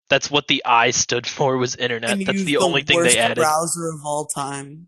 That's 0.10 0.30
what 0.30 0.48
the 0.48 0.62
I 0.66 0.92
stood 0.92 1.26
for 1.26 1.58
was 1.58 1.76
internet. 1.78 2.12
And 2.12 2.26
That's 2.26 2.40
use 2.40 2.46
the 2.46 2.58
only 2.58 2.84
thing 2.84 3.02
they 3.02 3.18
added. 3.18 3.38
browser 3.38 3.88
of 3.88 4.02
all 4.06 4.26
time. 4.26 4.88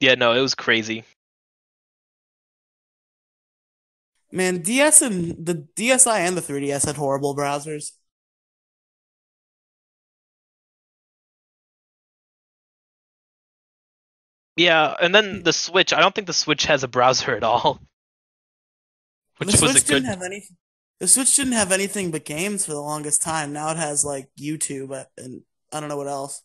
Yeah, 0.00 0.14
no, 0.14 0.32
it 0.32 0.40
was 0.40 0.54
crazy. 0.54 1.04
Man, 4.32 4.62
DS 4.62 5.02
and 5.02 5.44
the 5.44 5.66
DSi 5.76 6.18
and 6.18 6.36
the 6.36 6.40
3DS 6.42 6.84
had 6.86 6.96
horrible 6.96 7.36
browsers. 7.36 7.92
Yeah, 14.56 14.94
and 15.00 15.12
then 15.14 15.42
the 15.42 15.52
Switch. 15.52 15.92
I 15.92 16.00
don't 16.00 16.14
think 16.14 16.26
the 16.26 16.32
Switch 16.32 16.66
has 16.66 16.84
a 16.84 16.88
browser 16.88 17.34
at 17.36 17.42
all. 17.42 17.80
Which 19.38 19.52
the 19.52 19.58
was 19.58 19.72
Switch 19.72 19.84
a 19.84 19.86
didn't 19.86 20.04
good. 20.04 20.04
have 20.04 20.22
any. 20.22 20.44
The 20.98 21.08
Switch 21.08 21.34
didn't 21.34 21.54
have 21.54 21.72
anything 21.72 22.10
but 22.10 22.24
games 22.24 22.66
for 22.66 22.72
the 22.72 22.80
longest 22.80 23.22
time. 23.22 23.52
Now 23.52 23.70
it 23.70 23.76
has 23.78 24.04
like 24.04 24.28
YouTube 24.38 24.92
uh, 24.92 25.06
and 25.16 25.42
I 25.72 25.80
don't 25.80 25.88
know 25.88 25.96
what 25.96 26.08
else. 26.08 26.42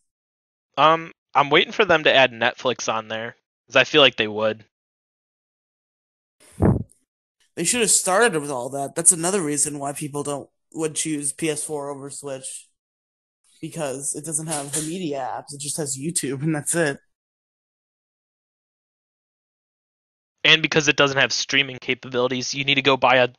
Um, 0.77 1.11
I'm 1.33 1.49
waiting 1.49 1.73
for 1.73 1.85
them 1.85 2.03
to 2.03 2.13
add 2.13 2.31
Netflix 2.31 2.91
on 2.91 3.07
there 3.09 3.35
because 3.65 3.75
I 3.79 3.83
feel 3.83 4.01
like 4.01 4.15
they 4.15 4.27
would. 4.27 4.65
They 7.55 7.63
should 7.63 7.81
have 7.81 7.89
started 7.91 8.39
with 8.39 8.51
all 8.51 8.69
that. 8.69 8.95
That's 8.95 9.11
another 9.11 9.41
reason 9.41 9.79
why 9.79 9.93
people 9.93 10.23
don't 10.23 10.49
would 10.73 10.95
choose 10.95 11.31
PS4 11.31 11.89
over 11.89 12.09
Switch 12.09 12.67
because 13.61 14.13
it 14.13 14.25
doesn't 14.25 14.47
have 14.47 14.73
the 14.73 14.81
media 14.81 15.19
apps. 15.19 15.53
It 15.53 15.61
just 15.61 15.77
has 15.77 15.97
YouTube 15.97 16.43
and 16.43 16.53
that's 16.53 16.75
it. 16.75 16.99
And 20.43 20.61
because 20.61 20.87
it 20.87 20.95
doesn't 20.95 21.17
have 21.17 21.33
streaming 21.33 21.79
capabilities, 21.79 22.53
you 22.53 22.63
need 22.65 22.75
to 22.75 22.81
go 22.81 22.97
buy 22.97 23.15
a 23.15 23.29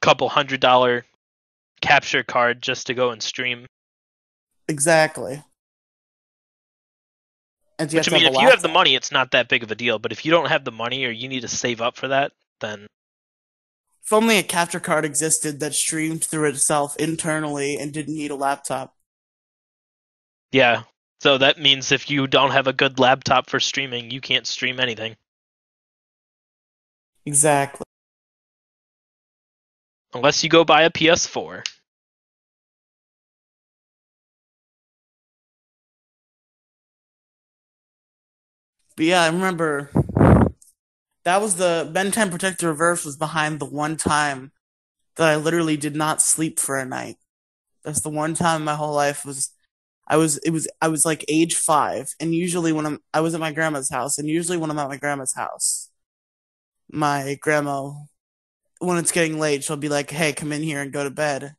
couple 0.00 0.28
hundred 0.28 0.60
dollar 0.60 1.04
capture 1.80 2.22
card 2.24 2.62
just 2.62 2.88
to 2.88 2.94
go 2.94 3.10
and 3.10 3.22
stream. 3.22 3.66
Exactly. 4.66 5.42
And 7.78 7.92
Which 7.92 8.10
I 8.10 8.14
mean, 8.14 8.26
if 8.26 8.40
you 8.40 8.50
have 8.50 8.62
the 8.62 8.68
money, 8.68 8.96
it's 8.96 9.12
not 9.12 9.30
that 9.30 9.48
big 9.48 9.62
of 9.62 9.70
a 9.70 9.74
deal. 9.76 9.98
But 9.98 10.10
if 10.12 10.24
you 10.24 10.32
don't 10.32 10.48
have 10.48 10.64
the 10.64 10.72
money 10.72 11.04
or 11.04 11.10
you 11.10 11.28
need 11.28 11.42
to 11.42 11.48
save 11.48 11.80
up 11.80 11.96
for 11.96 12.08
that, 12.08 12.32
then 12.60 12.88
if 14.02 14.12
only 14.12 14.38
a 14.38 14.42
capture 14.42 14.80
card 14.80 15.04
existed 15.04 15.60
that 15.60 15.74
streamed 15.74 16.24
through 16.24 16.48
itself 16.48 16.96
internally 16.96 17.76
and 17.76 17.92
didn't 17.92 18.14
need 18.14 18.30
a 18.30 18.34
laptop. 18.36 18.94
yeah. 20.52 20.82
So 21.20 21.36
that 21.38 21.58
means 21.58 21.90
if 21.92 22.10
you 22.10 22.26
don't 22.26 22.52
have 22.52 22.68
a 22.68 22.72
good 22.72 22.98
laptop 22.98 23.50
for 23.50 23.58
streaming, 23.60 24.10
you 24.10 24.20
can't 24.20 24.46
stream 24.46 24.78
anything. 24.80 25.16
Exactly. 27.26 27.84
Unless 30.14 30.42
you 30.42 30.48
go 30.50 30.64
buy 30.64 30.82
a 30.82 30.90
PS4. 30.90 31.64
But 38.98 39.06
yeah, 39.06 39.22
I 39.22 39.28
remember 39.28 39.92
that 41.24 41.40
was 41.40 41.54
the 41.54 41.88
Ben 41.92 42.10
10 42.10 42.30
Protector 42.30 42.68
of 42.68 42.80
Earth 42.80 43.04
was 43.04 43.16
behind 43.16 43.60
the 43.60 43.64
one 43.64 43.96
time 43.96 44.50
that 45.16 45.28
I 45.28 45.36
literally 45.36 45.76
did 45.76 45.96
not 45.96 46.20
sleep 46.20 46.58
for 46.60 46.78
a 46.78 46.84
night. 46.84 47.16
That's 47.84 48.00
the 48.00 48.10
one 48.10 48.34
time 48.34 48.62
in 48.62 48.64
my 48.64 48.74
whole 48.74 48.94
life 48.94 49.24
was 49.24 49.50
I 50.08 50.16
was 50.16 50.38
it 50.38 50.50
was 50.50 50.68
I 50.82 50.88
was 50.88 51.06
like 51.06 51.24
age 51.28 51.54
5 51.54 52.14
and 52.20 52.34
usually 52.34 52.72
when 52.72 52.86
I'm 52.86 52.98
I 53.14 53.20
was 53.20 53.34
at 53.34 53.40
my 53.40 53.52
grandma's 53.52 53.90
house 53.90 54.18
and 54.18 54.28
usually 54.28 54.58
when 54.58 54.70
I'm 54.70 54.78
at 54.80 54.88
my 54.88 54.96
grandma's 54.96 55.34
house 55.34 55.90
my 56.90 57.38
grandma 57.40 57.92
when 58.80 58.98
it's 58.98 59.12
getting 59.12 59.38
late 59.40 59.64
she'll 59.64 59.76
be 59.76 59.88
like, 59.88 60.10
"Hey, 60.10 60.32
come 60.32 60.52
in 60.52 60.62
here 60.62 60.82
and 60.82 60.92
go 60.92 61.04
to 61.04 61.10
bed." 61.10 61.56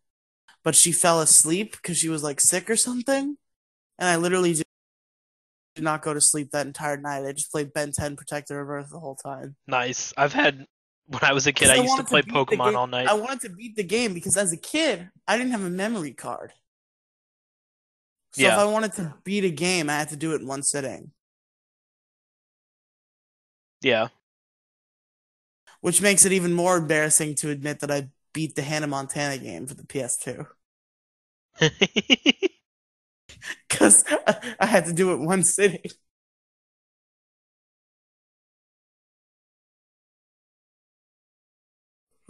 But 0.63 0.75
she 0.75 0.91
fell 0.93 1.21
asleep 1.21 1.77
cuz 1.83 1.97
she 1.97 2.09
was 2.09 2.23
like 2.23 2.41
sick 2.41 2.69
or 2.69 2.77
something. 2.77 3.37
And 3.99 4.09
I 4.09 4.17
literally 4.17 4.55
did 5.79 5.83
not 5.85 6.01
go 6.01 6.13
to 6.13 6.19
sleep 6.19 6.51
that 6.51 6.67
entire 6.67 6.97
night. 6.97 7.25
I 7.25 7.31
just 7.31 7.51
played 7.51 7.71
Ben 7.73 7.93
10 7.93 8.17
Protector 8.17 8.59
of 8.59 8.69
Earth 8.69 8.89
the 8.91 8.99
whole 8.99 9.15
time. 9.15 9.55
Nice. 9.65 10.13
I've 10.17 10.33
had 10.33 10.65
when 11.07 11.23
I 11.23 11.31
was 11.31 11.47
a 11.47 11.53
kid, 11.53 11.69
I 11.69 11.75
used 11.75 11.95
to 11.97 12.03
play 12.03 12.19
the 12.21 12.31
Pokemon 12.31 12.75
all 12.75 12.85
night. 12.85 13.07
I 13.07 13.13
wanted 13.13 13.39
to 13.41 13.49
beat 13.49 13.75
the 13.77 13.83
game 13.83 14.13
because 14.13 14.35
as 14.35 14.51
a 14.51 14.57
kid, 14.57 15.09
I 15.27 15.37
didn't 15.37 15.53
have 15.53 15.63
a 15.63 15.69
memory 15.69 16.11
card. 16.11 16.51
So 18.33 18.43
if 18.45 18.51
I 18.53 18.65
wanted 18.65 18.93
to 18.93 19.15
beat 19.23 19.43
a 19.45 19.49
game, 19.49 19.89
I 19.89 19.93
had 19.93 20.09
to 20.09 20.15
do 20.17 20.33
it 20.33 20.41
in 20.41 20.47
one 20.47 20.61
sitting, 20.63 21.11
Yeah. 23.81 24.09
which 25.81 26.01
makes 26.01 26.25
it 26.25 26.33
even 26.33 26.53
more 26.53 26.77
embarrassing 26.77 27.35
to 27.35 27.49
admit 27.49 27.79
that 27.79 27.89
I 27.89 28.09
beat 28.33 28.55
the 28.55 28.61
Hannah 28.61 28.85
Montana 28.85 29.37
game 29.39 29.65
for 29.65 29.73
the 29.73 29.83
PS2 29.83 30.45
because 33.69 34.03
I 34.59 34.65
had 34.65 34.85
to 34.85 34.93
do 34.93 35.13
it 35.13 35.17
one 35.17 35.43
sitting. 35.43 35.81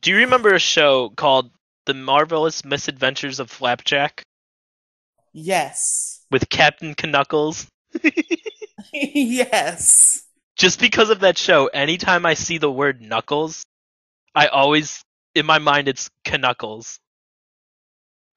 Do 0.00 0.10
you 0.10 0.16
remember 0.16 0.54
a 0.54 0.58
show 0.58 1.10
called 1.10 1.50
The 1.86 1.94
Marvelous 1.94 2.64
Misadventures 2.64 3.38
of 3.40 3.50
Flapjack 3.50 4.22
yes. 5.32 6.24
with 6.30 6.48
Captain 6.48 6.94
Knuckles? 7.04 7.68
yes. 8.92 10.24
Just 10.56 10.80
because 10.80 11.10
of 11.10 11.20
that 11.20 11.38
show, 11.38 11.66
anytime 11.68 12.26
I 12.26 12.34
see 12.34 12.58
the 12.58 12.70
word 12.70 13.00
Knuckles, 13.00 13.62
I 14.34 14.48
always 14.48 15.02
in 15.34 15.46
my 15.46 15.58
mind 15.58 15.88
it's 15.88 16.10
Knuckles. 16.28 16.98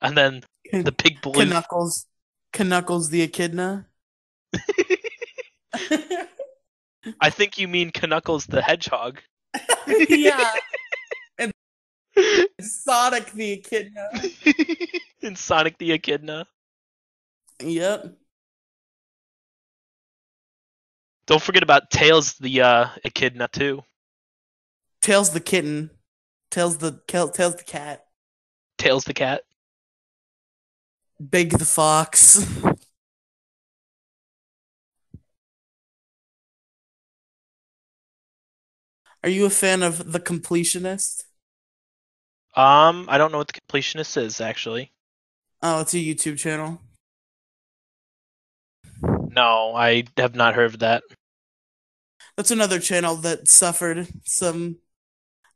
And 0.02 0.18
then 0.18 0.44
the 0.72 0.92
big 0.92 1.22
blue 1.22 1.46
Knuckles. 1.46 2.08
Knuckles 2.58 3.10
the 3.10 3.22
Echidna. 3.22 3.88
I 7.20 7.30
think 7.30 7.58
you 7.58 7.68
mean 7.68 7.92
Knuckles 8.02 8.46
the 8.46 8.62
Hedgehog. 8.62 9.20
yeah. 9.88 10.54
And 11.40 11.54
Sonic 12.60 13.32
the 13.32 13.54
Echidna. 13.54 14.10
in 15.22 15.36
Sonic 15.36 15.78
the 15.78 15.94
Echidna. 15.94 16.46
Yep. 17.64 18.16
Don't 21.26 21.42
forget 21.42 21.64
about 21.64 21.90
Tails 21.90 22.34
the 22.34 22.62
uh, 22.62 22.88
Echidna 23.06 23.48
too. 23.48 23.82
Tails 25.02 25.32
the 25.32 25.40
kitten. 25.40 25.90
Tails 26.52 26.78
the 26.78 27.02
Tails 27.08 27.32
the 27.32 27.64
cat. 27.66 28.06
Tails 28.78 29.06
the 29.06 29.14
cat. 29.14 29.44
Big 31.30 31.52
the 31.58 31.66
fox. 31.66 32.46
Are 39.24 39.30
you 39.30 39.46
a 39.46 39.52
fan 39.52 39.84
of 39.84 40.14
The 40.14 40.20
Completionist? 40.20 41.26
Um, 42.56 43.06
I 43.08 43.18
don't 43.18 43.32
know 43.32 43.38
what 43.38 43.48
the 43.48 43.60
completionist 43.62 44.22
is 44.22 44.42
actually. 44.42 44.92
Oh, 45.62 45.82
it's 45.82 45.94
a 45.94 45.98
YouTube 45.98 46.38
channel. 46.38 46.82
No, 49.04 49.76
I 49.76 50.06
have 50.18 50.36
not 50.36 50.56
heard 50.56 50.74
of 50.74 50.80
that. 50.80 51.04
That's 52.36 52.52
another 52.52 52.80
channel 52.80 53.16
that 53.18 53.48
suffered 53.48 54.08
some 54.26 54.78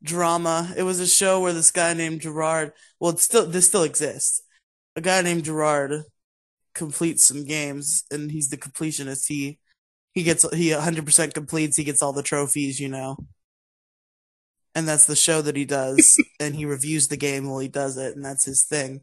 drama. 0.03 0.73
It 0.77 0.83
was 0.83 1.01
a 1.01 1.07
show 1.07 1.41
where 1.41 1.53
this 1.53 1.71
guy 1.71 1.93
named 1.93 2.21
Gerard, 2.21 2.73
well, 2.99 3.13
it's 3.13 3.23
still 3.23 3.47
this 3.47 3.67
still 3.67 3.83
exists. 3.83 4.43
A 4.95 5.01
guy 5.01 5.21
named 5.21 5.45
Gerard 5.45 6.03
completes 6.73 7.25
some 7.25 7.45
games, 7.45 8.03
and 8.11 8.31
he's 8.31 8.49
the 8.49 8.57
completionist. 8.57 9.27
He 9.27 9.59
he 10.13 10.23
gets 10.23 10.49
he 10.53 10.69
100% 10.69 11.33
completes. 11.33 11.77
He 11.77 11.83
gets 11.83 12.01
all 12.01 12.13
the 12.13 12.23
trophies, 12.23 12.79
you 12.79 12.87
know. 12.87 13.17
And 14.73 14.87
that's 14.87 15.05
the 15.05 15.15
show 15.15 15.41
that 15.41 15.55
he 15.55 15.65
does, 15.65 16.17
and 16.39 16.55
he 16.55 16.65
reviews 16.65 17.07
the 17.07 17.17
game 17.17 17.49
while 17.49 17.59
he 17.59 17.67
does 17.67 17.97
it, 17.97 18.15
and 18.15 18.23
that's 18.23 18.45
his 18.45 18.63
thing. 18.63 19.01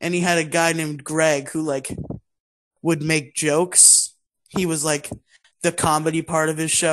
And 0.00 0.14
he 0.14 0.20
had 0.20 0.38
a 0.38 0.44
guy 0.44 0.72
named 0.72 1.04
Greg 1.04 1.50
who 1.50 1.62
like 1.62 1.96
would 2.82 3.02
make 3.02 3.34
jokes. 3.34 4.14
He 4.48 4.66
was 4.66 4.84
like 4.84 5.10
the 5.62 5.72
comedy 5.72 6.22
part 6.22 6.48
of 6.48 6.58
his 6.58 6.70
show 6.70 6.92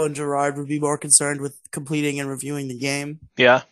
and 0.00 0.14
Gerard 0.14 0.56
would 0.56 0.68
be 0.68 0.80
more 0.80 0.96
concerned 0.96 1.40
with 1.40 1.58
completing 1.70 2.18
and 2.18 2.28
reviewing 2.28 2.68
the 2.68 2.78
game. 2.78 3.20
Yeah. 3.36 3.62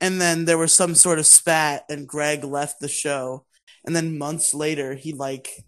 And 0.00 0.20
then 0.20 0.44
there 0.44 0.58
was 0.58 0.72
some 0.72 0.94
sort 0.94 1.18
of 1.18 1.26
spat, 1.26 1.84
and 1.88 2.06
Greg 2.08 2.44
left 2.44 2.80
the 2.80 2.88
show. 2.88 3.44
And 3.84 3.94
then 3.94 4.18
months 4.18 4.54
later, 4.54 4.94
he 4.94 5.12
like 5.12 5.64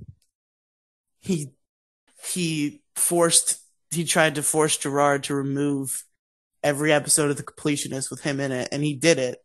he 1.21 1.53
he 2.25 2.83
forced 2.97 3.61
he 3.91 4.05
tried 4.05 4.37
to 4.37 4.43
force 4.43 4.77
Gerard 4.77 5.25
to 5.25 5.35
remove 5.35 6.05
every 6.63 6.93
episode 6.93 7.31
of 7.31 7.37
the 7.39 7.43
completionist 7.45 8.11
with 8.11 8.23
him 8.23 8.41
in 8.41 8.53
it, 8.53 8.69
and 8.73 8.85
he 8.85 8.95
did 8.95 9.19
it. 9.19 9.39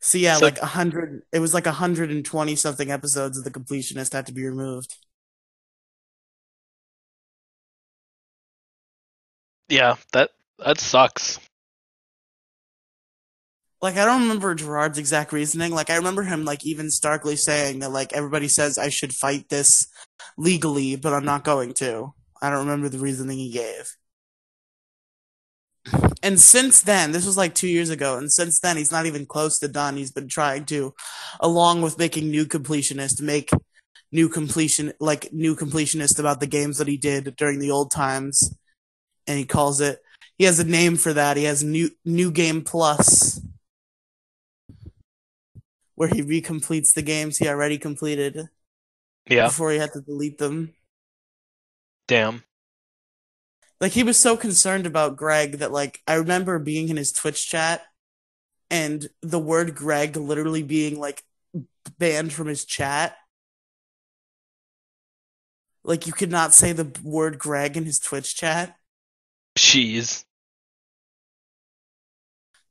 So 0.00 0.18
yeah, 0.18 0.36
So- 0.38 0.44
like 0.46 0.58
a 0.58 0.66
hundred. 0.66 1.22
It 1.32 1.40
was 1.40 1.54
like 1.54 1.66
a 1.66 1.72
hundred 1.72 2.10
and 2.10 2.24
twenty 2.24 2.56
something 2.56 2.90
episodes 2.90 3.38
of 3.38 3.44
the 3.44 3.50
completionist 3.50 4.12
had 4.12 4.26
to 4.26 4.32
be 4.32 4.44
removed. 4.44 4.96
Yeah, 9.68 9.96
that 10.12 10.30
that 10.58 10.80
sucks. 10.80 11.38
like 13.82 13.96
I 13.96 14.04
don't 14.04 14.22
remember 14.22 14.54
Gerard's 14.54 14.98
exact 14.98 15.32
reasoning. 15.32 15.72
Like 15.72 15.90
I 15.90 15.96
remember 15.96 16.22
him 16.22 16.44
like 16.44 16.64
even 16.64 16.90
starkly 16.90 17.36
saying 17.36 17.80
that 17.80 17.90
like 17.90 18.12
everybody 18.12 18.48
says 18.48 18.78
I 18.78 18.88
should 18.88 19.14
fight 19.14 19.48
this 19.48 19.86
legally, 20.38 20.96
but 20.96 21.12
I'm 21.12 21.24
not 21.24 21.44
going 21.44 21.74
to. 21.74 22.14
I 22.42 22.50
don't 22.50 22.66
remember 22.66 22.88
the 22.88 22.98
reasoning 22.98 23.38
he 23.38 23.50
gave. 23.52 23.96
And 26.22 26.40
since 26.40 26.80
then, 26.80 27.12
this 27.12 27.26
was 27.26 27.36
like 27.36 27.54
two 27.54 27.68
years 27.68 27.90
ago, 27.90 28.16
and 28.18 28.32
since 28.32 28.58
then 28.60 28.76
he's 28.76 28.90
not 28.90 29.06
even 29.06 29.26
close 29.26 29.58
to 29.60 29.68
done. 29.68 29.96
He's 29.96 30.10
been 30.10 30.28
trying 30.28 30.64
to, 30.66 30.94
along 31.40 31.82
with 31.82 31.98
making 31.98 32.30
new 32.30 32.46
completionist, 32.46 33.20
make 33.22 33.50
new 34.12 34.28
completion 34.28 34.92
like 35.00 35.32
new 35.32 35.54
completionist 35.56 36.18
about 36.18 36.40
the 36.40 36.46
games 36.46 36.78
that 36.78 36.88
he 36.88 36.96
did 36.96 37.36
during 37.36 37.58
the 37.60 37.70
old 37.70 37.90
times. 37.92 38.56
And 39.26 39.38
he 39.38 39.44
calls 39.44 39.80
it 39.80 40.02
he 40.38 40.44
has 40.44 40.58
a 40.58 40.64
name 40.64 40.96
for 40.96 41.12
that. 41.14 41.36
He 41.36 41.44
has 41.44 41.62
new 41.62 41.90
new 42.04 42.30
game 42.30 42.62
plus 42.62 43.40
where 45.94 46.08
he 46.08 46.22
recompletes 46.22 46.92
the 46.92 47.02
games 47.02 47.38
he 47.38 47.48
already 47.48 47.78
completed 47.78 48.48
Yeah. 49.28 49.46
before 49.46 49.70
he 49.70 49.78
had 49.78 49.92
to 49.94 50.02
delete 50.02 50.36
them. 50.36 50.74
Damn. 52.06 52.44
Like 53.80 53.92
he 53.92 54.02
was 54.02 54.18
so 54.18 54.36
concerned 54.36 54.86
about 54.86 55.16
Greg 55.16 55.58
that 55.58 55.72
like 55.72 56.02
I 56.06 56.14
remember 56.14 56.58
being 56.58 56.90
in 56.90 56.98
his 56.98 57.12
Twitch 57.12 57.48
chat 57.48 57.82
and 58.70 59.08
the 59.22 59.38
word 59.38 59.74
Greg 59.74 60.16
literally 60.16 60.62
being 60.62 60.98
like 60.98 61.22
banned 61.98 62.32
from 62.32 62.46
his 62.48 62.66
chat. 62.66 63.16
Like 65.82 66.06
you 66.06 66.12
could 66.12 66.30
not 66.30 66.52
say 66.52 66.72
the 66.72 66.92
word 67.02 67.38
Greg 67.38 67.76
in 67.76 67.86
his 67.86 67.98
Twitch 67.98 68.36
chat. 68.36 68.76
Jeez. 69.56 70.24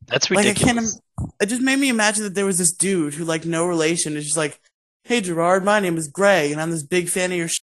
That's 0.07 0.29
Like 0.29 0.45
I 0.45 0.49
ridiculous. 0.49 0.73
can't. 0.75 1.01
im- 1.19 1.31
It 1.41 1.45
just 1.47 1.61
made 1.61 1.79
me 1.79 1.89
imagine 1.89 2.23
that 2.23 2.35
there 2.35 2.45
was 2.45 2.57
this 2.57 2.71
dude 2.71 3.15
who, 3.15 3.25
like, 3.25 3.45
no 3.45 3.65
relation, 3.65 4.15
is 4.17 4.25
just 4.25 4.37
like, 4.37 4.59
"Hey 5.03 5.21
Gerard, 5.21 5.63
my 5.65 5.79
name 5.79 5.97
is 5.97 6.07
Greg, 6.07 6.51
and 6.51 6.61
I'm 6.61 6.71
this 6.71 6.83
big 6.83 7.09
fan 7.09 7.31
of 7.31 7.37
your 7.37 7.47
sh- 7.47 7.61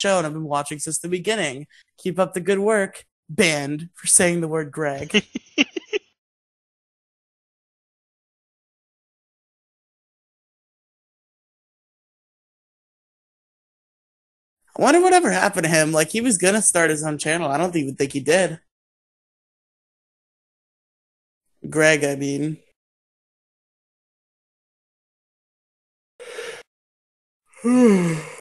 show, 0.00 0.18
and 0.18 0.26
I've 0.26 0.32
been 0.32 0.44
watching 0.44 0.78
since 0.78 0.98
the 0.98 1.08
beginning. 1.08 1.66
Keep 1.98 2.18
up 2.18 2.34
the 2.34 2.40
good 2.40 2.58
work." 2.60 3.04
Banned 3.28 3.90
for 3.94 4.06
saying 4.06 4.40
the 4.40 4.46
word 4.48 4.70
Greg. 4.70 5.10
I 14.78 14.82
wonder 14.82 15.00
whatever 15.00 15.30
happened 15.30 15.64
to 15.64 15.70
him. 15.70 15.92
Like 15.92 16.10
he 16.10 16.20
was 16.20 16.36
gonna 16.38 16.60
start 16.62 16.90
his 16.90 17.02
own 17.02 17.18
channel. 17.18 17.50
I 17.50 17.56
don't 17.58 17.74
even 17.76 17.94
think 17.96 18.12
he 18.12 18.20
did. 18.20 18.60
Greg, 21.68 22.04
I 22.04 22.14
mean. 22.16 22.58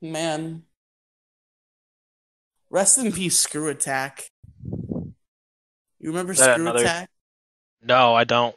Man. 0.00 0.64
Rest 2.70 2.98
in 2.98 3.12
peace, 3.12 3.44
ScrewAttack. 3.46 4.24
You 4.44 5.14
remember 6.10 6.34
Screw 6.34 6.54
another- 6.54 6.80
Attack? 6.80 7.10
no, 7.82 8.14
I 8.14 8.24
don't. 8.24 8.56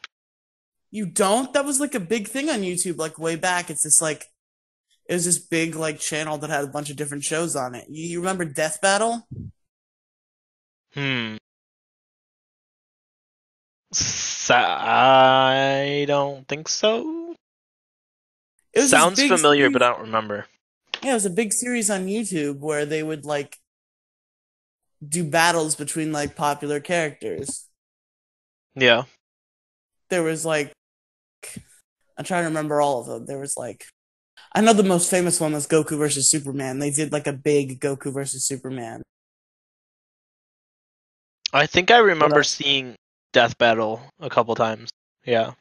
You 0.92 1.06
don't? 1.06 1.52
That 1.54 1.66
was 1.66 1.80
like 1.80 1.96
a 1.96 2.00
big 2.00 2.28
thing 2.28 2.50
on 2.50 2.62
YouTube, 2.62 2.98
like 2.98 3.20
way 3.20 3.36
back. 3.36 3.70
It's 3.70 3.84
this 3.84 4.02
like, 4.02 4.26
it 5.08 5.14
was 5.14 5.26
this 5.26 5.38
big 5.40 5.76
like 5.76 6.00
channel 6.00 6.38
that 6.38 6.50
had 6.50 6.64
a 6.64 6.68
bunch 6.68 6.90
of 6.90 6.96
different 6.96 7.24
shows 7.24 7.56
on 7.56 7.76
it. 7.76 7.86
You, 7.90 8.06
you 8.08 8.20
remember 8.20 8.46
Death 8.46 8.80
Battle? 8.82 9.28
Hmm. 10.94 11.36
S- 13.94 14.50
I 14.52 16.06
don't 16.08 16.48
think 16.48 16.68
so. 16.70 17.36
It 18.74 18.82
was 18.82 18.90
Sounds 18.92 19.20
familiar, 19.22 19.64
series- 19.64 19.74
but 19.74 19.82
I 19.84 19.90
don't 19.90 20.02
remember. 20.02 20.46
yeah, 21.04 21.12
it 21.12 21.16
was 21.16 21.26
a 21.26 21.30
big 21.32 21.52
series 21.54 21.90
on 21.90 22.08
YouTube 22.08 22.60
where 22.60 22.86
they 22.86 23.04
would 23.04 23.26
like 23.26 23.58
do 25.08 25.24
battles 25.24 25.76
between 25.76 26.12
like 26.12 26.36
popular 26.36 26.80
characters. 26.80 27.68
Yeah. 28.76 29.04
There 30.10 30.24
was 30.24 30.46
like, 30.46 30.72
I'm 32.18 32.26
trying 32.26 32.44
to 32.44 32.48
remember 32.48 32.82
all 32.82 33.00
of 33.00 33.08
them. 33.08 33.26
There 33.26 33.40
was 33.40 33.56
like, 33.58 33.86
I 34.54 34.62
know 34.62 34.74
the 34.74 34.84
most 34.84 35.10
famous 35.10 35.40
one 35.40 35.54
was 35.54 35.68
Goku 35.68 35.98
versus 35.98 36.30
Superman. 36.30 36.80
They 36.80 36.90
did 36.90 37.12
like 37.12 37.28
a 37.28 37.34
big 37.34 37.80
Goku 37.80 38.14
versus 38.14 38.46
Superman. 38.46 39.04
I 41.54 41.66
think 41.66 41.92
I 41.92 41.98
remember 42.00 42.38
else? 42.38 42.60
Uh, 42.60 42.64
seeing 42.64 42.96
Death 43.34 43.58
Battle 43.58 44.02
a 44.20 44.30
couple 44.30 44.56
times. 44.56 44.90
Yeah. 45.26 45.52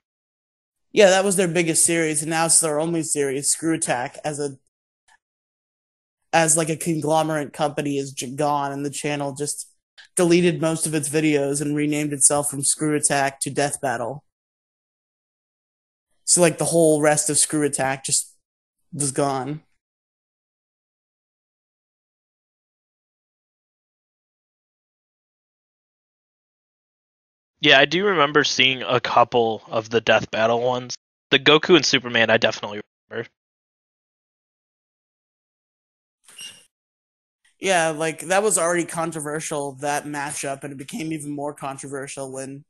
Yeah, 0.92 1.11
that 1.11 1.24
was 1.24 1.36
their 1.36 1.48
biggest 1.48 1.84
series, 1.84 2.22
and 2.22 2.30
now 2.30 2.46
it's 2.46 2.61
their 2.61 2.80
only 2.80 3.02
series. 3.02 3.54
ScrewAttack 3.54 4.16
as 4.24 4.40
a 4.40 4.57
as 6.32 6.57
like 6.57 6.68
a 6.68 6.76
conglomerate 6.76 7.52
company 7.52 7.98
is 7.98 8.12
gone, 8.12 8.72
and 8.72 8.84
the 8.84 8.90
channel 8.90 9.34
just 9.34 9.70
deleted 10.16 10.61
most 10.61 10.86
of 10.86 10.94
its 10.94 11.09
videos 11.09 11.61
and 11.61 11.76
renamed 11.76 12.12
itself 12.12 12.50
from 12.50 12.62
ScrewAttack 12.62 13.38
to 13.40 13.50
Death 13.50 13.80
Battle. 13.80 14.24
So 16.27 16.43
like 16.43 16.59
the 16.59 16.66
whole 16.66 17.01
rest 17.01 17.31
of 17.31 17.37
ScrewAttack 17.37 18.05
just 18.05 18.35
was 18.93 19.12
gone. 19.12 19.62
Yeah, 27.61 27.79
I 27.79 27.85
do 27.85 28.07
remember 28.07 28.45
seeing 28.45 28.83
a 28.83 28.99
couple 29.01 29.62
of 29.66 29.91
the 29.91 30.01
Death 30.01 30.31
Battle 30.31 30.61
ones. 30.62 30.95
The 31.31 31.39
Goku 31.39 31.77
and 31.77 31.85
Superman, 31.85 32.31
I 32.31 32.39
definitely 32.39 32.81
remember. 33.11 33.29
Yeah, 37.59 37.89
like 37.91 38.20
that 38.29 38.43
was 38.43 38.59
already 38.59 38.85
controversial 38.85 39.72
that 39.77 40.05
matchup, 40.05 40.62
and 40.62 40.72
it 40.72 40.77
became 40.79 41.12
even 41.12 41.31
more 41.31 41.55
controversial 41.55 42.31
when 42.33 42.64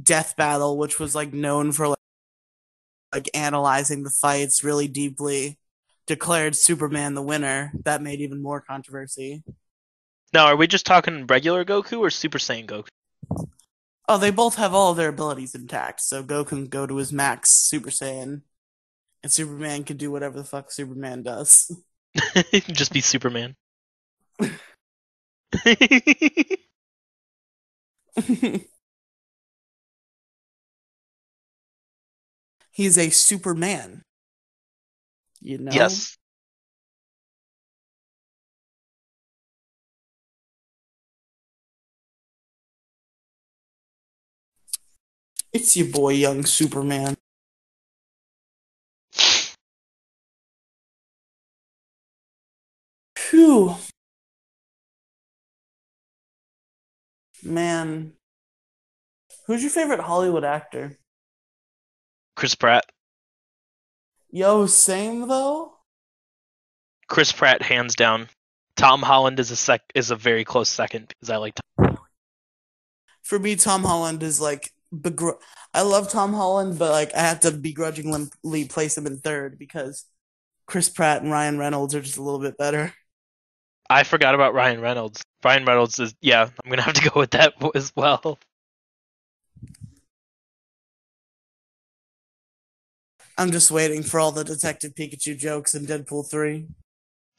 Death 0.00 0.36
Battle, 0.36 0.78
which 0.78 1.00
was 1.00 1.14
like 1.14 1.32
known 1.34 1.72
for 1.72 1.88
like, 1.88 1.98
like 3.12 3.30
analyzing 3.34 4.02
the 4.02 4.10
fights 4.10 4.64
really 4.64 4.88
deeply, 4.88 5.58
declared 6.06 6.56
Superman 6.56 7.14
the 7.14 7.22
winner. 7.22 7.72
That 7.84 8.02
made 8.02 8.20
even 8.20 8.42
more 8.42 8.60
controversy. 8.60 9.42
Now, 10.32 10.46
are 10.46 10.56
we 10.56 10.66
just 10.66 10.86
talking 10.86 11.26
regular 11.26 11.64
Goku 11.64 12.00
or 12.00 12.10
Super 12.10 12.38
Saiyan 12.38 12.66
Goku? 12.66 12.88
Oh, 14.08 14.18
they 14.18 14.30
both 14.30 14.56
have 14.56 14.74
all 14.74 14.92
of 14.92 14.96
their 14.96 15.08
abilities 15.08 15.54
intact. 15.54 16.00
So 16.00 16.22
Goku 16.22 16.48
can 16.48 16.66
go 16.66 16.86
to 16.86 16.96
his 16.96 17.12
max 17.12 17.50
Super 17.50 17.90
Saiyan, 17.90 18.42
and 19.22 19.32
Superman 19.32 19.84
can 19.84 19.96
do 19.96 20.10
whatever 20.10 20.36
the 20.36 20.44
fuck 20.44 20.70
Superman 20.70 21.22
does. 21.22 21.74
just 22.68 22.92
be 22.92 23.00
Superman. 23.00 23.56
He's 32.76 32.98
a 32.98 33.08
Superman. 33.08 34.02
You 35.40 35.56
know? 35.56 35.72
Yes. 35.72 36.18
It's 45.54 45.74
your 45.74 45.86
boy, 45.86 46.10
young 46.10 46.44
Superman. 46.44 47.14
Phew. 53.16 53.76
Man. 57.42 58.12
Who's 59.46 59.62
your 59.62 59.70
favorite 59.70 60.00
Hollywood 60.00 60.44
actor? 60.44 60.98
Chris 62.36 62.54
Pratt. 62.54 62.84
Yo, 64.30 64.66
same 64.66 65.26
though. 65.26 65.72
Chris 67.08 67.32
Pratt, 67.32 67.62
hands 67.62 67.94
down. 67.96 68.28
Tom 68.76 69.00
Holland 69.02 69.40
is 69.40 69.50
a 69.50 69.56
sec 69.56 69.80
is 69.94 70.10
a 70.10 70.16
very 70.16 70.44
close 70.44 70.68
second 70.68 71.08
because 71.08 71.30
I 71.30 71.36
like. 71.38 71.54
Tom. 71.78 71.98
For 73.22 73.38
me, 73.38 73.56
Tom 73.56 73.82
Holland 73.82 74.22
is 74.22 74.40
like 74.40 74.70
begr- 74.94 75.38
I 75.72 75.82
love 75.82 76.10
Tom 76.10 76.34
Holland, 76.34 76.78
but 76.78 76.92
like 76.92 77.14
I 77.14 77.20
have 77.20 77.40
to 77.40 77.50
begrudgingly 77.50 78.66
place 78.66 78.96
him 78.96 79.06
in 79.06 79.18
third 79.18 79.58
because 79.58 80.04
Chris 80.66 80.90
Pratt 80.90 81.22
and 81.22 81.32
Ryan 81.32 81.58
Reynolds 81.58 81.94
are 81.94 82.02
just 82.02 82.18
a 82.18 82.22
little 82.22 82.40
bit 82.40 82.58
better. 82.58 82.92
I 83.88 84.02
forgot 84.02 84.34
about 84.34 84.52
Ryan 84.52 84.80
Reynolds. 84.80 85.22
Ryan 85.44 85.64
Reynolds 85.64 85.98
is 85.98 86.14
yeah. 86.20 86.48
I'm 86.62 86.70
gonna 86.70 86.82
have 86.82 86.94
to 86.94 87.10
go 87.10 87.20
with 87.20 87.30
that 87.30 87.54
as 87.74 87.92
well. 87.96 88.38
I'm 93.38 93.50
just 93.52 93.70
waiting 93.70 94.02
for 94.02 94.18
all 94.18 94.32
the 94.32 94.44
Detective 94.44 94.94
Pikachu 94.94 95.36
jokes 95.36 95.74
in 95.74 95.86
Deadpool 95.86 96.30
3. 96.30 96.66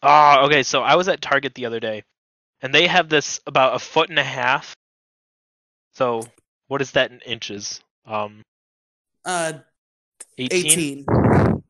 Ah, 0.04 0.46
okay. 0.46 0.64
So 0.64 0.82
I 0.82 0.96
was 0.96 1.08
at 1.08 1.22
Target 1.22 1.56
the 1.56 1.66
other 1.66 1.80
day, 1.80 2.04
and 2.62 2.74
they 2.74 2.88
have 2.88 3.10
this 3.10 3.40
about 3.48 3.76
a 3.76 3.80
foot 3.80 4.10
and 4.10 4.20
a 4.20 4.24
half. 4.24 4.76
So 5.94 6.22
what 6.68 6.82
is 6.82 6.92
that 6.92 7.12
in 7.12 7.20
inches? 7.22 7.82
Um, 8.06 8.42
Uh, 9.26 9.54
18? 10.38 10.72
18. 10.72 11.64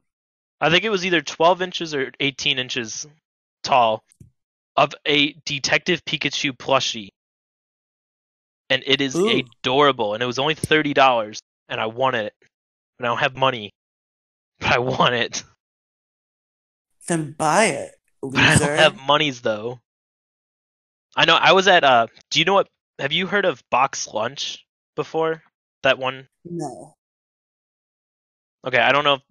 I 0.59 0.69
think 0.69 0.83
it 0.83 0.89
was 0.89 1.05
either 1.05 1.21
12 1.21 1.61
inches 1.61 1.93
or 1.93 2.11
18 2.19 2.59
inches 2.59 3.07
tall 3.63 4.03
of 4.75 4.93
a 5.05 5.33
Detective 5.45 6.03
Pikachu 6.03 6.51
plushie. 6.51 7.09
And 8.69 8.83
it 8.85 8.99
is 8.99 9.15
Ooh. 9.15 9.29
adorable. 9.29 10.13
And 10.13 10.21
it 10.21 10.25
was 10.25 10.39
only 10.39 10.55
$30. 10.55 11.39
And 11.69 11.79
I 11.79 11.85
want 11.85 12.15
it. 12.15 12.33
But 12.97 13.05
I 13.05 13.07
don't 13.09 13.19
have 13.19 13.35
money. 13.35 13.71
But 14.59 14.71
I 14.71 14.79
want 14.79 15.15
it. 15.15 15.43
Then 17.07 17.31
buy 17.31 17.65
it, 17.65 17.95
But 18.21 18.35
I 18.37 18.57
don't 18.57 18.77
have 18.77 18.97
monies 18.97 19.41
though. 19.41 19.79
I 21.15 21.25
know 21.25 21.35
I 21.35 21.53
was 21.53 21.67
at 21.67 21.83
uh 21.83 22.07
do 22.29 22.39
you 22.39 22.45
know 22.45 22.53
what 22.53 22.67
have 22.99 23.11
you 23.11 23.27
heard 23.27 23.45
of 23.45 23.63
Box 23.69 24.07
Lunch 24.07 24.65
before? 24.95 25.43
That 25.83 25.97
one? 25.99 26.27
No. 26.43 26.95
Okay, 28.65 28.79
I 28.79 28.91
don't 28.91 29.03
know 29.03 29.15
if 29.15 29.21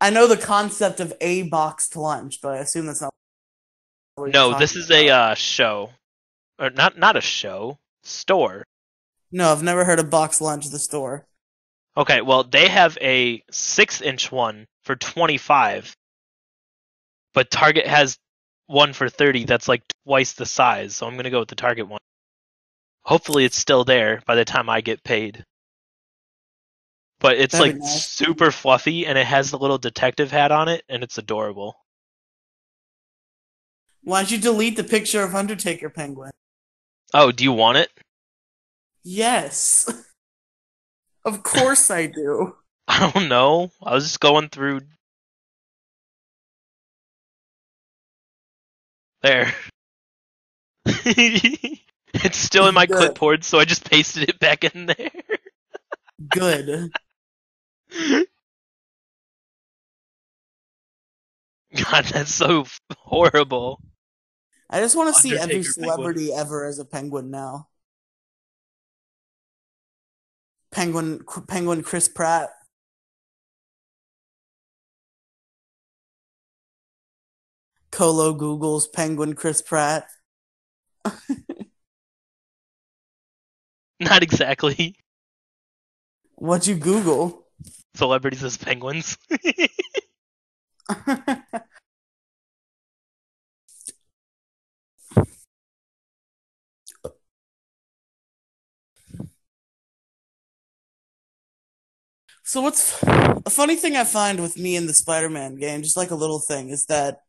I 0.00 0.10
know 0.10 0.26
the 0.26 0.36
concept 0.36 0.98
of 0.98 1.12
a 1.20 1.42
boxed 1.44 1.94
lunch, 1.94 2.40
but 2.42 2.54
I 2.54 2.58
assume 2.58 2.86
that's 2.86 3.00
not. 3.00 3.14
No, 4.18 4.58
this 4.58 4.74
is 4.74 4.90
a 4.90 5.08
uh 5.08 5.34
show. 5.34 5.90
Or 6.58 6.70
not 6.70 6.98
not 6.98 7.16
a 7.16 7.20
show. 7.20 7.78
Store. 8.02 8.64
No, 9.30 9.52
I've 9.52 9.62
never 9.62 9.84
heard 9.84 10.00
of 10.00 10.10
box 10.10 10.40
lunch 10.40 10.66
at 10.66 10.72
the 10.72 10.78
store. 10.78 11.26
Okay, 11.96 12.22
well 12.22 12.44
they 12.44 12.68
have 12.68 12.96
a 13.00 13.42
six 13.50 14.00
inch 14.00 14.32
one 14.32 14.66
for 14.84 14.96
twenty 14.96 15.36
five. 15.38 15.94
But 17.34 17.50
Target 17.50 17.86
has 17.86 18.18
one 18.66 18.92
for 18.92 19.08
thirty 19.08 19.44
that's 19.44 19.68
like 19.68 19.82
twice 20.06 20.32
the 20.32 20.46
size, 20.46 20.96
so 20.96 21.06
I'm 21.06 21.16
gonna 21.16 21.30
go 21.30 21.40
with 21.40 21.48
the 21.48 21.54
Target 21.54 21.88
one. 21.88 22.00
Hopefully 23.04 23.44
it's 23.44 23.56
still 23.56 23.84
there 23.84 24.22
by 24.26 24.34
the 24.36 24.44
time 24.44 24.70
I 24.70 24.80
get 24.80 25.02
paid. 25.02 25.44
But 27.20 27.36
it's 27.36 27.52
That'd 27.52 27.74
like 27.74 27.80
nice. 27.80 28.10
super 28.10 28.50
fluffy 28.50 29.06
and 29.06 29.16
it 29.16 29.26
has 29.26 29.50
the 29.50 29.58
little 29.58 29.78
detective 29.78 30.30
hat 30.30 30.50
on 30.50 30.68
it 30.68 30.84
and 30.88 31.02
it's 31.02 31.18
adorable. 31.18 31.76
Why'd 34.02 34.30
you 34.32 34.38
delete 34.38 34.76
the 34.76 34.82
picture 34.84 35.22
of 35.22 35.34
Undertaker 35.34 35.88
Penguin? 35.88 36.32
Oh, 37.14 37.30
do 37.30 37.44
you 37.44 37.52
want 37.52 37.78
it? 37.78 37.90
Yes. 39.04 39.88
of 41.24 41.42
course 41.42 41.90
I 41.90 42.06
do. 42.06 42.56
I 42.88 43.10
don't 43.10 43.28
know. 43.28 43.70
I 43.82 43.94
was 43.94 44.04
just 44.04 44.20
going 44.20 44.48
through 44.48 44.80
there. 49.22 49.54
it's 50.84 52.38
still 52.38 52.68
in 52.68 52.74
my 52.74 52.86
Good. 52.86 52.96
clipboard, 52.98 53.44
so 53.44 53.58
I 53.58 53.64
just 53.64 53.88
pasted 53.88 54.28
it 54.28 54.38
back 54.38 54.64
in 54.64 54.86
there. 54.86 55.10
Good. 56.28 56.90
God, 61.74 62.04
that's 62.04 62.34
so 62.34 62.66
horrible. 62.96 63.80
I 64.68 64.80
just 64.80 64.96
want 64.96 65.14
to 65.14 65.20
see 65.20 65.36
every 65.36 65.62
Penguin. 65.62 65.72
celebrity 65.72 66.32
ever 66.32 66.64
as 66.66 66.78
a 66.78 66.84
penguin 66.84 67.30
now. 67.30 67.68
Penguin, 70.72 71.20
Penguin 71.46 71.82
Chris 71.82 72.08
Pratt. 72.08 72.50
Colo 77.92 78.32
Google's 78.32 78.88
Penguin 78.88 79.34
Chris 79.34 79.60
Pratt. 79.62 80.08
Not 84.00 84.22
exactly. 84.22 84.96
What'd 86.36 86.66
you 86.66 86.74
Google? 86.74 87.46
Celebrities 87.94 88.42
as 88.42 88.56
penguins. 88.56 89.18
So 102.52 102.60
what's 102.60 103.02
a 103.02 103.48
funny 103.48 103.76
thing 103.76 103.96
I 103.96 104.04
find 104.04 104.38
with 104.38 104.58
me 104.58 104.76
in 104.76 104.86
the 104.86 104.92
Spider-Man 104.92 105.54
game, 105.54 105.82
just 105.82 105.96
like 105.96 106.10
a 106.10 106.14
little 106.14 106.38
thing, 106.38 106.68
is 106.68 106.84
that 106.84 107.22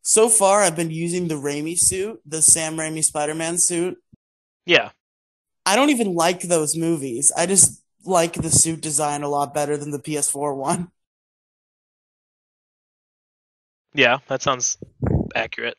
so 0.00 0.30
far 0.30 0.62
I've 0.62 0.74
been 0.74 0.90
using 0.90 1.28
the 1.28 1.34
Raimi 1.34 1.78
suit, 1.78 2.22
the 2.24 2.40
Sam 2.40 2.78
Raimi 2.78 3.04
Spider-Man 3.04 3.58
suit. 3.58 3.98
yeah. 4.64 4.92
I 5.66 5.76
don't 5.76 5.90
even 5.90 6.14
like 6.14 6.40
those 6.40 6.74
movies. 6.74 7.30
I 7.36 7.44
just 7.44 7.82
like 8.06 8.32
the 8.32 8.48
suit 8.48 8.80
design 8.80 9.22
a 9.22 9.28
lot 9.28 9.52
better 9.52 9.76
than 9.76 9.90
the 9.90 9.98
PS4 9.98 10.56
one. 10.56 10.88
Yeah, 13.92 14.20
that 14.28 14.40
sounds 14.40 14.78
accurate. 15.34 15.76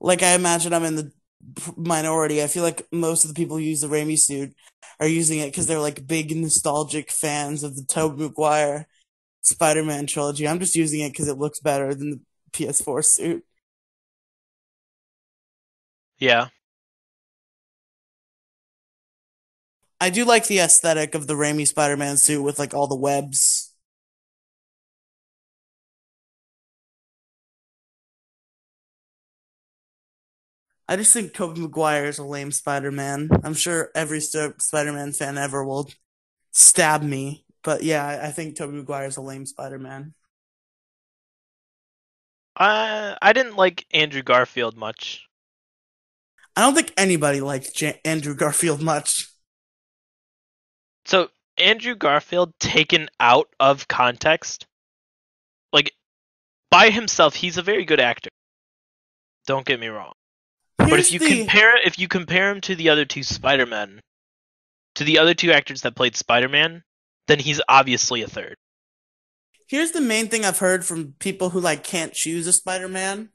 Like 0.00 0.22
I 0.22 0.34
imagine 0.34 0.74
I'm 0.74 0.84
in 0.84 0.96
the 0.96 1.12
minority. 1.76 2.42
I 2.42 2.46
feel 2.46 2.62
like 2.62 2.86
most 2.92 3.24
of 3.24 3.28
the 3.28 3.34
people 3.34 3.56
who 3.56 3.62
use 3.62 3.80
the 3.80 3.88
Raimi 3.88 4.18
suit 4.18 4.54
are 5.00 5.06
using 5.06 5.38
it 5.38 5.46
because 5.46 5.66
they're 5.66 5.78
like 5.78 6.06
big 6.06 6.34
nostalgic 6.36 7.10
fans 7.10 7.62
of 7.62 7.76
the 7.76 7.84
Tobey 7.84 8.22
Maguire 8.22 8.88
Spider-Man 9.42 10.06
trilogy. 10.06 10.48
I'm 10.48 10.60
just 10.60 10.76
using 10.76 11.00
it 11.00 11.10
because 11.12 11.28
it 11.28 11.38
looks 11.38 11.60
better 11.60 11.94
than 11.94 12.10
the 12.10 12.20
PS4 12.52 13.04
suit. 13.04 13.44
Yeah. 16.18 16.48
I 20.00 20.10
do 20.10 20.24
like 20.24 20.46
the 20.46 20.58
aesthetic 20.58 21.14
of 21.14 21.26
the 21.26 21.34
Raimi 21.34 21.66
Spider-Man 21.66 22.16
suit 22.16 22.42
with 22.42 22.58
like 22.58 22.74
all 22.74 22.86
the 22.86 22.96
webs. 22.96 23.72
I 30.88 30.96
just 30.96 31.12
think 31.12 31.34
Tobey 31.34 31.60
Maguire 31.60 32.04
is 32.04 32.18
a 32.18 32.24
lame 32.24 32.52
Spider-Man. 32.52 33.28
I'm 33.42 33.54
sure 33.54 33.90
every 33.94 34.20
St- 34.20 34.60
Spider-Man 34.62 35.12
fan 35.12 35.36
ever 35.36 35.64
will 35.64 35.90
stab 36.52 37.02
me, 37.02 37.44
but 37.64 37.82
yeah, 37.82 38.06
I, 38.06 38.28
I 38.28 38.30
think 38.30 38.56
Tobey 38.56 38.76
Maguire 38.76 39.06
is 39.06 39.16
a 39.16 39.22
lame 39.22 39.46
Spider-Man. 39.46 40.14
Uh, 42.56 43.16
I 43.20 43.32
didn't 43.32 43.56
like 43.56 43.84
Andrew 43.92 44.22
Garfield 44.22 44.76
much. 44.76 45.26
I 46.54 46.62
don't 46.62 46.74
think 46.74 46.92
anybody 46.96 47.40
liked 47.40 47.82
Andrew 48.04 48.34
Garfield 48.34 48.80
much. 48.80 49.28
So 51.04 51.28
Andrew 51.58 51.94
Garfield 51.94 52.54
taken 52.58 53.08
out 53.20 53.48
of 53.60 53.88
context, 53.88 54.66
like 55.72 55.92
by 56.70 56.90
himself, 56.90 57.34
he's 57.34 57.58
a 57.58 57.62
very 57.62 57.84
good 57.84 58.00
actor. 58.00 58.30
Don't 59.46 59.66
get 59.66 59.78
me 59.78 59.88
wrong. 59.88 60.14
But 60.90 61.00
if 61.00 61.12
you 61.12 61.18
the- 61.18 61.38
compare 61.38 61.76
if 61.84 61.98
you 61.98 62.08
compare 62.08 62.50
him 62.50 62.60
to 62.62 62.74
the 62.74 62.88
other 62.88 63.04
two 63.04 63.22
Spider-Men, 63.22 64.00
to 64.96 65.04
the 65.04 65.18
other 65.18 65.34
two 65.34 65.52
actors 65.52 65.82
that 65.82 65.96
played 65.96 66.16
Spider-Man, 66.16 66.82
then 67.28 67.38
he's 67.38 67.60
obviously 67.68 68.22
a 68.22 68.28
third. 68.28 68.56
Here's 69.68 69.90
the 69.90 70.00
main 70.00 70.28
thing 70.28 70.44
I've 70.44 70.60
heard 70.60 70.84
from 70.84 71.14
people 71.18 71.50
who 71.50 71.60
like 71.60 71.82
can't 71.82 72.12
choose 72.12 72.46
a 72.46 72.52
Spider-Man 72.52 73.30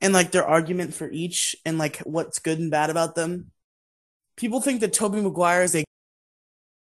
and 0.00 0.12
like 0.12 0.32
their 0.32 0.46
argument 0.46 0.94
for 0.94 1.08
each 1.10 1.54
and 1.64 1.78
like 1.78 1.98
what's 1.98 2.38
good 2.38 2.58
and 2.58 2.70
bad 2.70 2.90
about 2.90 3.14
them. 3.14 3.52
People 4.36 4.60
think 4.60 4.80
that 4.80 4.92
Tobey 4.92 5.20
Maguire 5.20 5.62
is 5.62 5.76
a 5.76 5.84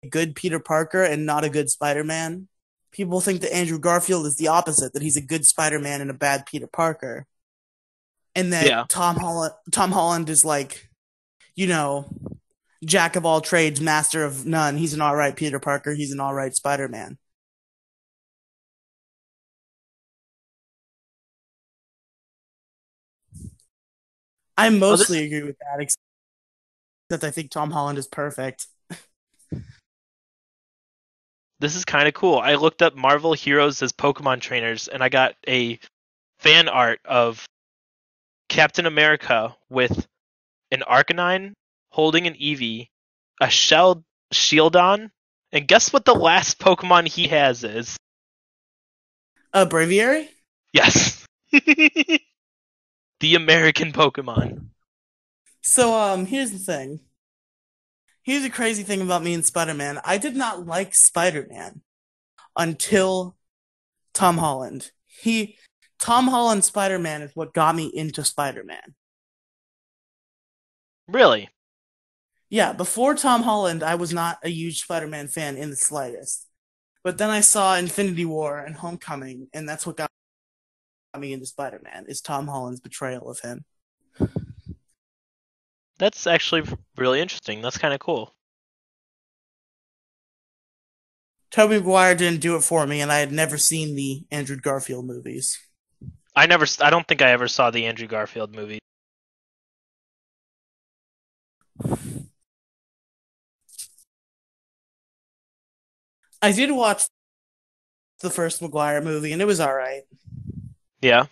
good 0.10 0.36
Peter 0.36 0.60
Parker 0.60 1.04
and 1.04 1.26
not 1.26 1.46
a 1.46 1.50
good 1.50 1.70
Spider-Man. 1.70 2.48
People 2.92 3.22
think 3.22 3.42
that 3.42 3.56
Andrew 3.56 3.80
Garfield 3.80 4.26
is 4.26 4.36
the 4.38 4.48
opposite, 4.48 4.94
that 4.94 5.04
he's 5.04 5.18
a 5.18 5.22
good 5.22 5.46
Spider-Man 5.46 6.02
and 6.02 6.10
a 6.10 6.16
bad 6.16 6.46
Peter 6.46 6.68
Parker. 6.68 7.28
And 8.40 8.54
that 8.54 8.66
Yeah. 8.66 8.86
Tom 8.88 9.18
Holland 9.18 9.54
Tom 9.72 9.92
Holland 9.92 10.30
is 10.30 10.46
like, 10.46 10.90
you 11.56 11.68
know, 11.68 12.10
jack 12.86 13.18
of 13.18 13.26
all 13.26 13.42
trades, 13.42 13.82
master 13.82 14.24
of 14.24 14.46
none. 14.46 14.78
He's 14.78 14.94
an 14.94 15.02
alright 15.02 15.36
Peter 15.36 15.60
Parker, 15.60 15.94
he's 15.94 16.14
an 16.14 16.22
alright 16.22 16.56
Spider-Man. 16.56 17.18
I 24.58 24.70
mostly 24.70 25.26
agree 25.26 25.44
with 25.44 25.58
that, 25.60 25.82
except 25.82 26.00
that 27.10 27.24
I 27.24 27.32
think 27.32 27.50
Tom 27.52 27.72
Holland 27.72 27.98
is 27.98 28.08
perfect. 28.08 28.68
This 31.60 31.76
is 31.76 31.84
kind 31.84 32.08
of 32.08 32.14
cool. 32.14 32.40
I 32.40 32.56
looked 32.56 32.82
up 32.82 32.96
Marvel 32.96 33.34
heroes 33.34 33.82
as 33.82 33.92
Pokemon 33.92 34.40
trainers, 34.40 34.88
and 34.88 35.04
I 35.04 35.10
got 35.10 35.36
a 35.46 35.78
fan 36.40 36.70
art 36.70 37.02
of 37.04 37.46
Captain 38.50 38.86
America 38.86 39.56
with 39.70 40.08
an 40.72 40.84
Arcanine 40.90 41.54
holding 41.90 42.28
an 42.28 42.34
Eevee, 42.34 42.90
a 43.40 43.50
shelled 43.50 44.04
Shieldon, 44.34 45.12
and 45.52 45.68
guess 45.68 45.94
what 45.94 46.06
the 46.06 46.14
last 46.14 46.60
Pokemon 46.60 47.08
he 47.08 47.28
has 47.28 47.64
is? 47.64 47.98
A 49.54 49.66
Braviary? 49.66 50.28
Yes. 50.74 51.26
the 51.52 52.22
American 53.36 53.92
Pokemon. 53.92 54.68
So, 55.62 55.94
um, 55.94 56.26
here's 56.26 56.52
the 56.52 56.60
thing. 56.60 57.00
Here's 58.22 58.44
the 58.44 58.50
crazy 58.50 58.84
thing 58.84 59.02
about 59.02 59.24
me 59.24 59.34
and 59.34 59.46
Spider-Man. 59.46 60.00
I 60.06 60.18
did 60.18 60.36
not 60.36 60.68
like 60.68 60.94
Spider-Man 60.94 61.82
until 62.56 63.36
Tom 64.14 64.38
Holland. 64.38 64.92
He, 65.08 65.58
Tom 66.10 66.28
Holland 66.28 66.66
Spider-Man 66.66 67.22
is 67.22 67.36
what 67.36 67.54
got 67.54 67.76
me 67.76 67.86
into 67.86 68.24
Spider-Man. 68.24 68.96
Really? 71.08 71.50
Yeah, 72.50 72.74
before 72.74 73.14
Tom 73.14 73.44
Holland, 73.44 73.84
I 73.84 73.94
was 73.94 74.12
not 74.12 74.40
a 74.44 74.50
huge 74.50 74.82
Spider-Man 74.82 75.28
fan 75.28 75.56
in 75.56 75.70
the 75.70 75.76
slightest. 75.76 76.48
But 77.04 77.20
then 77.20 77.30
I 77.30 77.42
saw 77.42 77.76
Infinity 77.76 78.26
War 78.26 78.58
and 78.58 78.76
Homecoming, 78.76 79.50
and 79.54 79.70
that's 79.70 79.86
what 79.86 79.98
got 79.98 80.10
me 81.16 81.32
into 81.32 81.46
Spider-Man, 81.46 82.06
is 82.08 82.22
Tom 82.22 82.48
Holland's 82.48 82.80
betrayal 82.80 83.30
of 83.30 83.42
him. 83.42 83.64
That's 86.00 86.26
actually 86.26 86.64
really 86.98 87.22
interesting. 87.22 87.62
That's 87.62 87.78
kind 87.78 87.94
of 87.94 88.00
cool. 88.00 88.34
Tobey 91.52 91.78
Maguire 91.78 92.16
didn't 92.16 92.42
do 92.42 92.56
it 92.56 92.64
for 92.64 92.88
me, 92.88 93.00
and 93.00 93.12
I 93.12 93.20
had 93.20 93.32
never 93.32 93.60
seen 93.60 93.96
the 93.96 94.26
Andrew 94.32 94.58
Garfield 94.58 95.06
movies. 95.06 95.60
I 96.40 96.46
never 96.46 96.66
I 96.80 96.90
don't 96.90 97.06
think 97.06 97.22
I 97.22 97.32
ever 97.32 97.50
saw 97.50 97.70
the 97.70 97.86
Andrew 97.86 98.08
Garfield 98.08 98.56
movie. 98.56 98.80
I 106.42 106.54
did 106.54 106.72
watch 106.72 107.08
the 108.22 108.30
first 108.30 108.62
Maguire 108.62 109.02
movie, 109.02 109.34
and 109.34 109.42
it 109.42 109.46
was 109.46 109.60
alright. 109.60 110.04
Yeah. 111.02 111.26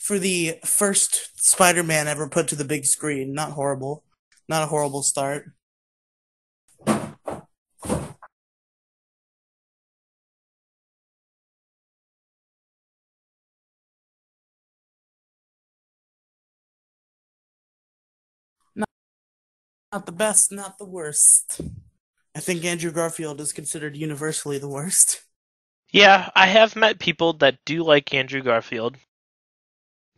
For 0.00 0.18
the 0.18 0.58
first 0.64 1.30
Spider-Man 1.36 2.08
ever 2.08 2.28
put 2.28 2.48
to 2.48 2.56
the 2.56 2.64
big 2.64 2.86
screen, 2.86 3.32
not 3.32 3.52
horrible. 3.52 4.02
Not 4.48 4.64
a 4.64 4.66
horrible 4.66 5.04
start. 5.04 5.52
Not 19.94 20.06
the 20.06 20.12
best, 20.12 20.50
not 20.50 20.76
the 20.76 20.84
worst. 20.84 21.60
I 22.34 22.40
think 22.40 22.64
Andrew 22.64 22.90
Garfield 22.90 23.40
is 23.40 23.52
considered 23.52 23.96
universally 23.96 24.58
the 24.58 24.68
worst. 24.68 25.22
Yeah, 25.92 26.30
I 26.34 26.48
have 26.48 26.74
met 26.74 26.98
people 26.98 27.34
that 27.34 27.58
do 27.64 27.84
like 27.84 28.12
Andrew 28.12 28.42
Garfield 28.42 28.96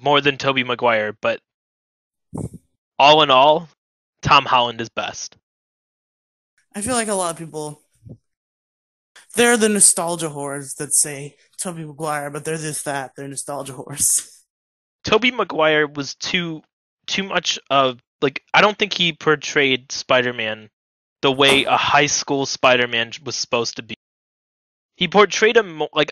more 0.01 0.23
than 0.23 0.39
Tobey 0.39 0.65
Maguire, 0.65 1.15
but 1.21 1.41
all 2.99 3.21
in 3.23 3.31
all, 3.31 3.69
Tom 4.23 4.47
Holland 4.47 4.81
is 4.81 4.89
best. 4.89 5.37
I 6.75 6.81
feel 6.81 6.95
like 6.95 7.09
a 7.09 7.15
lot 7.15 7.33
of 7.33 7.39
people 7.39 7.83
they're 9.35 9.59
the 9.59 9.69
nostalgia 9.69 10.31
whores 10.31 10.77
that 10.77 10.95
say 10.95 11.37
Tobey 11.59 11.85
Maguire, 11.85 12.31
but 12.31 12.47
they're 12.47 12.57
this 12.57 12.83
that, 12.85 13.11
they're 13.15 13.29
nostalgia 13.29 13.75
whores. 13.75 14.41
Tobey 15.05 15.33
Maguire 15.33 15.87
was 15.87 16.15
too 16.15 16.63
too 17.07 17.25
much 17.25 17.59
of 17.69 18.01
like 18.27 18.43
I 18.53 18.61
don't 18.61 18.77
think 18.77 18.93
he 18.93 19.13
portrayed 19.13 19.93
Spider-Man 19.93 20.69
the 21.23 21.31
way 21.31 21.63
a 21.65 21.77
high 21.77 22.07
school 22.07 22.45
Spider-Man 22.45 23.13
was 23.25 23.37
supposed 23.37 23.77
to 23.77 23.83
be. 23.85 23.95
He 24.97 25.07
portrayed 25.07 25.57
him 25.57 25.81
like 25.93 26.11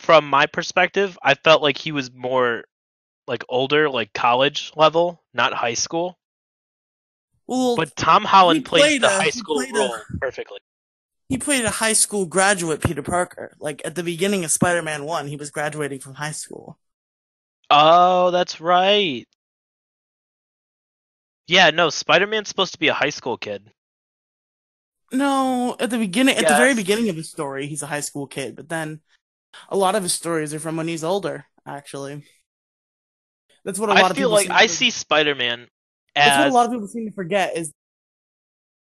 from 0.00 0.28
my 0.28 0.46
perspective, 0.46 1.16
I 1.22 1.34
felt 1.34 1.62
like 1.62 1.78
he 1.78 1.92
was 1.92 2.12
more 2.12 2.64
like 3.28 3.44
older, 3.48 3.88
like 3.88 4.12
college 4.12 4.72
level, 4.74 5.22
not 5.32 5.54
high 5.54 5.74
school. 5.74 6.18
Well, 7.46 7.76
But 7.76 7.94
Tom 7.94 8.24
Holland 8.24 8.64
plays 8.64 8.82
played 8.82 9.02
the 9.02 9.06
a- 9.06 9.10
high 9.22 9.30
school 9.30 9.56
played 9.60 9.74
a- 9.76 9.78
role 9.78 9.96
perfectly. 10.20 10.58
he 11.28 11.38
played 11.38 11.64
a 11.64 11.70
high 11.70 11.92
school 11.92 12.26
graduate 12.26 12.82
Peter 12.82 13.02
Parker. 13.02 13.54
Like 13.60 13.80
at 13.84 13.94
the 13.94 14.02
beginning 14.02 14.44
of 14.44 14.50
Spider-Man 14.50 15.04
1, 15.04 15.28
he 15.28 15.36
was 15.36 15.50
graduating 15.50 16.00
from 16.00 16.14
high 16.14 16.32
school. 16.32 16.78
Oh, 17.70 18.30
that's 18.30 18.60
right. 18.60 19.26
Yeah, 21.46 21.70
no, 21.70 21.90
Spider-Man's 21.90 22.48
supposed 22.48 22.72
to 22.72 22.78
be 22.78 22.88
a 22.88 22.94
high 22.94 23.10
school 23.10 23.36
kid. 23.36 23.70
No, 25.12 25.76
at 25.78 25.90
the 25.90 25.98
beginning 25.98 26.36
at 26.36 26.48
the 26.48 26.56
very 26.56 26.74
beginning 26.74 27.08
of 27.08 27.16
his 27.16 27.30
story, 27.30 27.66
he's 27.66 27.82
a 27.82 27.86
high 27.86 28.00
school 28.00 28.26
kid, 28.26 28.56
but 28.56 28.68
then 28.68 29.00
a 29.68 29.76
lot 29.76 29.94
of 29.94 30.02
his 30.02 30.12
stories 30.12 30.52
are 30.54 30.58
from 30.58 30.76
when 30.76 30.88
he's 30.88 31.04
older, 31.04 31.46
actually. 31.66 32.24
That's 33.64 33.78
what 33.78 33.90
a 33.90 33.94
lot 33.94 34.04
I 34.04 34.10
of 34.10 34.16
feel 34.16 34.28
people 34.28 34.50
like 34.50 34.50
I 34.50 34.66
to- 34.66 34.72
see 34.72 34.90
Spider-Man 34.90 35.68
That's 36.14 36.38
what 36.38 36.48
a 36.48 36.52
lot 36.54 36.66
of 36.66 36.72
people 36.72 36.88
seem 36.88 37.06
to 37.06 37.14
forget 37.14 37.56
is 37.56 37.72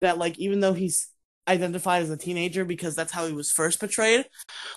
that 0.01 0.19
like 0.19 0.39
even 0.39 0.61
though 0.61 0.73
he's 0.73 1.09
identified 1.47 2.03
as 2.03 2.11
a 2.11 2.17
teenager 2.17 2.65
because 2.65 2.95
that's 2.95 3.13
how 3.13 3.27
he 3.27 3.33
was 3.33 3.51
first 3.51 3.79
portrayed, 3.81 4.27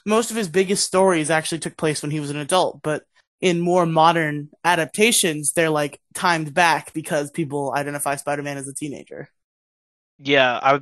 most 0.05 0.31
of 0.31 0.37
his 0.37 0.49
biggest 0.49 0.85
stories 0.85 1.29
actually 1.29 1.59
took 1.59 1.77
place 1.77 2.01
when 2.01 2.11
he 2.11 2.19
was 2.19 2.29
an 2.31 2.37
adult. 2.37 2.81
But 2.83 3.03
in 3.41 3.59
more 3.59 3.85
modern 3.85 4.49
adaptations, 4.63 5.53
they're 5.53 5.69
like 5.69 5.99
timed 6.13 6.53
back 6.53 6.93
because 6.93 7.31
people 7.31 7.73
identify 7.75 8.15
Spider-Man 8.15 8.57
as 8.57 8.67
a 8.67 8.73
teenager. 8.73 9.29
yeah, 10.19 10.59
I 10.61 10.81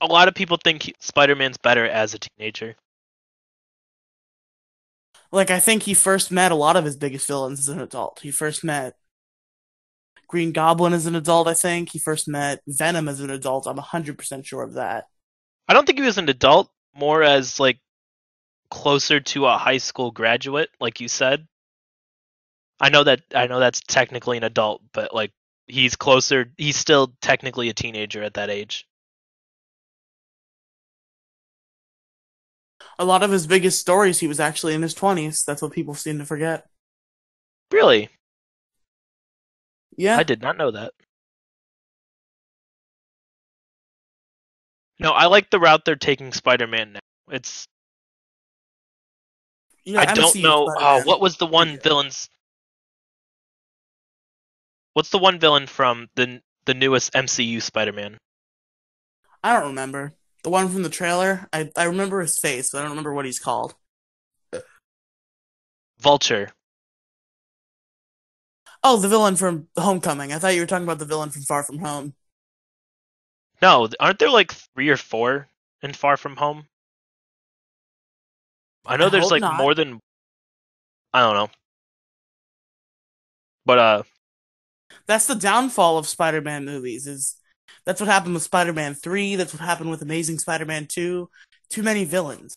a 0.00 0.06
lot 0.06 0.28
of 0.28 0.34
people 0.34 0.56
think 0.62 0.92
Spider-Man's 1.00 1.58
better 1.58 1.86
as 1.86 2.14
a 2.14 2.18
teenager. 2.18 2.76
Like 5.32 5.50
I 5.50 5.60
think 5.60 5.84
he 5.84 5.94
first 5.94 6.30
met 6.30 6.52
a 6.52 6.56
lot 6.56 6.76
of 6.76 6.84
his 6.84 6.96
biggest 6.96 7.26
villains 7.26 7.60
as 7.60 7.68
an 7.68 7.80
adult. 7.80 8.20
He 8.22 8.30
first 8.30 8.64
met 8.64 8.94
Green 10.28 10.52
Goblin 10.52 10.92
as 10.92 11.06
an 11.06 11.14
adult, 11.16 11.48
I 11.48 11.54
think. 11.54 11.90
He 11.90 11.98
first 11.98 12.28
met 12.28 12.62
Venom 12.66 13.08
as 13.08 13.20
an 13.20 13.30
adult. 13.30 13.66
I'm 13.66 13.78
100% 13.78 14.44
sure 14.44 14.62
of 14.62 14.74
that. 14.74 15.06
I 15.68 15.74
don't 15.74 15.86
think 15.86 15.98
he 15.98 16.04
was 16.04 16.18
an 16.18 16.28
adult, 16.28 16.70
more 16.94 17.22
as 17.22 17.60
like 17.60 17.78
closer 18.70 19.20
to 19.20 19.46
a 19.46 19.58
high 19.58 19.78
school 19.78 20.10
graduate, 20.10 20.70
like 20.80 21.00
you 21.00 21.08
said. 21.08 21.46
I 22.80 22.88
know 22.88 23.04
that 23.04 23.20
I 23.34 23.46
know 23.46 23.60
that's 23.60 23.80
technically 23.80 24.38
an 24.38 24.44
adult, 24.44 24.82
but 24.92 25.14
like 25.14 25.32
he's 25.66 25.96
closer 25.96 26.50
he's 26.56 26.76
still 26.76 27.12
technically 27.20 27.68
a 27.68 27.74
teenager 27.74 28.22
at 28.22 28.34
that 28.34 28.50
age. 28.50 28.86
A 32.98 33.04
lot 33.04 33.22
of 33.22 33.30
his 33.30 33.46
biggest 33.46 33.80
stories, 33.80 34.18
he 34.20 34.28
was 34.28 34.40
actually 34.40 34.74
in 34.74 34.82
his 34.82 34.94
20s. 34.94 35.44
That's 35.44 35.62
what 35.62 35.72
people 35.72 35.94
seem 35.94 36.18
to 36.18 36.24
forget. 36.24 36.66
Really? 37.70 38.10
Yeah. 39.96 40.16
I 40.16 40.22
did 40.22 40.42
not 40.42 40.56
know 40.56 40.70
that. 40.70 40.92
No, 44.98 45.12
I 45.12 45.26
like 45.26 45.48
the 45.50 45.60
route 45.60 45.84
they're 45.84 45.96
taking 45.96 46.32
Spider-Man 46.32 46.92
now. 46.92 47.00
It's 47.30 47.66
yeah, 49.84 50.00
I 50.00 50.14
don't 50.14 50.36
know. 50.36 50.72
Oh, 50.78 51.02
what 51.04 51.20
was 51.20 51.36
the 51.36 51.46
one 51.46 51.70
Yeah. 51.72 51.76
villain's? 51.82 52.28
What's 54.94 55.10
the 55.10 55.18
one 55.18 55.38
villain 55.38 55.66
from 55.66 56.08
the 56.16 56.42
the 56.66 56.74
newest 56.74 57.12
MCU 57.14 57.60
Spider-Man? 57.62 58.18
I 59.42 59.54
don't 59.54 59.68
remember. 59.68 60.12
The 60.42 60.50
one 60.50 60.68
from 60.68 60.82
the 60.82 60.90
trailer? 60.90 61.46
I, 61.52 61.70
I 61.76 61.84
remember 61.84 62.20
his 62.20 62.38
face, 62.38 62.70
but 62.70 62.78
I 62.78 62.82
don't 62.82 62.90
remember 62.90 63.12
what 63.14 63.24
he's 63.24 63.38
called. 63.38 63.74
Vulture. 65.98 66.50
Oh, 68.82 68.96
the 68.96 69.08
villain 69.08 69.36
from 69.36 69.68
Homecoming. 69.78 70.32
I 70.32 70.38
thought 70.38 70.54
you 70.54 70.60
were 70.60 70.66
talking 70.66 70.84
about 70.84 70.98
the 70.98 71.04
villain 71.04 71.30
from 71.30 71.42
Far 71.42 71.62
From 71.62 71.78
Home. 71.78 72.14
No, 73.60 73.88
aren't 74.00 74.18
there 74.18 74.30
like 74.30 74.52
three 74.52 74.88
or 74.88 74.96
four 74.96 75.48
in 75.82 75.92
Far 75.92 76.16
From 76.16 76.36
Home? 76.36 76.66
I 78.86 78.96
know 78.96 79.06
I 79.06 79.08
there's 79.10 79.30
like 79.30 79.42
not. 79.42 79.56
more 79.56 79.74
than 79.74 80.00
I 81.12 81.20
don't 81.20 81.34
know. 81.34 81.48
But 83.64 83.78
uh 83.78 84.02
That's 85.06 85.26
the 85.26 85.34
downfall 85.34 85.98
of 85.98 86.08
Spider-Man 86.08 86.64
movies. 86.64 87.06
Is 87.06 87.36
that's 87.84 88.00
what 88.00 88.08
happened 88.08 88.34
with 88.34 88.42
Spider-Man 88.42 88.94
three. 88.94 89.36
That's 89.36 89.52
what 89.54 89.62
happened 89.62 89.90
with 89.90 90.02
Amazing 90.02 90.38
Spider-Man 90.38 90.86
two. 90.86 91.30
Too 91.68 91.82
many 91.82 92.04
villains. 92.04 92.54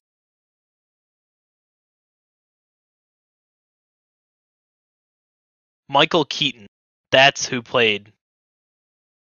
Michael 5.90 6.26
Keaton, 6.26 6.68
that's 7.12 7.46
who 7.46 7.62
played 7.62 8.12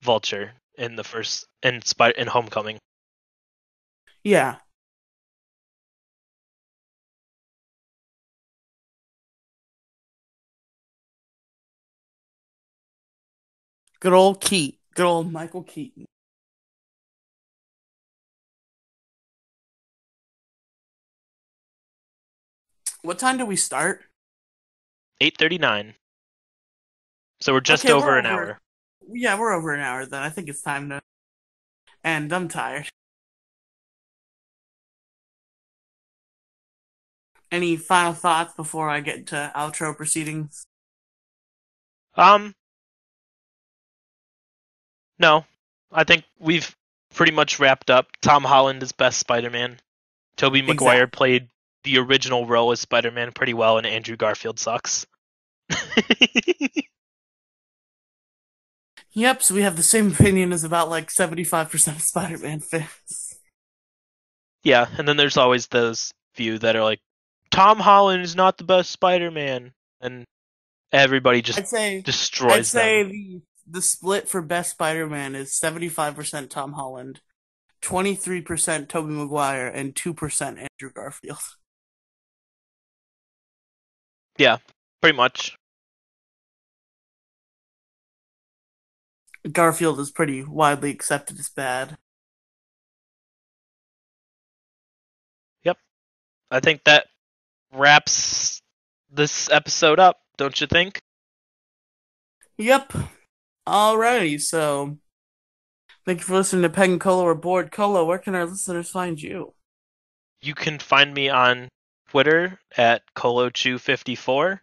Vulture 0.02 0.54
in 0.78 0.96
the 0.96 1.04
first 1.04 1.46
in 1.62 1.82
Spider 1.84 2.18
in 2.18 2.28
Homecoming. 2.28 2.80
Yeah. 4.24 4.58
Good 14.06 14.14
old 14.14 14.39
Keat. 14.39 14.78
Good 14.93 15.08
old 15.08 15.32
Michael 15.32 15.64
Keaton. 15.64 16.06
What 23.01 23.18
time 23.18 23.39
do 23.39 23.47
we 23.47 23.56
start? 23.56 24.03
8:39. 25.22 25.95
So 27.41 27.51
we're 27.53 27.62
just 27.62 27.84
Okay, 27.84 27.93
over 27.93 28.10
we're 28.10 28.20
an 28.20 28.28
over. 28.28 28.43
hour. 28.43 28.60
Yeah, 29.12 29.39
we're 29.39 29.53
over 29.53 29.74
an 29.74 29.80
hour 29.80 30.06
then. 30.06 30.22
I 30.22 30.30
think 30.30 30.49
it's 30.49 30.62
time 30.62 30.89
to 30.89 31.01
end. 32.03 32.32
I'm 32.32 32.47
tired. 32.47 32.88
Any 37.51 37.76
final 37.76 38.14
thoughts 38.14 38.53
before 38.53 38.88
I 38.88 38.99
get 38.99 39.26
to 39.34 39.51
outro 39.56 39.97
proceedings? 39.97 40.68
Um 42.14 42.53
No. 45.20 45.45
I 45.91 46.03
think 46.03 46.26
we've 46.39 46.76
pretty 47.13 47.32
much 47.32 47.59
wrapped 47.59 47.89
up. 47.89 48.07
Tom 48.22 48.43
Holland 48.43 48.84
is 48.84 48.91
best 48.91 49.20
Spider-Man. 49.20 49.80
Tobey 50.38 50.61
Maguire 50.61 51.07
played 51.07 51.47
the 51.84 51.97
original 51.99 52.45
role 52.45 52.72
as 52.72 52.80
Spider-Man 52.82 53.32
pretty 53.32 53.53
well 53.53 53.78
and 53.78 53.88
Andrew 53.88 54.16
Garfield 54.18 54.59
sucks. 54.59 55.05
Yep, 59.13 59.43
so 59.43 59.55
we 59.55 59.61
have 59.61 59.78
the 59.78 59.84
same 59.84 60.11
opinion 60.11 60.51
as 60.51 60.63
about 60.66 60.89
like 60.89 61.07
75% 61.09 61.88
of 61.95 62.01
Spider 62.01 62.38
Man 62.38 62.59
fans. 62.59 63.39
yeah, 64.63 64.88
and 64.97 65.07
then 65.07 65.16
there's 65.16 65.38
always 65.38 65.68
those 65.68 66.11
few 66.34 66.59
that 66.59 66.76
are 66.76 66.84
like 66.84 66.99
Tom 67.49 67.80
Holland 67.80 68.24
is 68.24 68.36
not 68.36 68.57
the 68.57 68.66
best 68.66 68.91
Spider-Man 68.91 69.72
and 70.01 70.26
everybody 70.91 71.41
just 71.41 71.59
I'd 71.59 71.68
say 71.70 72.01
destroys 72.01 72.51
I'd 72.51 72.66
say 72.66 73.03
them. 73.03 73.11
the 73.11 73.41
the 73.68 73.82
split 73.82 74.28
for 74.28 74.41
best 74.41 74.72
Spider 74.72 75.07
Man 75.07 75.36
is 75.36 75.59
75% 75.59 76.49
Tom 76.49 76.74
Holland, 76.74 77.22
23% 77.82 78.88
Tobey 78.88 79.11
Maguire, 79.11 79.68
and 79.68 79.95
2% 79.95 80.41
Andrew 80.47 80.91
Garfield. 80.93 81.39
Yeah, 84.38 84.57
pretty 85.01 85.16
much. 85.16 85.55
Garfield 89.49 89.97
is 89.99 90.11
pretty 90.11 90.43
widely 90.43 90.89
accepted 90.89 91.39
as 91.39 91.47
bad. 91.47 91.97
Yep. 95.63 95.78
I 96.51 96.59
think 96.59 96.84
that 96.84 97.05
wraps 97.72 98.61
this 99.09 99.49
episode 99.49 99.99
up, 99.99 100.20
don't 100.38 100.59
you 100.59 100.68
think? 100.68 100.99
Yep. 102.57 102.92
Alrighty, 103.67 104.39
so 104.39 104.97
thank 106.05 106.20
you 106.20 106.25
for 106.25 106.36
listening 106.36 106.62
to 106.63 106.70
Peg 106.70 106.89
and 106.92 107.01
Colo 107.01 107.25
are 107.25 107.33
Bored 107.36 107.71
Colo. 107.71 108.05
Where 108.05 108.20
can 108.20 108.36
our 108.36 108.46
listeners 108.46 108.89
find 108.89 109.20
you? 109.20 109.54
You 110.42 110.54
can 110.54 110.78
find 110.78 111.13
me 111.13 111.29
on 111.29 111.70
Twitter 112.09 112.59
at 112.78 113.01
Colo254. 113.16 114.59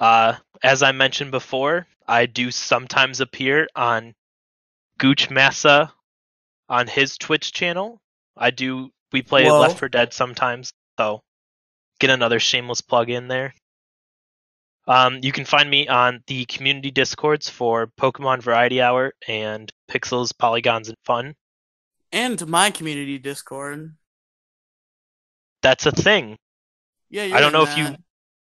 Uh, 0.00 0.34
as 0.64 0.82
I 0.82 0.90
mentioned 0.90 1.30
before, 1.30 1.86
I 2.08 2.26
do 2.26 2.50
sometimes 2.50 3.20
appear 3.20 3.68
on 3.76 4.14
Gooch 4.98 5.30
Massa 5.30 5.92
on 6.68 6.88
his 6.88 7.16
Twitch 7.16 7.52
channel. 7.52 8.00
I 8.36 8.50
do. 8.50 8.90
We 9.12 9.22
play 9.22 9.44
Whoa. 9.44 9.60
Left 9.60 9.78
4 9.78 9.88
Dead 9.88 10.12
sometimes, 10.12 10.72
so 10.98 11.22
get 12.00 12.10
another 12.10 12.40
shameless 12.40 12.80
plug 12.80 13.10
in 13.10 13.28
there. 13.28 13.54
Um, 14.86 15.20
you 15.22 15.30
can 15.30 15.44
find 15.44 15.70
me 15.70 15.86
on 15.86 16.22
the 16.26 16.44
community 16.46 16.90
discords 16.90 17.48
for 17.48 17.86
Pokemon 18.00 18.42
Variety 18.42 18.80
Hour 18.80 19.12
and 19.28 19.72
Pixels, 19.88 20.36
Polygons, 20.36 20.88
and 20.88 20.96
Fun. 21.04 21.34
And 22.10 22.46
my 22.48 22.70
community 22.70 23.18
Discord. 23.18 23.94
That's 25.62 25.86
a 25.86 25.92
thing. 25.92 26.36
Yeah, 27.08 27.34
I 27.34 27.40
don't 27.40 27.52
know 27.52 27.62
if 27.62 27.76
you. 27.76 27.96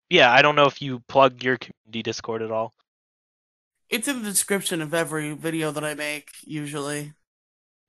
Yeah, 0.09 0.31
I 0.31 0.41
don't 0.41 0.55
know 0.55 0.65
if 0.65 0.81
you 0.81 1.01
plug 1.07 1.43
your 1.43 1.57
community 1.57 2.03
Discord 2.03 2.41
at 2.41 2.51
all. 2.51 2.73
It's 3.89 4.07
in 4.07 4.23
the 4.23 4.29
description 4.29 4.81
of 4.81 4.93
every 4.93 5.33
video 5.33 5.71
that 5.71 5.83
I 5.83 5.93
make, 5.93 6.29
usually. 6.43 7.13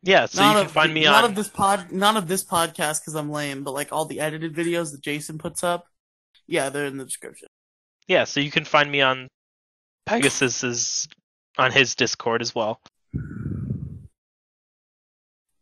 Yeah, 0.02 0.26
so 0.26 0.40
not 0.40 0.52
you 0.52 0.56
can 0.56 0.66
of, 0.66 0.72
find 0.72 0.94
me 0.94 1.04
not 1.04 1.24
on. 1.24 1.30
of 1.30 1.36
this 1.36 1.48
pod, 1.48 1.92
not 1.92 2.16
of 2.16 2.26
this 2.26 2.42
podcast 2.42 3.02
because 3.02 3.14
I'm 3.14 3.30
lame, 3.30 3.62
but 3.62 3.74
like 3.74 3.92
all 3.92 4.06
the 4.06 4.20
edited 4.20 4.54
videos 4.54 4.92
that 4.92 5.02
Jason 5.02 5.38
puts 5.38 5.62
up. 5.62 5.86
Yeah, 6.46 6.70
they're 6.70 6.86
in 6.86 6.96
the 6.96 7.04
description. 7.04 7.48
Yeah, 8.08 8.24
so 8.24 8.40
you 8.40 8.50
can 8.50 8.64
find 8.64 8.90
me 8.90 9.00
on 9.00 9.28
Pegasus's 10.06 11.08
on 11.58 11.72
his 11.72 11.94
Discord 11.94 12.42
as 12.42 12.54
well. 12.54 12.80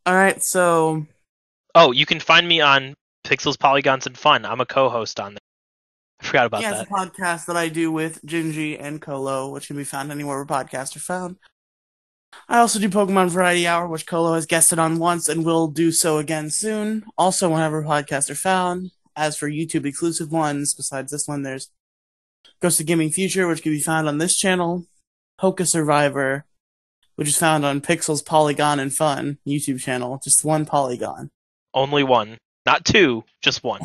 All 0.06 0.14
right, 0.14 0.42
so 0.42 1.06
Oh, 1.74 1.92
you 1.92 2.06
can 2.06 2.18
find 2.20 2.48
me 2.48 2.60
on 2.60 2.94
Pixels, 3.24 3.58
Polygons, 3.58 4.06
and 4.06 4.16
Fun. 4.16 4.44
I'm 4.44 4.60
a 4.60 4.66
co-host 4.66 5.20
on 5.20 5.34
there. 5.34 5.38
I 6.20 6.24
forgot 6.26 6.46
about 6.46 6.62
yeah, 6.62 6.72
that. 6.72 6.82
it's 6.82 6.90
a 6.90 6.94
podcast 6.94 7.46
that 7.46 7.56
I 7.56 7.68
do 7.68 7.92
with 7.92 8.24
Gingy 8.24 8.76
and 8.80 9.00
Colo, 9.00 9.50
which 9.52 9.68
can 9.68 9.76
be 9.76 9.84
found 9.84 10.10
anywhere 10.10 10.42
where 10.42 10.46
podcasts 10.46 10.96
are 10.96 11.00
found. 11.00 11.36
I 12.48 12.58
also 12.58 12.78
do 12.78 12.88
Pokemon 12.88 13.28
Variety 13.30 13.66
Hour, 13.66 13.86
which 13.86 14.06
Colo 14.06 14.34
has 14.34 14.46
guested 14.46 14.78
on 14.78 14.98
once 14.98 15.28
and 15.28 15.44
will 15.44 15.68
do 15.68 15.92
so 15.92 16.18
again 16.18 16.50
soon. 16.50 17.04
Also, 17.16 17.48
whenever 17.48 17.82
podcasts 17.82 18.30
are 18.30 18.34
found. 18.34 18.90
As 19.14 19.36
for 19.36 19.48
YouTube 19.50 19.84
exclusive 19.84 20.30
ones, 20.30 20.74
besides 20.74 21.10
this 21.10 21.26
one, 21.26 21.42
there's 21.42 21.70
Ghost 22.60 22.80
of 22.80 22.86
Gaming 22.86 23.10
Future, 23.10 23.46
which 23.46 23.62
can 23.62 23.72
be 23.72 23.80
found 23.80 24.08
on 24.08 24.18
this 24.18 24.36
channel. 24.36 24.86
Hoka 25.40 25.66
Survivor, 25.66 26.44
which 27.16 27.28
is 27.28 27.36
found 27.36 27.64
on 27.64 27.80
Pixels 27.80 28.24
Polygon 28.24 28.80
and 28.80 28.92
Fun 28.92 29.38
YouTube 29.46 29.80
channel. 29.80 30.20
Just 30.22 30.44
one 30.44 30.66
polygon. 30.66 31.30
Only 31.72 32.02
one, 32.02 32.38
not 32.66 32.84
two, 32.84 33.24
just 33.40 33.62
one. 33.62 33.82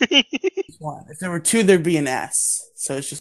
Just 0.10 0.80
one. 0.80 1.04
If 1.10 1.18
there 1.18 1.30
were 1.30 1.40
two, 1.40 1.62
there'd 1.62 1.82
be 1.82 1.98
an 1.98 2.06
S. 2.06 2.70
So 2.74 2.96
it's 2.96 3.10
just 3.10 3.20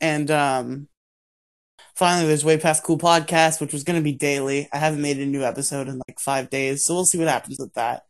And 0.00 0.30
um 0.32 0.88
finally 1.94 2.26
there's 2.26 2.44
Way 2.44 2.58
Past 2.58 2.82
Cool 2.82 2.98
podcast, 2.98 3.60
which 3.60 3.72
was 3.72 3.84
gonna 3.84 4.00
be 4.00 4.12
daily. 4.12 4.68
I 4.72 4.78
haven't 4.78 5.02
made 5.02 5.18
a 5.18 5.26
new 5.26 5.44
episode 5.44 5.86
in 5.86 6.00
like 6.08 6.18
five 6.18 6.50
days, 6.50 6.84
so 6.84 6.94
we'll 6.94 7.04
see 7.04 7.18
what 7.18 7.28
happens 7.28 7.58
with 7.60 7.72
that. 7.74 8.05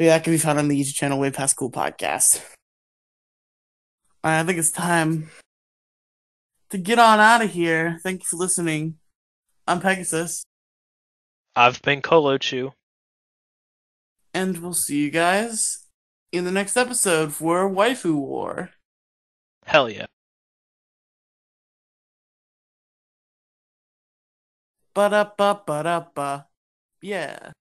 But 0.00 0.04
yeah, 0.06 0.16
that 0.16 0.24
can 0.24 0.32
be 0.32 0.38
found 0.38 0.58
on 0.58 0.68
the 0.68 0.80
YouTube 0.80 0.94
channel 0.94 1.18
Way 1.18 1.30
Past 1.30 1.56
Cool 1.56 1.70
Podcast. 1.70 2.42
I 4.24 4.42
think 4.44 4.58
it's 4.58 4.70
time 4.70 5.28
to 6.70 6.78
get 6.78 6.98
on 6.98 7.20
out 7.20 7.44
of 7.44 7.50
here. 7.50 7.98
Thank 8.02 8.22
you 8.22 8.24
for 8.24 8.38
listening. 8.38 8.94
I'm 9.68 9.78
Pegasus, 9.82 10.42
I've 11.54 11.82
been 11.82 12.00
Colo 12.00 12.38
Kolochu. 12.38 12.72
and 14.32 14.56
we'll 14.62 14.72
see 14.72 15.02
you 15.02 15.10
guys 15.10 15.84
in 16.32 16.44
the 16.44 16.50
next 16.50 16.78
episode 16.78 17.34
for 17.34 17.68
Waifu 17.68 18.14
War. 18.14 18.70
Hell 19.66 19.90
yeah. 19.90 20.06
Ba 24.94 25.10
da 25.10 25.24
ba 25.36 25.60
ba 25.66 25.82
da 25.82 26.00
ba. 26.14 26.46
Yeah. 27.02 27.52